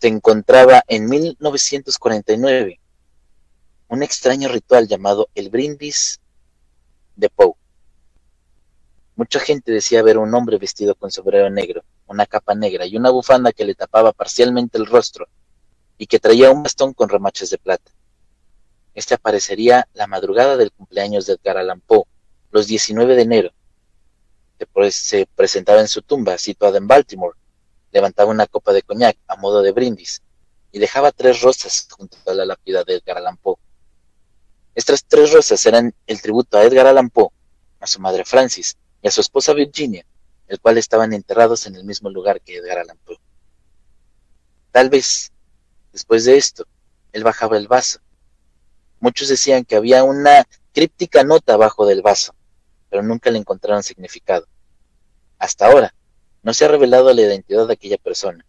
se 0.00 0.08
encontraba 0.08 0.84
en 0.86 1.08
1949 1.08 2.78
un 3.88 4.02
extraño 4.02 4.48
ritual 4.48 4.86
llamado 4.86 5.28
el 5.34 5.50
brindis 5.50 6.20
de 7.16 7.28
Poe. 7.28 7.54
Mucha 9.16 9.40
gente 9.40 9.72
decía 9.72 10.02
ver 10.02 10.16
un 10.16 10.32
hombre 10.34 10.58
vestido 10.58 10.94
con 10.94 11.10
sombrero 11.10 11.50
negro, 11.50 11.82
una 12.06 12.24
capa 12.24 12.54
negra 12.54 12.86
y 12.86 12.96
una 12.96 13.10
bufanda 13.10 13.52
que 13.52 13.64
le 13.64 13.74
tapaba 13.74 14.12
parcialmente 14.12 14.78
el 14.78 14.86
rostro 14.86 15.26
y 15.98 16.06
que 16.06 16.18
traía 16.18 16.50
un 16.50 16.62
bastón 16.62 16.94
con 16.94 17.08
remaches 17.08 17.50
de 17.50 17.58
plata. 17.58 17.90
Este 18.94 19.14
aparecería 19.14 19.88
la 19.94 20.06
madrugada 20.06 20.56
del 20.56 20.72
cumpleaños 20.72 21.26
de 21.26 21.34
Edgar 21.34 21.58
Allan 21.58 21.80
Poe, 21.80 22.04
los 22.50 22.66
19 22.66 23.16
de 23.16 23.22
enero. 23.22 23.52
Se 24.90 25.26
presentaba 25.26 25.80
en 25.80 25.88
su 25.88 26.02
tumba, 26.02 26.38
situada 26.38 26.78
en 26.78 26.86
Baltimore, 26.86 27.36
levantaba 27.92 28.30
una 28.30 28.46
copa 28.46 28.72
de 28.72 28.82
coñac 28.82 29.16
a 29.26 29.36
modo 29.36 29.62
de 29.62 29.72
brindis 29.72 30.22
y 30.72 30.78
dejaba 30.78 31.12
tres 31.12 31.40
rosas 31.42 31.88
junto 31.90 32.16
a 32.26 32.34
la 32.34 32.44
lápida 32.44 32.84
de 32.84 32.94
Edgar 32.94 33.18
Allan 33.18 33.36
Poe. 33.36 33.56
Estas 34.74 35.04
tres 35.04 35.32
rosas 35.32 35.64
eran 35.66 35.94
el 36.06 36.22
tributo 36.22 36.56
a 36.56 36.64
Edgar 36.64 36.86
Allan 36.86 37.10
Poe, 37.10 37.30
a 37.80 37.86
su 37.86 38.00
madre 38.00 38.24
Francis 38.24 38.76
y 39.02 39.08
a 39.08 39.10
su 39.10 39.20
esposa 39.20 39.52
Virginia, 39.52 40.06
el 40.46 40.60
cual 40.60 40.78
estaban 40.78 41.12
enterrados 41.12 41.66
en 41.66 41.74
el 41.74 41.84
mismo 41.84 42.10
lugar 42.10 42.40
que 42.40 42.56
Edgar 42.56 42.78
Allan 42.78 42.98
Poe. 43.04 43.18
Tal 44.70 44.88
vez, 44.88 45.32
después 45.92 46.24
de 46.24 46.36
esto, 46.36 46.64
él 47.12 47.24
bajaba 47.24 47.56
el 47.56 47.66
vaso. 47.66 48.00
Muchos 49.00 49.28
decían 49.28 49.64
que 49.64 49.76
había 49.76 50.04
una 50.04 50.46
críptica 50.72 51.24
nota 51.24 51.54
abajo 51.54 51.86
del 51.86 52.02
vaso, 52.02 52.34
pero 52.88 53.02
nunca 53.02 53.30
le 53.30 53.38
encontraron 53.38 53.82
significado. 53.82 54.46
Hasta 55.40 55.66
ahora, 55.66 55.94
no 56.42 56.52
se 56.52 56.66
ha 56.66 56.68
revelado 56.68 57.12
la 57.12 57.22
identidad 57.22 57.66
de 57.66 57.72
aquella 57.72 57.96
persona. 57.96 58.44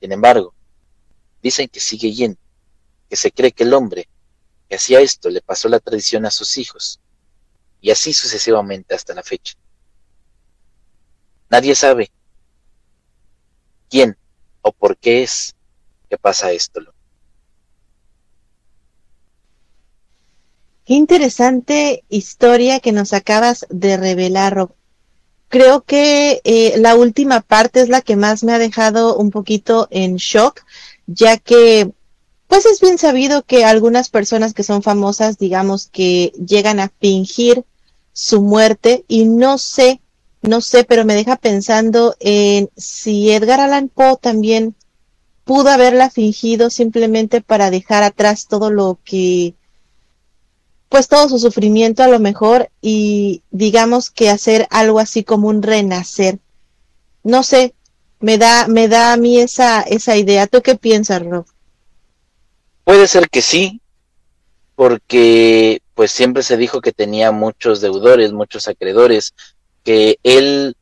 Sin 0.00 0.10
embargo, 0.10 0.52
dicen 1.40 1.68
que 1.68 1.78
sigue 1.78 2.12
yendo, 2.12 2.40
que 3.08 3.14
se 3.16 3.30
cree 3.30 3.52
que 3.52 3.62
el 3.62 3.72
hombre 3.72 4.08
que 4.68 4.74
hacía 4.74 5.00
esto 5.00 5.30
le 5.30 5.40
pasó 5.40 5.68
la 5.68 5.78
tradición 5.78 6.26
a 6.26 6.32
sus 6.32 6.58
hijos, 6.58 7.00
y 7.80 7.92
así 7.92 8.12
sucesivamente 8.12 8.94
hasta 8.94 9.14
la 9.14 9.22
fecha. 9.22 9.54
Nadie 11.48 11.76
sabe 11.76 12.10
quién 13.88 14.18
o 14.62 14.72
por 14.72 14.96
qué 14.96 15.22
es 15.22 15.54
que 16.10 16.18
pasa 16.18 16.50
esto. 16.50 16.80
Qué 20.84 20.94
interesante 20.94 22.04
historia 22.08 22.80
que 22.80 22.90
nos 22.90 23.12
acabas 23.12 23.64
de 23.70 23.96
revelar, 23.96 24.54
Rob. 24.54 24.74
Creo 25.48 25.82
que 25.82 26.40
eh, 26.44 26.74
la 26.78 26.96
última 26.96 27.40
parte 27.40 27.80
es 27.80 27.88
la 27.88 28.00
que 28.00 28.16
más 28.16 28.42
me 28.42 28.52
ha 28.52 28.58
dejado 28.58 29.16
un 29.16 29.30
poquito 29.30 29.86
en 29.90 30.16
shock, 30.16 30.62
ya 31.06 31.36
que 31.36 31.92
pues 32.48 32.66
es 32.66 32.80
bien 32.80 32.98
sabido 32.98 33.42
que 33.42 33.64
algunas 33.64 34.08
personas 34.08 34.54
que 34.54 34.62
son 34.62 34.82
famosas, 34.82 35.38
digamos 35.38 35.88
que 35.88 36.32
llegan 36.46 36.80
a 36.80 36.92
fingir 37.00 37.64
su 38.12 38.42
muerte 38.42 39.04
y 39.08 39.24
no 39.24 39.58
sé, 39.58 40.00
no 40.42 40.60
sé, 40.60 40.84
pero 40.84 41.04
me 41.04 41.14
deja 41.14 41.36
pensando 41.36 42.14
en 42.20 42.70
si 42.76 43.30
Edgar 43.30 43.60
Allan 43.60 43.88
Poe 43.88 44.18
también 44.20 44.74
pudo 45.44 45.68
haberla 45.70 46.10
fingido 46.10 46.70
simplemente 46.70 47.40
para 47.40 47.70
dejar 47.70 48.02
atrás 48.02 48.46
todo 48.46 48.70
lo 48.70 48.98
que 49.04 49.54
pues 50.88 51.08
todo 51.08 51.28
su 51.28 51.38
sufrimiento 51.38 52.02
a 52.02 52.08
lo 52.08 52.20
mejor 52.20 52.70
y 52.80 53.42
digamos 53.50 54.10
que 54.10 54.30
hacer 54.30 54.66
algo 54.70 54.98
así 54.98 55.24
como 55.24 55.48
un 55.48 55.62
renacer. 55.62 56.38
No 57.22 57.42
sé, 57.42 57.74
me 58.20 58.38
da, 58.38 58.68
me 58.68 58.88
da 58.88 59.12
a 59.12 59.16
mí 59.16 59.38
esa, 59.38 59.82
esa 59.82 60.16
idea. 60.16 60.46
¿Tú 60.46 60.62
qué 60.62 60.76
piensas, 60.76 61.24
Rob? 61.24 61.46
Puede 62.84 63.08
ser 63.08 63.28
que 63.30 63.42
sí, 63.42 63.80
porque 64.74 65.80
pues 65.94 66.10
siempre 66.10 66.42
se 66.42 66.56
dijo 66.56 66.80
que 66.80 66.92
tenía 66.92 67.32
muchos 67.32 67.80
deudores, 67.80 68.32
muchos 68.32 68.68
acreedores, 68.68 69.34
que 69.82 70.18
él 70.22 70.76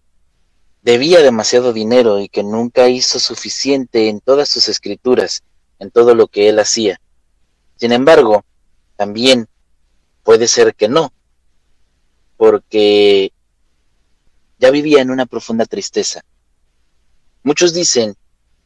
debía 0.82 1.20
demasiado 1.20 1.72
dinero 1.72 2.18
y 2.20 2.28
que 2.28 2.42
nunca 2.42 2.88
hizo 2.88 3.18
suficiente 3.20 4.08
en 4.08 4.20
todas 4.20 4.48
sus 4.48 4.68
escrituras, 4.68 5.42
en 5.78 5.90
todo 5.90 6.14
lo 6.14 6.26
que 6.26 6.48
él 6.48 6.58
hacía. 6.58 7.00
Sin 7.76 7.92
embargo, 7.92 8.44
también 8.96 9.48
puede 10.22 10.48
ser 10.48 10.74
que 10.74 10.88
no, 10.88 11.12
porque 12.36 13.32
ya 14.58 14.70
vivía 14.70 15.00
en 15.02 15.10
una 15.10 15.26
profunda 15.26 15.64
tristeza. 15.64 16.24
Muchos 17.42 17.72
dicen 17.74 18.16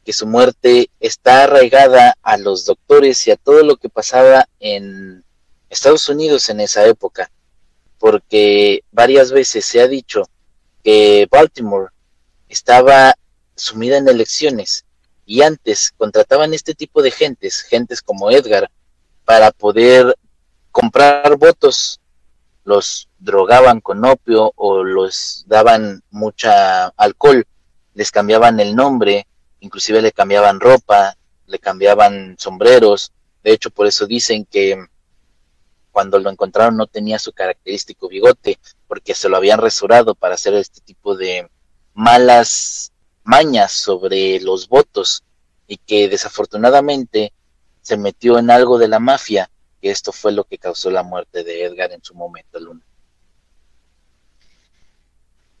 que 0.05 0.13
su 0.13 0.27
muerte 0.27 0.89
está 0.99 1.43
arraigada 1.43 2.15
a 2.21 2.37
los 2.37 2.65
doctores 2.65 3.27
y 3.27 3.31
a 3.31 3.35
todo 3.35 3.63
lo 3.63 3.77
que 3.77 3.89
pasaba 3.89 4.47
en 4.59 5.23
Estados 5.69 6.07
Unidos 6.07 6.49
en 6.49 6.61
esa 6.61 6.85
época, 6.85 7.29
porque 7.99 8.83
varias 8.91 9.31
veces 9.31 9.65
se 9.65 9.81
ha 9.81 9.87
dicho 9.87 10.29
que 10.83 11.27
Baltimore 11.29 11.91
estaba 12.47 13.15
sumida 13.55 13.97
en 13.97 14.07
elecciones 14.07 14.85
y 15.25 15.41
antes 15.41 15.91
contrataban 15.97 16.53
este 16.53 16.73
tipo 16.73 17.01
de 17.01 17.11
gentes, 17.11 17.61
gentes 17.61 18.01
como 18.01 18.31
Edgar, 18.31 18.71
para 19.25 19.51
poder 19.51 20.17
comprar 20.79 21.37
votos, 21.37 21.99
los 22.63 23.09
drogaban 23.17 23.81
con 23.81 24.05
opio 24.05 24.53
o 24.55 24.83
los 24.83 25.43
daban 25.47 26.03
mucha 26.11 26.89
alcohol, 26.89 27.47
les 27.95 28.11
cambiaban 28.11 28.59
el 28.59 28.75
nombre, 28.75 29.25
inclusive 29.59 30.03
le 30.03 30.11
cambiaban 30.11 30.59
ropa, 30.59 31.17
le 31.47 31.57
cambiaban 31.57 32.35
sombreros, 32.37 33.11
de 33.43 33.53
hecho 33.53 33.71
por 33.71 33.87
eso 33.87 34.05
dicen 34.05 34.45
que 34.45 34.77
cuando 35.91 36.19
lo 36.19 36.29
encontraron 36.29 36.77
no 36.77 36.85
tenía 36.85 37.17
su 37.17 37.33
característico 37.33 38.07
bigote, 38.07 38.59
porque 38.87 39.15
se 39.15 39.29
lo 39.29 39.37
habían 39.37 39.59
resurado 39.59 40.13
para 40.13 40.35
hacer 40.35 40.53
este 40.53 40.81
tipo 40.81 41.15
de 41.15 41.49
malas 41.95 42.91
mañas 43.23 43.71
sobre 43.71 44.39
los 44.41 44.69
votos 44.69 45.23
y 45.65 45.77
que 45.77 46.07
desafortunadamente 46.07 47.33
se 47.81 47.97
metió 47.97 48.37
en 48.37 48.51
algo 48.51 48.77
de 48.77 48.89
la 48.89 48.99
mafia, 48.99 49.49
que 49.81 49.91
esto 49.91 50.11
fue 50.11 50.31
lo 50.31 50.43
que 50.43 50.57
causó 50.57 50.89
la 50.89 51.03
muerte 51.03 51.43
de 51.43 51.65
Edgar 51.65 51.91
en 51.91 52.03
su 52.03 52.13
momento, 52.15 52.59
Luna. 52.59 52.81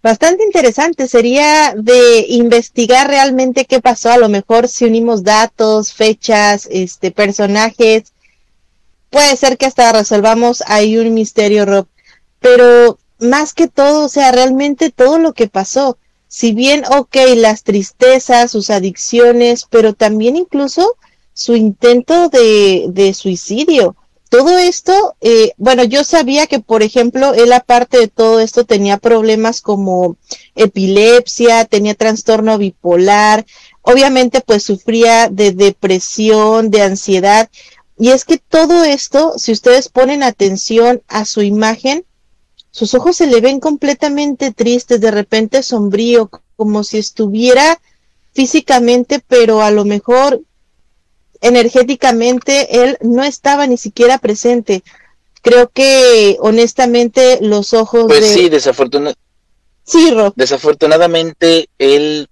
Bastante 0.03 0.45
interesante 0.45 1.07
sería 1.07 1.73
de 1.75 2.25
investigar 2.29 3.07
realmente 3.07 3.65
qué 3.65 3.81
pasó, 3.81 4.11
a 4.11 4.17
lo 4.17 4.29
mejor 4.29 4.67
si 4.67 4.85
unimos 4.85 5.23
datos, 5.23 5.91
fechas, 5.91 6.67
este 6.71 7.11
personajes, 7.11 8.13
puede 9.09 9.35
ser 9.35 9.57
que 9.57 9.65
hasta 9.65 9.91
resolvamos 9.91 10.63
ahí 10.67 10.97
un 10.97 11.13
misterio, 11.13 11.65
Rob, 11.65 11.87
pero 12.39 12.99
más 13.19 13.53
que 13.53 13.67
todo, 13.67 14.05
o 14.05 14.09
sea, 14.09 14.31
realmente 14.31 14.91
todo 14.91 15.17
lo 15.17 15.33
que 15.33 15.47
pasó, 15.47 15.97
si 16.27 16.53
bien, 16.53 16.83
ok, 16.85 17.15
las 17.35 17.63
tristezas, 17.63 18.51
sus 18.51 18.69
adicciones, 18.69 19.65
pero 19.69 19.93
también 19.93 20.35
incluso 20.35 20.95
su 21.33 21.55
intento 21.55 22.29
de, 22.29 22.85
de 22.89 23.13
suicidio. 23.13 23.95
Todo 24.29 24.57
esto, 24.57 25.15
eh, 25.21 25.53
bueno, 25.57 25.83
yo 25.85 26.03
sabía 26.03 26.47
que, 26.47 26.59
por 26.59 26.83
ejemplo, 26.83 27.33
él 27.33 27.53
aparte 27.53 27.97
de 27.97 28.07
todo 28.09 28.41
esto 28.41 28.65
tenía 28.65 28.97
problemas 28.97 29.61
como 29.61 30.17
epilepsia, 30.55 31.63
tenía 31.63 31.95
trastorno 31.95 32.57
bipolar, 32.57 33.45
obviamente 33.81 34.41
pues 34.41 34.63
sufría 34.63 35.29
de 35.29 35.53
depresión, 35.53 36.69
de 36.71 36.81
ansiedad. 36.81 37.49
Y 37.97 38.09
es 38.09 38.25
que 38.25 38.37
todo 38.37 38.83
esto, 38.83 39.33
si 39.37 39.53
ustedes 39.53 39.87
ponen 39.87 40.23
atención 40.23 41.01
a 41.07 41.23
su 41.23 41.41
imagen, 41.41 42.05
sus 42.69 42.93
ojos 42.93 43.15
se 43.15 43.27
le 43.27 43.39
ven 43.39 43.59
completamente 43.61 44.51
tristes, 44.51 44.99
de 44.99 45.09
repente 45.09 45.63
sombrío, 45.63 46.29
como 46.57 46.83
si 46.83 46.97
estuviera 46.97 47.79
físicamente, 48.33 49.23
pero 49.25 49.61
a 49.61 49.71
lo 49.71 49.85
mejor 49.85 50.41
energéticamente 51.41 52.83
él 52.83 52.97
no 53.01 53.23
estaba 53.23 53.67
ni 53.67 53.77
siquiera 53.77 54.17
presente. 54.17 54.83
Creo 55.41 55.69
que 55.69 56.37
honestamente 56.39 57.39
los 57.41 57.73
ojos 57.73 58.05
pues 58.07 58.33
sí, 58.33 58.49
desafortunadamente. 58.49 59.21
Sí, 59.83 60.11
Rob. 60.11 60.33
Desafortunadamente 60.35 61.69
él 61.77 62.27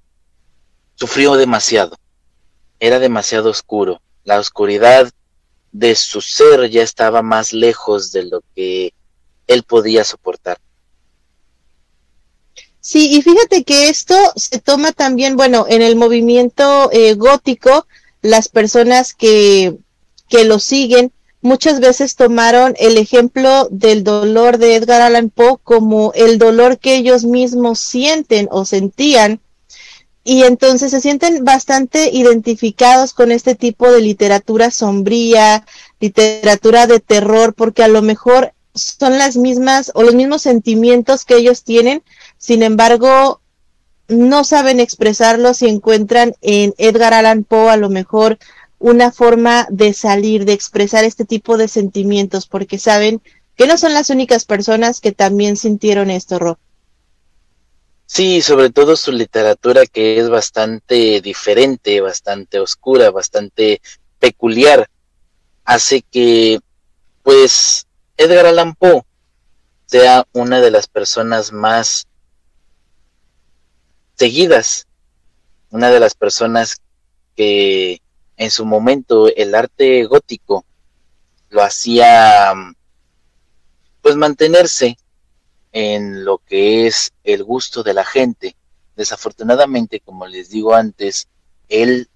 sufrió 0.95 1.35
demasiado. 1.35 1.97
Era 2.79 2.99
demasiado 2.99 3.49
oscuro. 3.49 4.01
La 4.23 4.39
oscuridad 4.39 5.09
de 5.71 5.95
su 5.95 6.21
ser 6.21 6.69
ya 6.69 6.83
estaba 6.83 7.21
más 7.21 7.53
lejos 7.53 8.11
de 8.11 8.23
lo 8.23 8.41
que 8.55 8.93
él 9.47 9.63
podía 9.63 10.03
soportar. 10.03 10.57
Sí, 12.79 13.15
y 13.15 13.21
fíjate 13.21 13.63
que 13.63 13.89
esto 13.89 14.15
se 14.35 14.59
toma 14.59 14.91
también, 14.91 15.35
bueno, 15.35 15.65
en 15.67 15.81
el 15.81 15.95
movimiento 15.95 16.89
eh, 16.91 17.15
gótico, 17.15 17.87
las 18.25 18.49
personas 18.49 19.13
que, 19.13 19.77
que 20.27 20.45
lo 20.45 20.59
siguen 20.59 21.11
muchas 21.41 21.79
veces 21.79 22.15
tomaron 22.15 22.73
el 22.79 22.97
ejemplo 22.97 23.67
del 23.69 24.03
dolor 24.03 24.57
de 24.57 24.75
Edgar 24.75 25.01
Allan 25.01 25.29
Poe 25.29 25.57
como 25.63 26.11
el 26.15 26.39
dolor 26.39 26.79
que 26.79 26.95
ellos 26.95 27.23
mismos 27.23 27.79
sienten 27.79 28.47
o 28.51 28.65
sentían 28.65 29.39
y 30.23 30.41
entonces 30.41 30.89
se 30.89 31.01
sienten 31.01 31.45
bastante 31.45 32.09
identificados 32.11 33.13
con 33.13 33.31
este 33.31 33.53
tipo 33.53 33.91
de 33.91 34.01
literatura 34.01 34.71
sombría, 34.71 35.63
literatura 35.99 36.87
de 36.87 36.99
terror, 36.99 37.53
porque 37.53 37.83
a 37.83 37.87
lo 37.87 38.01
mejor 38.01 38.53
son 38.73 39.19
las 39.19 39.37
mismas 39.37 39.91
o 39.93 40.01
los 40.01 40.15
mismos 40.15 40.41
sentimientos 40.41 41.25
que 41.25 41.37
ellos 41.37 41.63
tienen, 41.63 42.01
sin 42.39 42.63
embargo, 42.63 43.39
no 44.07 44.43
saben 44.43 44.79
expresarlos 44.79 45.61
y 45.61 45.67
encuentran 45.67 46.35
en 46.41 46.73
Edgar 46.77 47.13
Allan 47.13 47.43
Poe 47.43 47.69
a 47.69 47.77
lo 47.77 47.89
mejor 47.89 48.37
una 48.77 49.11
forma 49.11 49.67
de 49.69 49.93
salir, 49.93 50.45
de 50.45 50.53
expresar 50.53 51.03
este 51.03 51.25
tipo 51.25 51.57
de 51.57 51.67
sentimientos, 51.67 52.45
porque 52.45 52.77
saben 52.77 53.21
que 53.55 53.67
no 53.67 53.77
son 53.77 53.93
las 53.93 54.09
únicas 54.09 54.45
personas 54.45 54.99
que 54.99 55.11
también 55.11 55.57
sintieron 55.57 56.11
esto, 56.11 56.39
Rob. 56.39 56.57
Sí, 58.05 58.41
sobre 58.41 58.69
todo 58.69 58.95
su 58.95 59.11
literatura 59.11 59.85
que 59.87 60.19
es 60.19 60.29
bastante 60.29 61.21
diferente, 61.21 62.01
bastante 62.01 62.59
oscura, 62.59 63.09
bastante 63.09 63.81
peculiar, 64.19 64.87
hace 65.63 66.03
que, 66.03 66.59
pues, 67.23 67.87
Edgar 68.17 68.45
Allan 68.45 68.75
Poe 68.75 69.01
sea 69.87 70.27
una 70.33 70.61
de 70.61 70.71
las 70.71 70.87
personas 70.87 71.51
más 71.51 72.07
seguidas, 74.15 74.87
una 75.69 75.89
de 75.89 75.99
las 75.99 76.15
personas 76.15 76.77
que 77.35 78.01
en 78.37 78.51
su 78.51 78.65
momento 78.65 79.27
el 79.35 79.55
arte 79.55 80.05
gótico 80.05 80.65
lo 81.49 81.61
hacía 81.61 82.53
pues 84.01 84.15
mantenerse 84.15 84.97
en 85.71 86.23
lo 86.25 86.37
que 86.37 86.87
es 86.87 87.11
el 87.23 87.43
gusto 87.43 87.83
de 87.83 87.93
la 87.93 88.05
gente. 88.05 88.55
Desafortunadamente, 88.95 89.99
como 89.99 90.25
les 90.27 90.49
digo 90.49 90.73
antes, 90.73 91.27
él 91.67 92.07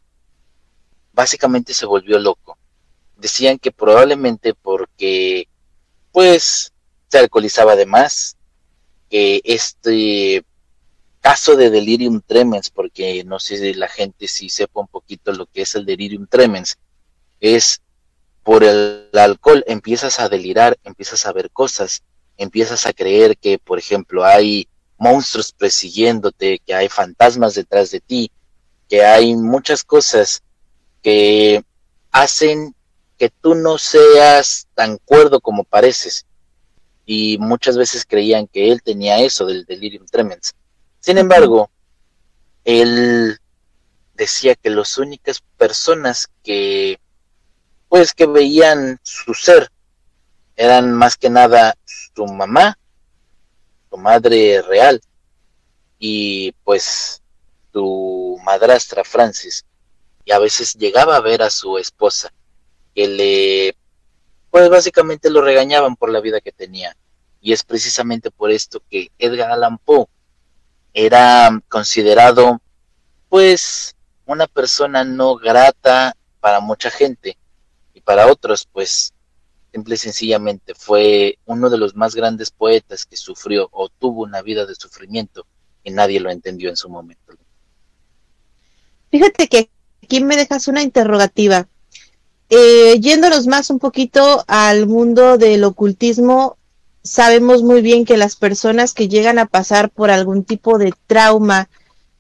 básicamente 1.14 1.74
se 1.74 1.86
volvió 1.86 2.20
loco. 2.20 2.58
Decían 3.18 3.60
que 3.60 3.72
probablemente 3.72 4.54
porque 4.54 5.47
pues 6.12 6.72
se 7.10 7.18
alcoholizaba 7.18 7.76
de 7.76 7.86
más, 7.86 8.38
que 9.10 9.41
este 9.43 10.45
caso 11.30 11.56
de 11.56 11.70
delirium 11.70 12.22
tremens, 12.26 12.72
porque 12.72 13.24
no 13.24 13.40
sé 13.40 13.58
si 13.58 13.76
la 13.76 13.88
gente 13.88 14.28
si 14.28 14.50
sepa 14.50 14.80
un 14.80 14.88
poquito 14.88 15.32
lo 15.32 15.46
que 15.46 15.62
es 15.62 15.76
el 15.76 15.86
delirium 15.86 16.26
tremens, 16.26 16.80
es 17.40 17.84
por 18.42 18.64
el 18.64 19.10
alcohol 19.14 19.64
empiezas 19.68 20.20
a 20.20 20.28
delirar, 20.28 20.80
empiezas 20.84 21.28
a 21.28 21.32
ver 21.32 21.52
cosas, 21.52 22.02
empiezas 22.36 22.88
a 22.88 22.94
creer 22.94 23.38
que, 23.38 23.60
por 23.60 23.78
ejemplo, 23.78 24.26
hay 24.26 24.68
monstruos 24.98 25.52
persiguiéndote, 25.52 26.64
que 26.66 26.74
hay 26.74 26.90
fantasmas 26.90 27.54
detrás 27.54 27.92
de 27.92 28.00
ti, 28.00 28.32
que 28.90 29.06
hay 29.06 29.36
muchas 29.36 29.84
cosas 29.84 30.42
que 31.04 31.62
hacen 32.10 32.74
que 33.20 33.30
tú 33.30 33.54
no 33.54 33.78
seas 33.78 34.68
tan 34.74 34.98
cuerdo 34.98 35.42
como 35.42 35.64
pareces. 35.64 36.26
Y 37.06 37.38
muchas 37.38 37.78
veces 37.78 38.04
creían 38.04 38.48
que 38.48 38.72
él 38.72 38.82
tenía 38.82 39.20
eso 39.20 39.46
del 39.46 39.66
delirium 39.66 40.08
tremens. 40.08 40.56
Sin 41.00 41.18
embargo, 41.18 41.70
él 42.66 43.39
decía 44.14 44.56
que 44.56 44.70
las 44.70 44.97
únicas 44.97 45.41
personas 45.58 46.30
que 46.43 47.00
pues 47.88 48.14
que 48.14 48.28
veían 48.28 49.00
su 49.02 49.34
ser 49.34 49.72
eran 50.56 50.93
más 50.93 51.16
que 51.16 51.30
nada 51.30 51.76
su 51.86 52.26
mamá, 52.26 52.78
su 53.89 53.97
madre 53.97 54.62
real 54.62 55.02
y 55.97 56.52
pues 56.64 57.24
su 57.74 58.38
madrastra 58.43 59.04
Francis 59.04 59.66
y 60.26 60.32
a 60.32 60.39
veces 60.39 60.76
llegaba 60.76 61.16
a 61.16 61.22
ver 61.22 61.41
a 61.41 61.50
su 61.50 61.78
esposa 61.78 62.32
que 62.93 63.08
le, 63.08 63.78
pues 64.52 64.70
básicamente 64.70 65.30
lo 65.30 65.41
regañaban 65.41 65.95
por 65.95 66.12
la 66.12 66.20
vida 66.20 66.41
que 66.41 66.52
tenía. 66.52 66.95
Y 67.41 67.54
es 67.54 67.64
precisamente 67.64 68.30
por 68.30 68.52
esto 68.52 68.84
que 68.89 69.12
Edgar 69.18 69.52
Allan 69.52 69.78
Poe 69.78 70.08
era 70.94 71.62
considerado, 71.68 72.62
pues, 73.30 73.96
una 74.26 74.48
persona 74.48 75.04
no 75.04 75.36
grata 75.36 76.16
para 76.40 76.60
mucha 76.60 76.90
gente 76.90 77.38
y 77.94 78.02
para 78.02 78.28
otros, 78.28 78.68
pues, 78.72 79.14
simple 79.72 79.96
y 79.96 79.98
sencillamente 79.98 80.74
fue 80.76 81.38
uno 81.46 81.70
de 81.70 81.78
los 81.78 81.96
más 81.96 82.16
grandes 82.16 82.52
poetas 82.52 83.06
que 83.06 83.18
sufrió 83.18 83.70
o 83.72 83.90
tuvo 83.90 84.24
una 84.24 84.42
vida 84.42 84.66
de 84.66 84.76
sufrimiento 84.76 85.46
y 85.84 85.92
nadie 85.92 86.20
lo 86.20 86.32
entendió 86.32 86.70
en 86.70 86.78
su 86.78 86.90
momento. 86.90 87.34
Fíjate 89.12 89.48
que 89.48 89.70
aquí 90.04 90.24
me 90.24 90.38
dejas 90.38 90.68
una 90.68 90.82
interrogativa. 90.82 91.68
Eh, 92.50 93.00
yéndonos 93.00 93.48
más 93.48 93.70
un 93.70 93.80
poquito 93.80 94.44
al 94.48 94.88
mundo 94.88 95.38
del 95.38 95.64
ocultismo, 95.64 96.58
sabemos 97.04 97.64
muy 97.64 97.82
bien 97.82 98.06
que 98.06 98.18
las 98.18 98.36
personas 98.36 98.93
que 98.93 99.08
llegan 99.08 99.39
a 99.39 99.45
pasar 99.45 99.89
por 99.89 100.12
algún 100.12 100.43
tipo 100.43 100.78
de 100.78 100.93
trauma, 101.08 101.70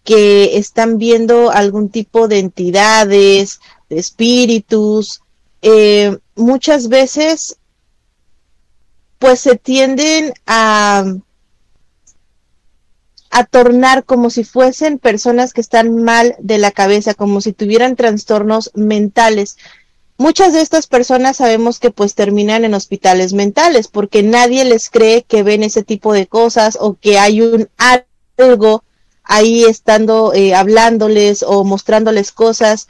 que 0.03 0.57
están 0.57 0.97
viendo 0.97 1.51
algún 1.51 1.89
tipo 1.89 2.27
de 2.27 2.39
entidades, 2.39 3.59
de 3.89 3.99
espíritus, 3.99 5.21
eh, 5.61 6.17
muchas 6.35 6.87
veces 6.87 7.57
pues 9.19 9.41
se 9.41 9.57
tienden 9.57 10.33
a 10.47 11.03
a 13.31 13.43
tornar 13.45 14.05
como 14.05 14.29
si 14.29 14.43
fuesen 14.43 14.97
personas 14.97 15.53
que 15.53 15.61
están 15.61 16.03
mal 16.03 16.35
de 16.39 16.57
la 16.57 16.71
cabeza, 16.71 17.13
como 17.13 17.41
si 17.41 17.53
tuvieran 17.53 17.95
trastornos 17.95 18.71
mentales. 18.73 19.57
Muchas 20.19 20.51
de 20.51 20.59
estas 20.59 20.85
personas 20.85 21.37
sabemos 21.37 21.79
que 21.79 21.91
pues 21.91 22.13
terminan 22.13 22.65
en 22.65 22.73
hospitales 22.73 23.31
mentales 23.31 23.87
porque 23.87 24.21
nadie 24.21 24.65
les 24.65 24.89
cree 24.89 25.23
que 25.23 25.43
ven 25.43 25.63
ese 25.63 25.81
tipo 25.81 26.11
de 26.11 26.27
cosas 26.27 26.77
o 26.81 26.95
que 26.95 27.17
hay 27.17 27.39
un 27.39 27.69
algo 28.37 28.83
ahí 29.23 29.63
estando 29.63 30.33
eh, 30.33 30.53
hablándoles 30.53 31.41
o 31.41 31.63
mostrándoles 31.63 32.33
cosas. 32.33 32.89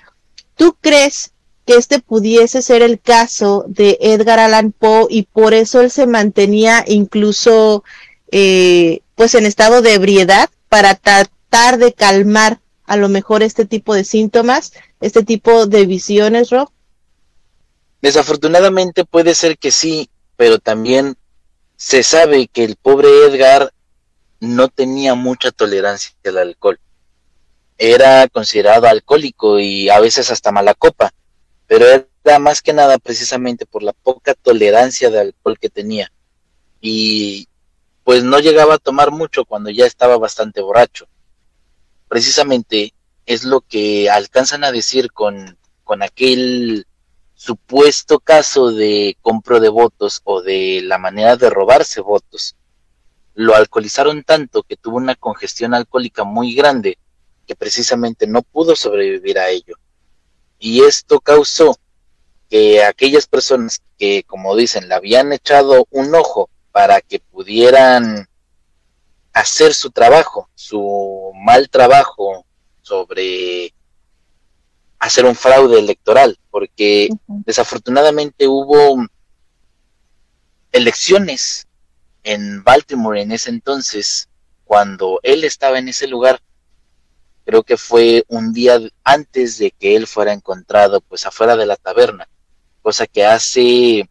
¿Tú 0.55 0.75
crees 0.81 1.33
que 1.67 1.75
este 1.75 1.99
pudiese 1.99 2.63
ser 2.63 2.81
el 2.81 2.99
caso 2.99 3.63
de 3.67 3.99
Edgar 4.01 4.39
Allan 4.39 4.71
Poe 4.71 5.05
y 5.07 5.21
por 5.21 5.53
eso 5.53 5.81
él 5.81 5.91
se 5.91 6.07
mantenía 6.07 6.83
incluso 6.87 7.83
eh, 8.31 9.01
pues 9.13 9.35
en 9.35 9.45
estado 9.45 9.83
de 9.83 9.93
ebriedad 9.93 10.49
para 10.67 10.95
tratar 10.95 11.77
de 11.77 11.93
calmar 11.93 12.59
a 12.87 12.97
lo 12.97 13.07
mejor 13.07 13.43
este 13.43 13.65
tipo 13.65 13.93
de 13.93 14.03
síntomas, 14.03 14.73
este 14.99 15.21
tipo 15.21 15.67
de 15.67 15.85
visiones, 15.85 16.49
Rob? 16.49 16.71
Desafortunadamente 18.01 19.05
puede 19.05 19.35
ser 19.35 19.57
que 19.57 19.71
sí, 19.71 20.09
pero 20.37 20.59
también 20.59 21.17
se 21.75 22.03
sabe 22.03 22.47
que 22.47 22.63
el 22.63 22.75
pobre 22.75 23.09
Edgar 23.25 23.73
no 24.39 24.69
tenía 24.69 25.15
mucha 25.15 25.51
tolerancia 25.51 26.13
al 26.25 26.37
alcohol. 26.37 26.79
Era 27.77 28.27
considerado 28.29 28.87
alcohólico 28.87 29.59
y 29.59 29.89
a 29.89 29.99
veces 29.99 30.31
hasta 30.31 30.51
mala 30.51 30.73
copa, 30.73 31.11
pero 31.67 31.85
era 31.85 32.39
más 32.39 32.61
que 32.61 32.73
nada 32.73 32.97
precisamente 32.97 33.65
por 33.65 33.83
la 33.83 33.93
poca 33.93 34.33
tolerancia 34.33 35.09
de 35.09 35.19
alcohol 35.19 35.57
que 35.59 35.69
tenía. 35.69 36.11
Y 36.81 37.47
pues 38.03 38.23
no 38.23 38.39
llegaba 38.39 38.75
a 38.75 38.79
tomar 38.79 39.11
mucho 39.11 39.45
cuando 39.45 39.69
ya 39.69 39.85
estaba 39.85 40.17
bastante 40.17 40.61
borracho. 40.61 41.07
Precisamente 42.07 42.93
es 43.25 43.43
lo 43.43 43.61
que 43.61 44.09
alcanzan 44.09 44.63
a 44.63 44.71
decir 44.71 45.11
con, 45.11 45.57
con 45.83 46.01
aquel 46.01 46.87
supuesto 47.39 48.19
caso 48.19 48.73
de 48.73 49.15
compro 49.21 49.61
de 49.61 49.69
votos 49.69 50.19
o 50.25 50.41
de 50.41 50.81
la 50.83 50.97
manera 50.97 51.37
de 51.37 51.49
robarse 51.49 52.01
votos. 52.01 52.57
Lo 53.33 53.55
alcoholizaron 53.55 54.23
tanto 54.23 54.63
que 54.63 54.75
tuvo 54.75 54.97
una 54.97 55.15
congestión 55.15 55.73
alcohólica 55.73 56.25
muy 56.25 56.53
grande 56.53 56.97
que 57.47 57.55
precisamente 57.55 58.27
no 58.27 58.41
pudo 58.41 58.75
sobrevivir 58.75 59.39
a 59.39 59.47
ello. 59.47 59.75
Y 60.59 60.81
esto 60.81 61.21
causó 61.21 61.77
que 62.49 62.83
aquellas 62.83 63.25
personas 63.25 63.81
que, 63.97 64.23
como 64.23 64.53
dicen, 64.57 64.89
le 64.89 64.95
habían 64.95 65.31
echado 65.31 65.87
un 65.91 66.13
ojo 66.15 66.49
para 66.73 66.99
que 66.99 67.21
pudieran 67.21 68.27
hacer 69.31 69.73
su 69.73 69.91
trabajo, 69.91 70.49
su 70.55 71.31
mal 71.35 71.69
trabajo 71.69 72.45
sobre 72.81 73.73
hacer 74.99 75.25
un 75.25 75.35
fraude 75.35 75.79
electoral, 75.79 76.37
porque 76.51 77.09
desafortunadamente 77.27 78.47
hubo 78.47 79.05
elecciones 80.71 81.67
en 82.23 82.63
Baltimore 82.63 83.21
en 83.21 83.31
ese 83.31 83.49
entonces, 83.49 84.29
cuando 84.65 85.19
él 85.23 85.45
estaba 85.45 85.79
en 85.79 85.87
ese 85.87 86.07
lugar, 86.07 86.41
creo 87.45 87.63
que 87.63 87.77
fue 87.77 88.23
un 88.27 88.53
día 88.53 88.79
antes 89.03 89.57
de 89.57 89.71
que 89.71 89.95
él 89.95 90.05
fuera 90.05 90.33
encontrado 90.33 91.01
pues 91.01 91.25
afuera 91.25 91.55
de 91.55 91.65
la 91.65 91.77
taberna, 91.77 92.27
cosa 92.81 93.07
que 93.07 93.25
hace 93.25 94.07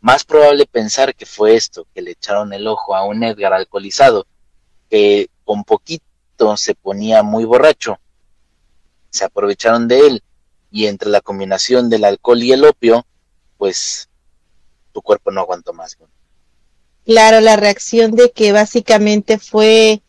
más 0.00 0.24
probable 0.24 0.66
pensar 0.66 1.14
que 1.14 1.24
fue 1.24 1.54
esto, 1.54 1.86
que 1.94 2.02
le 2.02 2.10
echaron 2.10 2.52
el 2.52 2.66
ojo 2.66 2.94
a 2.94 3.04
un 3.04 3.22
Edgar 3.22 3.54
alcoholizado, 3.54 4.26
que 4.90 5.30
con 5.44 5.64
poquito 5.64 6.56
se 6.56 6.74
ponía 6.74 7.22
muy 7.22 7.46
borracho, 7.46 7.98
se 9.14 9.24
aprovecharon 9.24 9.86
de 9.86 10.00
él 10.00 10.22
y 10.72 10.86
entre 10.86 11.08
la 11.08 11.20
combinación 11.20 11.88
del 11.88 12.04
alcohol 12.04 12.42
y 12.42 12.50
el 12.50 12.64
opio, 12.64 13.06
pues 13.56 14.08
tu 14.92 15.02
cuerpo 15.02 15.30
no 15.30 15.40
aguantó 15.40 15.72
más. 15.72 15.96
Claro, 17.06 17.40
la 17.40 17.54
reacción 17.54 18.16
de 18.16 18.32
que 18.32 18.50
básicamente 18.50 19.38
fue 19.38 20.02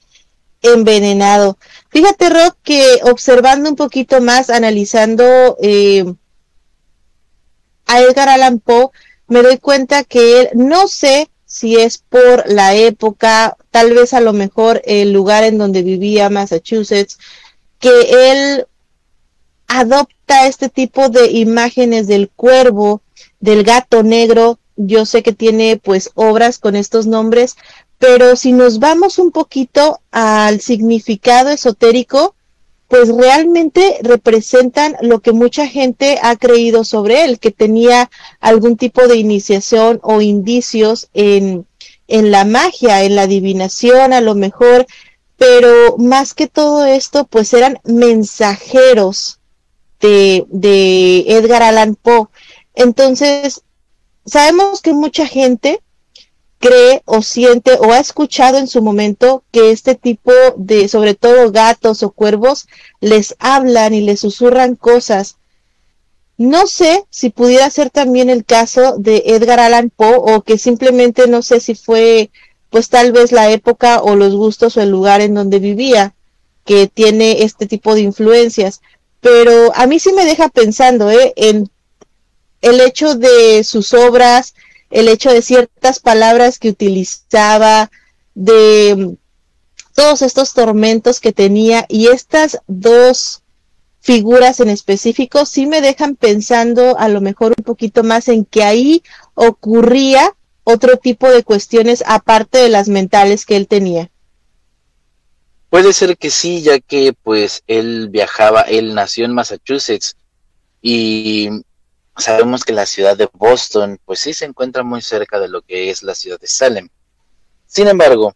envenenado. 0.64 1.60
Fíjate, 1.90 2.30
Rock, 2.30 2.58
que 2.64 3.00
observando 3.04 3.70
un 3.70 3.76
poquito 3.76 4.22
más, 4.22 4.50
analizando 4.50 5.56
eh, 5.62 6.12
a 7.86 8.02
Edgar 8.02 8.30
Allan 8.30 8.60
Poe, 8.60 8.90
me 9.28 9.44
doy 9.44 9.60
cuenta 9.60 10.04
que 10.04 10.42
él, 10.42 10.50
no 10.56 10.88
sé 10.88 11.30
si 11.46 11.76
es 11.76 12.00
por 12.00 12.52
la 12.52 12.74
época, 12.74 13.56
tal 13.70 13.94
vez 13.94 14.16
a 14.16 14.20
lo 14.20 14.34
mejor 14.34 14.82
el 14.86 15.14
lugar 15.14 15.44
en 15.44 15.60
donde 15.60 15.84
vivía 15.84 16.32
Massachusetts, 16.32 17.20
que 17.78 18.32
él 18.32 18.66
adopta 19.68 20.48
este 20.48 20.70
tipo 20.70 21.10
de 21.10 21.32
imágenes 21.32 22.08
del 22.08 22.30
cuervo, 22.30 23.02
del 23.40 23.64
gato 23.64 24.04
negro. 24.04 24.60
Yo 24.76 25.06
sé 25.06 25.24
que 25.24 25.34
tiene 25.34 25.78
pues 25.78 26.12
obras 26.16 26.60
con 26.60 26.76
estos 26.76 27.08
nombres, 27.08 27.56
pero 27.98 28.36
si 28.36 28.52
nos 28.52 28.80
vamos 28.80 29.20
un 29.20 29.32
poquito 29.32 30.00
al 30.12 30.60
significado 30.60 31.50
esotérico, 31.50 32.36
pues 32.88 33.10
realmente 33.10 33.98
representan 34.02 34.96
lo 35.02 35.20
que 35.20 35.32
mucha 35.32 35.68
gente 35.68 36.20
ha 36.22 36.36
creído 36.36 36.84
sobre 36.84 37.26
él, 37.26 37.40
que 37.40 37.52
tenía 37.52 38.12
algún 38.40 38.78
tipo 38.78 39.08
de 39.08 39.18
iniciación 39.18 40.00
o 40.04 40.22
indicios 40.22 41.10
en, 41.14 41.66
en 42.08 42.32
la 42.32 42.46
magia, 42.46 43.04
en 43.04 43.16
la 43.16 43.24
adivinación 43.24 44.14
a 44.14 44.22
lo 44.22 44.36
mejor, 44.36 44.86
pero 45.38 45.98
más 45.98 46.34
que 46.34 46.48
todo 46.48 46.86
esto, 46.86 47.26
pues 47.26 47.54
eran 47.54 47.80
mensajeros 47.84 49.35
de, 50.52 51.26
Edgar 51.28 51.64
Allan 51.64 51.96
Poe. 51.96 52.28
Entonces, 52.74 53.62
sabemos 54.26 54.82
que 54.82 54.94
mucha 54.94 55.28
gente 55.28 55.80
cree 56.60 57.02
o 57.06 57.22
siente 57.22 57.74
o 57.74 57.92
ha 57.92 58.00
escuchado 58.00 58.58
en 58.58 58.68
su 58.68 58.82
momento 58.82 59.44
que 59.52 59.72
este 59.72 59.96
tipo 59.96 60.32
de, 60.58 60.88
sobre 60.88 61.14
todo 61.14 61.52
gatos 61.52 62.04
o 62.04 62.12
cuervos, 62.12 62.68
les 63.02 63.36
hablan 63.40 63.94
y 63.94 64.02
les 64.02 64.22
susurran 64.22 64.76
cosas. 64.76 65.38
No 66.38 66.68
sé 66.68 67.06
si 67.10 67.30
pudiera 67.30 67.70
ser 67.70 67.90
también 67.90 68.30
el 68.30 68.46
caso 68.46 68.98
de 68.98 69.24
Edgar 69.26 69.60
Allan 69.60 69.90
Poe 69.90 70.18
o 70.18 70.42
que 70.42 70.58
simplemente 70.58 71.28
no 71.28 71.42
sé 71.42 71.60
si 71.60 71.76
fue 71.76 72.30
pues 72.70 72.90
tal 72.90 73.14
vez 73.14 73.32
la 73.32 73.52
época 73.52 74.02
o 74.02 74.18
los 74.18 74.36
gustos 74.36 74.76
o 74.76 74.82
el 74.82 74.90
lugar 74.90 75.22
en 75.22 75.34
donde 75.34 75.60
vivía 75.60 76.14
que 76.66 76.88
tiene 76.88 77.44
este 77.44 77.68
tipo 77.68 77.96
de 77.96 78.02
influencias. 78.02 78.82
Pero 79.26 79.72
a 79.74 79.88
mí 79.88 79.98
sí 79.98 80.14
me 80.14 80.24
deja 80.24 80.50
pensando 80.50 81.10
¿eh? 81.10 81.34
en 81.36 81.68
el 82.62 82.80
hecho 82.80 83.16
de 83.16 83.64
sus 83.64 83.96
obras, 83.96 84.54
el 84.92 85.08
hecho 85.08 85.32
de 85.32 85.42
ciertas 85.42 86.00
palabras 86.00 86.60
que 86.60 86.70
utilizaba, 86.70 87.90
de 88.36 88.96
mm, 88.96 89.16
todos 89.96 90.22
estos 90.22 90.54
tormentos 90.54 91.20
que 91.20 91.34
tenía 91.34 91.88
y 91.90 92.10
estas 92.10 92.60
dos 92.68 93.42
figuras 94.00 94.60
en 94.60 94.70
específico 94.70 95.48
sí 95.48 95.66
me 95.66 95.82
dejan 95.82 96.16
pensando 96.16 96.96
a 97.00 97.08
lo 97.08 97.20
mejor 97.20 97.56
un 97.58 97.64
poquito 97.64 98.04
más 98.04 98.28
en 98.28 98.46
que 98.46 98.62
ahí 98.62 99.02
ocurría 99.34 100.36
otro 100.64 100.98
tipo 100.98 101.32
de 101.32 101.44
cuestiones 101.44 102.04
aparte 102.06 102.60
de 102.60 102.70
las 102.70 102.90
mentales 102.90 103.48
que 103.48 103.56
él 103.56 103.68
tenía. 103.68 104.12
Puede 105.70 105.94
ser 105.94 106.18
que 106.18 106.30
sí, 106.30 106.62
ya 106.62 106.80
que 106.80 107.14
pues 107.14 107.64
él 107.68 108.10
viajaba, 108.10 108.62
él 108.62 108.94
nació 108.94 109.26
en 109.26 109.34
Massachusetts 109.34 110.16
y 110.82 111.50
sabemos 112.18 112.64
que 112.64 112.74
la 112.74 112.86
ciudad 112.86 113.18
de 113.18 113.30
Boston, 113.34 114.00
pues 114.06 114.20
sí 114.20 114.34
se 114.34 114.46
encuentra 114.46 114.84
muy 114.84 115.02
cerca 115.02 115.40
de 115.40 115.50
lo 115.50 115.62
que 115.62 115.90
es 115.90 116.04
la 116.04 116.16
ciudad 116.16 116.40
de 116.40 116.48
Salem. 116.48 116.90
Sin 117.66 117.88
embargo, 117.88 118.34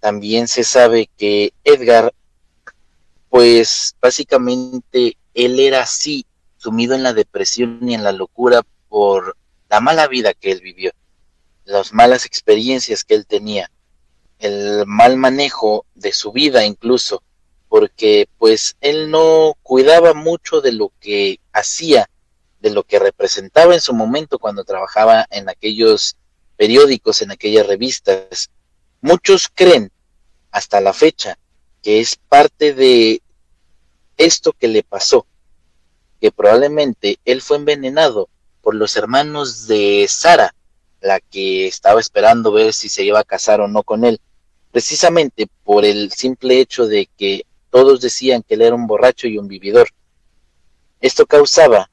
también 0.00 0.48
se 0.48 0.64
sabe 0.64 1.08
que 1.16 1.52
Edgar, 1.62 2.12
pues 3.28 3.94
básicamente 4.00 5.16
él 5.34 5.60
era 5.60 5.82
así, 5.82 6.26
sumido 6.56 6.94
en 6.94 7.02
la 7.02 7.12
depresión 7.12 7.78
y 7.88 7.94
en 7.94 8.04
la 8.04 8.12
locura 8.12 8.62
por 8.88 9.36
la 9.68 9.80
mala 9.80 10.06
vida 10.06 10.34
que 10.34 10.52
él 10.52 10.60
vivió, 10.60 10.92
las 11.64 11.92
malas 11.92 12.26
experiencias 12.26 13.04
que 13.04 13.14
él 13.14 13.26
tenía, 13.26 13.70
el 14.42 14.84
mal 14.86 15.16
manejo 15.16 15.86
de 15.94 16.12
su 16.12 16.32
vida 16.32 16.64
incluso, 16.66 17.22
porque 17.68 18.28
pues 18.38 18.76
él 18.80 19.08
no 19.10 19.56
cuidaba 19.62 20.14
mucho 20.14 20.60
de 20.60 20.72
lo 20.72 20.92
que 21.00 21.38
hacía, 21.52 22.10
de 22.60 22.70
lo 22.70 22.82
que 22.82 22.98
representaba 22.98 23.72
en 23.74 23.80
su 23.80 23.94
momento 23.94 24.40
cuando 24.40 24.64
trabajaba 24.64 25.26
en 25.30 25.48
aquellos 25.48 26.16
periódicos, 26.56 27.22
en 27.22 27.30
aquellas 27.30 27.68
revistas. 27.68 28.50
Muchos 29.00 29.48
creen 29.54 29.92
hasta 30.50 30.80
la 30.80 30.92
fecha 30.92 31.38
que 31.80 32.00
es 32.00 32.16
parte 32.16 32.74
de 32.74 33.22
esto 34.16 34.52
que 34.52 34.66
le 34.66 34.82
pasó, 34.82 35.24
que 36.20 36.32
probablemente 36.32 37.20
él 37.24 37.42
fue 37.42 37.58
envenenado 37.58 38.28
por 38.60 38.74
los 38.74 38.96
hermanos 38.96 39.68
de 39.68 40.06
Sara, 40.08 40.52
la 41.00 41.20
que 41.20 41.68
estaba 41.68 42.00
esperando 42.00 42.50
ver 42.50 42.72
si 42.72 42.88
se 42.88 43.04
iba 43.04 43.20
a 43.20 43.24
casar 43.24 43.60
o 43.60 43.68
no 43.68 43.84
con 43.84 44.04
él, 44.04 44.20
precisamente 44.72 45.46
por 45.62 45.84
el 45.84 46.10
simple 46.10 46.58
hecho 46.58 46.86
de 46.86 47.08
que 47.16 47.46
todos 47.70 48.00
decían 48.00 48.42
que 48.42 48.54
él 48.54 48.62
era 48.62 48.74
un 48.74 48.86
borracho 48.86 49.28
y 49.28 49.38
un 49.38 49.46
vividor. 49.46 49.88
Esto 51.00 51.26
causaba 51.26 51.90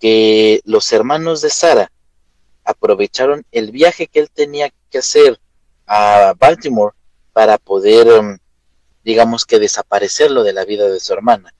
que 0.00 0.60
los 0.64 0.92
hermanos 0.92 1.42
de 1.42 1.50
Sara 1.50 1.92
aprovecharon 2.64 3.44
el 3.52 3.70
viaje 3.70 4.06
que 4.06 4.20
él 4.20 4.30
tenía 4.32 4.72
que 4.90 4.98
hacer 4.98 5.38
a 5.86 6.34
Baltimore 6.38 6.94
para 7.32 7.58
poder, 7.58 8.08
um, 8.08 8.38
digamos 9.04 9.44
que 9.44 9.58
desaparecerlo 9.58 10.42
de 10.44 10.52
la 10.52 10.64
vida 10.64 10.88
de 10.88 11.00
su 11.00 11.12
hermana 11.12 11.54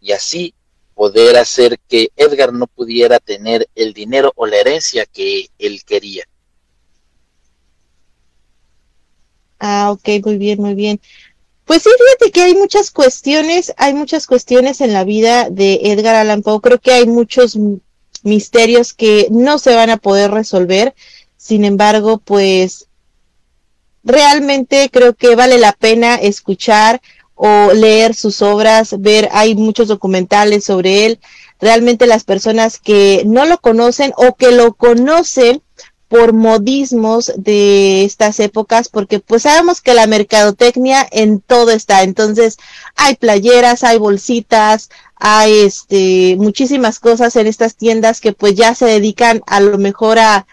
y 0.00 0.12
así 0.12 0.54
poder 0.94 1.36
hacer 1.36 1.78
que 1.88 2.08
Edgar 2.16 2.52
no 2.52 2.66
pudiera 2.66 3.18
tener 3.18 3.68
el 3.74 3.92
dinero 3.92 4.32
o 4.36 4.46
la 4.46 4.56
herencia 4.56 5.04
que 5.04 5.50
él 5.58 5.84
quería. 5.84 6.24
Ah, 9.58 9.90
ok, 9.90 10.24
muy 10.24 10.38
bien, 10.38 10.60
muy 10.60 10.74
bien. 10.74 11.00
Pues 11.64 11.82
sí, 11.82 11.90
fíjate 11.90 12.32
que 12.32 12.42
hay 12.42 12.54
muchas 12.54 12.90
cuestiones, 12.90 13.72
hay 13.76 13.92
muchas 13.94 14.26
cuestiones 14.26 14.80
en 14.80 14.92
la 14.92 15.04
vida 15.04 15.50
de 15.50 15.80
Edgar 15.84 16.14
Allan 16.14 16.42
Poe. 16.42 16.60
Creo 16.60 16.78
que 16.78 16.92
hay 16.92 17.06
muchos 17.06 17.58
misterios 18.22 18.92
que 18.92 19.28
no 19.30 19.58
se 19.58 19.74
van 19.74 19.90
a 19.90 19.96
poder 19.96 20.30
resolver. 20.30 20.94
Sin 21.36 21.64
embargo, 21.64 22.18
pues 22.18 22.86
realmente 24.04 24.88
creo 24.92 25.14
que 25.14 25.34
vale 25.34 25.58
la 25.58 25.72
pena 25.72 26.14
escuchar 26.14 27.00
o 27.34 27.72
leer 27.74 28.14
sus 28.14 28.40
obras, 28.40 28.94
ver, 29.00 29.28
hay 29.32 29.54
muchos 29.54 29.88
documentales 29.88 30.64
sobre 30.64 31.06
él. 31.06 31.20
Realmente 31.60 32.06
las 32.06 32.24
personas 32.24 32.78
que 32.78 33.22
no 33.26 33.44
lo 33.44 33.58
conocen 33.58 34.12
o 34.16 34.36
que 34.36 34.52
lo 34.52 34.74
conocen 34.74 35.62
por 36.08 36.32
modismos 36.32 37.32
de 37.36 38.04
estas 38.04 38.38
épocas, 38.40 38.88
porque 38.88 39.18
pues 39.18 39.42
sabemos 39.42 39.80
que 39.80 39.94
la 39.94 40.06
mercadotecnia 40.06 41.06
en 41.10 41.40
todo 41.40 41.70
está, 41.70 42.02
entonces 42.02 42.58
hay 42.94 43.16
playeras, 43.16 43.82
hay 43.82 43.98
bolsitas, 43.98 44.90
hay 45.16 45.60
este 45.60 46.36
muchísimas 46.38 47.00
cosas 47.00 47.34
en 47.36 47.46
estas 47.46 47.74
tiendas 47.76 48.20
que 48.20 48.32
pues 48.32 48.54
ya 48.54 48.74
se 48.74 48.86
dedican 48.86 49.42
a 49.46 49.60
lo 49.60 49.78
mejor 49.78 50.18
a, 50.18 50.46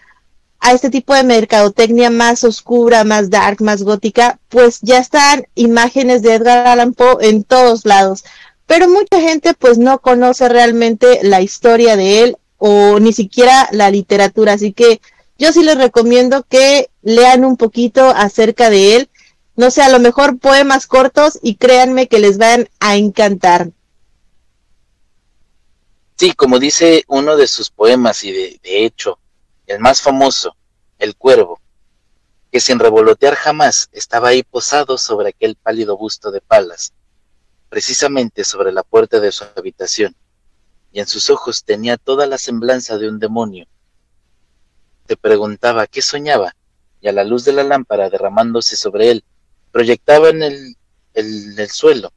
a 0.58 0.72
este 0.72 0.90
tipo 0.90 1.14
de 1.14 1.22
mercadotecnia 1.22 2.10
más 2.10 2.42
oscura, 2.42 3.04
más 3.04 3.30
dark, 3.30 3.60
más 3.62 3.82
gótica, 3.82 4.40
pues 4.48 4.80
ya 4.82 4.98
están 4.98 5.46
imágenes 5.54 6.22
de 6.22 6.34
Edgar 6.34 6.66
Allan 6.66 6.94
Poe 6.94 7.28
en 7.28 7.44
todos 7.44 7.84
lados. 7.84 8.24
Pero 8.66 8.88
mucha 8.88 9.20
gente 9.20 9.54
pues 9.54 9.78
no 9.78 10.00
conoce 10.00 10.48
realmente 10.48 11.20
la 11.22 11.42
historia 11.42 11.96
de 11.96 12.24
él 12.24 12.36
o 12.56 12.98
ni 12.98 13.12
siquiera 13.12 13.68
la 13.72 13.90
literatura, 13.90 14.54
así 14.54 14.72
que 14.72 15.00
yo 15.36 15.52
sí 15.52 15.64
les 15.64 15.76
recomiendo 15.76 16.44
que 16.44 16.90
lean 17.02 17.44
un 17.44 17.56
poquito 17.56 18.10
acerca 18.10 18.70
de 18.70 18.96
él. 18.96 19.10
No 19.56 19.70
sé, 19.70 19.82
a 19.82 19.88
lo 19.88 19.98
mejor 19.98 20.38
poemas 20.38 20.86
cortos 20.86 21.38
y 21.42 21.56
créanme 21.56 22.08
que 22.08 22.18
les 22.18 22.38
van 22.38 22.68
a 22.80 22.96
encantar. 22.96 23.70
Sí, 26.16 26.32
como 26.32 26.58
dice 26.60 27.04
uno 27.08 27.36
de 27.36 27.48
sus 27.48 27.70
poemas 27.70 28.22
y 28.22 28.32
de, 28.32 28.60
hecho, 28.62 29.18
el 29.66 29.80
más 29.80 30.00
famoso, 30.00 30.56
El 30.98 31.16
Cuervo, 31.16 31.60
que 32.52 32.60
sin 32.60 32.78
revolotear 32.78 33.34
jamás 33.34 33.88
estaba 33.92 34.28
ahí 34.28 34.44
posado 34.44 34.96
sobre 34.96 35.30
aquel 35.30 35.56
pálido 35.56 35.96
busto 35.96 36.30
de 36.30 36.40
palas, 36.40 36.92
precisamente 37.68 38.44
sobre 38.44 38.70
la 38.70 38.84
puerta 38.84 39.18
de 39.18 39.32
su 39.32 39.44
habitación, 39.56 40.14
y 40.92 41.00
en 41.00 41.08
sus 41.08 41.30
ojos 41.30 41.64
tenía 41.64 41.96
toda 41.96 42.28
la 42.28 42.38
semblanza 42.38 42.96
de 42.96 43.08
un 43.08 43.18
demonio 43.18 43.66
te 45.06 45.16
preguntaba 45.16 45.86
qué 45.86 46.02
soñaba, 46.02 46.54
y 47.00 47.08
a 47.08 47.12
la 47.12 47.24
luz 47.24 47.44
de 47.44 47.52
la 47.52 47.64
lámpara 47.64 48.08
derramándose 48.10 48.76
sobre 48.76 49.10
él, 49.10 49.24
proyectaba 49.70 50.30
en 50.30 50.42
el, 50.42 50.76
el, 51.14 51.68
suelo 51.70 52.12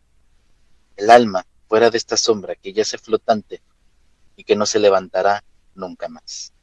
el 0.95 1.09
alma 1.09 1.45
fuera 1.67 1.89
de 1.89 1.97
esta 1.97 2.17
sombra 2.17 2.55
que 2.55 2.73
yace 2.73 2.97
flotante 2.97 3.61
y 4.35 4.43
que 4.43 4.55
no 4.55 4.65
se 4.65 4.79
levantará 4.79 5.43
nunca 5.75 6.07
más. 6.07 6.53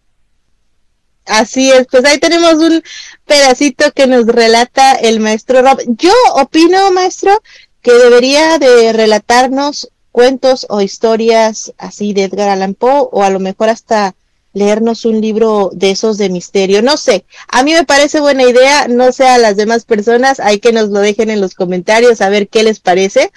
Así 1.26 1.70
es, 1.70 1.86
pues 1.90 2.04
ahí 2.04 2.18
tenemos 2.18 2.54
un 2.54 2.82
pedacito 3.24 3.92
que 3.92 4.06
nos 4.06 4.26
relata 4.26 4.94
el 4.94 5.20
maestro 5.20 5.62
Rob. 5.62 5.78
Yo 5.86 6.12
opino, 6.34 6.90
maestro, 6.90 7.42
que 7.80 7.92
debería 7.92 8.58
de 8.58 8.92
relatarnos 8.92 9.90
cuentos 10.12 10.66
o 10.68 10.80
historias 10.80 11.72
así 11.76 12.12
de 12.12 12.24
Edgar 12.24 12.48
Allan 12.48 12.74
Poe 12.74 13.08
o 13.10 13.22
a 13.24 13.30
lo 13.30 13.40
mejor 13.40 13.68
hasta 13.68 14.14
leernos 14.54 15.04
un 15.04 15.20
libro 15.20 15.70
de 15.74 15.90
esos 15.90 16.16
de 16.16 16.30
misterio. 16.30 16.80
No 16.80 16.96
sé, 16.96 17.26
a 17.48 17.62
mí 17.62 17.74
me 17.74 17.84
parece 17.84 18.20
buena 18.20 18.44
idea, 18.44 18.88
no 18.88 19.12
sé 19.12 19.26
a 19.26 19.38
las 19.38 19.56
demás 19.56 19.84
personas, 19.84 20.40
hay 20.40 20.60
que 20.60 20.72
nos 20.72 20.88
lo 20.88 21.00
dejen 21.00 21.28
en 21.28 21.40
los 21.40 21.54
comentarios 21.54 22.20
a 22.22 22.30
ver 22.30 22.48
qué 22.48 22.62
les 22.62 22.80
parece. 22.80 23.30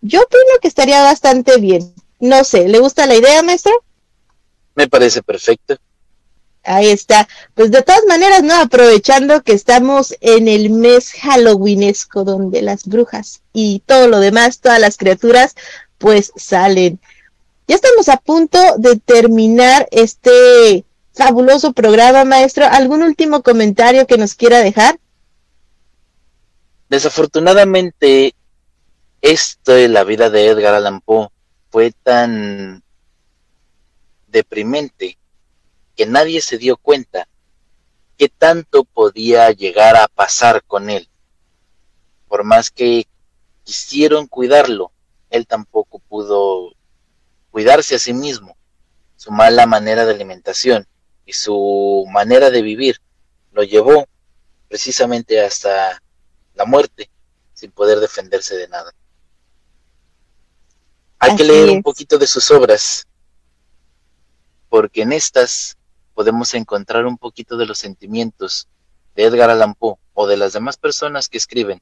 Yo 0.00 0.20
opino 0.22 0.58
que 0.60 0.68
estaría 0.68 1.00
bastante 1.02 1.58
bien. 1.58 1.94
No 2.18 2.42
sé, 2.42 2.68
¿le 2.68 2.80
gusta 2.80 3.06
la 3.06 3.14
idea, 3.14 3.42
maestro? 3.42 3.72
Me 4.74 4.88
parece 4.88 5.22
perfecto. 5.22 5.76
Ahí 6.64 6.88
está. 6.88 7.28
Pues 7.54 7.70
de 7.70 7.82
todas 7.82 8.04
maneras, 8.06 8.42
¿no? 8.42 8.54
Aprovechando 8.54 9.42
que 9.42 9.52
estamos 9.52 10.14
en 10.20 10.48
el 10.48 10.70
mes 10.70 11.12
halloweenesco, 11.12 12.24
donde 12.24 12.62
las 12.62 12.86
brujas 12.86 13.42
y 13.52 13.82
todo 13.84 14.06
lo 14.06 14.20
demás, 14.20 14.60
todas 14.60 14.80
las 14.80 14.96
criaturas, 14.96 15.54
pues 15.98 16.32
salen. 16.36 17.00
Ya 17.68 17.76
estamos 17.76 18.08
a 18.08 18.16
punto 18.16 18.58
de 18.78 18.96
terminar 18.96 19.88
este 19.90 20.84
fabuloso 21.12 21.72
programa, 21.72 22.24
maestro. 22.24 22.66
¿Algún 22.66 23.02
último 23.02 23.42
comentario 23.42 24.06
que 24.06 24.18
nos 24.18 24.34
quiera 24.34 24.58
dejar? 24.58 24.98
Desafortunadamente, 26.88 28.34
esto 29.20 29.72
de 29.72 29.88
la 29.88 30.04
vida 30.04 30.28
de 30.28 30.48
Edgar 30.48 30.74
Allan 30.74 31.00
Poe 31.00 31.28
fue 31.70 31.92
tan 32.02 32.82
deprimente 34.26 35.16
que 35.96 36.06
nadie 36.06 36.40
se 36.40 36.58
dio 36.58 36.76
cuenta 36.76 37.28
que 38.18 38.28
tanto 38.28 38.84
podía 38.84 39.50
llegar 39.52 39.96
a 39.96 40.08
pasar 40.08 40.64
con 40.64 40.90
él. 40.90 41.08
Por 42.28 42.44
más 42.44 42.70
que 42.70 43.06
quisieron 43.64 44.26
cuidarlo, 44.26 44.90
él 45.30 45.46
tampoco 45.46 45.98
pudo 45.98 46.72
cuidarse 47.52 47.94
a 47.94 47.98
sí 48.00 48.12
mismo, 48.12 48.56
su 49.14 49.30
mala 49.30 49.66
manera 49.66 50.04
de 50.04 50.12
alimentación 50.12 50.88
y 51.24 51.34
su 51.34 52.04
manera 52.10 52.50
de 52.50 52.62
vivir 52.62 52.96
lo 53.52 53.62
llevó 53.62 54.08
precisamente 54.68 55.40
hasta 55.40 56.02
la 56.54 56.64
muerte 56.64 57.10
sin 57.52 57.70
poder 57.70 58.00
defenderse 58.00 58.56
de 58.56 58.66
nada. 58.68 58.92
Hay 61.18 61.36
que 61.36 61.44
leer 61.44 61.70
un 61.70 61.82
poquito 61.82 62.18
de 62.18 62.26
sus 62.26 62.50
obras, 62.50 63.06
porque 64.68 65.02
en 65.02 65.12
estas 65.12 65.76
podemos 66.14 66.54
encontrar 66.54 67.06
un 67.06 67.18
poquito 67.18 67.56
de 67.56 67.66
los 67.66 67.78
sentimientos 67.78 68.66
de 69.14 69.24
Edgar 69.24 69.50
Allan 69.50 69.74
Poe 69.74 69.96
o 70.14 70.26
de 70.26 70.36
las 70.36 70.54
demás 70.54 70.78
personas 70.78 71.28
que 71.28 71.38
escriben, 71.38 71.80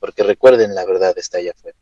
porque 0.00 0.24
recuerden, 0.24 0.74
la 0.74 0.84
verdad 0.84 1.16
está 1.16 1.38
allá 1.38 1.52
afuera. 1.52 1.78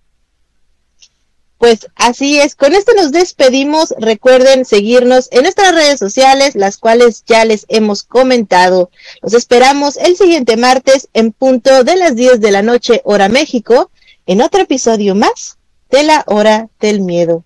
Pues 1.60 1.88
así 1.94 2.40
es, 2.40 2.54
con 2.54 2.72
esto 2.72 2.94
nos 2.94 3.12
despedimos. 3.12 3.94
Recuerden 3.98 4.64
seguirnos 4.64 5.28
en 5.30 5.42
nuestras 5.42 5.74
redes 5.74 5.98
sociales, 5.98 6.54
las 6.54 6.78
cuales 6.78 7.22
ya 7.26 7.44
les 7.44 7.66
hemos 7.68 8.02
comentado. 8.02 8.90
Los 9.20 9.34
esperamos 9.34 9.98
el 9.98 10.16
siguiente 10.16 10.56
martes 10.56 11.10
en 11.12 11.32
punto 11.32 11.84
de 11.84 11.96
las 11.96 12.16
10 12.16 12.40
de 12.40 12.50
la 12.50 12.62
noche, 12.62 13.02
hora 13.04 13.28
México, 13.28 13.90
en 14.24 14.40
otro 14.40 14.62
episodio 14.62 15.14
más 15.14 15.58
de 15.90 16.02
la 16.02 16.24
hora 16.28 16.70
del 16.80 17.02
miedo. 17.02 17.44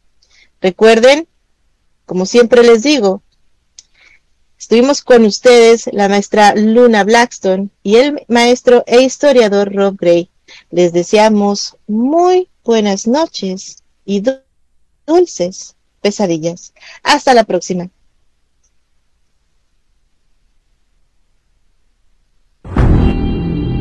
Recuerden, 0.61 1.27
como 2.07 2.25
siempre 2.25 2.63
les 2.63 2.85
digo, 2.85 3.21
Estuvimos 4.57 5.03
con 5.03 5.25
ustedes 5.25 5.91
la 5.93 6.09
maestra 6.09 6.55
Luna 6.55 7.03
Blackstone 7.03 7.71
y 7.83 7.97
el 7.97 8.25
maestro 8.29 8.85
e 8.87 9.03
historiador 9.03 9.75
Rob 9.75 9.97
Gray. 9.99 10.31
Les 10.71 10.93
deseamos 10.93 11.77
muy 11.89 12.49
buenas 12.63 13.09
noches 13.09 13.84
y 14.05 14.23
dulces 15.07 15.77
pesadillas. 16.01 16.75
Hasta 17.03 17.35
la 17.35 17.45
próxima. 17.45 17.89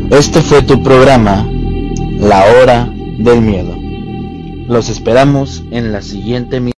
Este 0.09 0.41
fue 0.41 0.61
tu 0.61 0.83
programa, 0.83 1.43
La 2.19 2.45
Hora 2.45 2.85
del 3.17 3.41
Miedo. 3.41 3.75
Los 4.67 4.89
esperamos 4.89 5.63
en 5.71 5.91
la 5.91 6.01
siguiente 6.01 6.59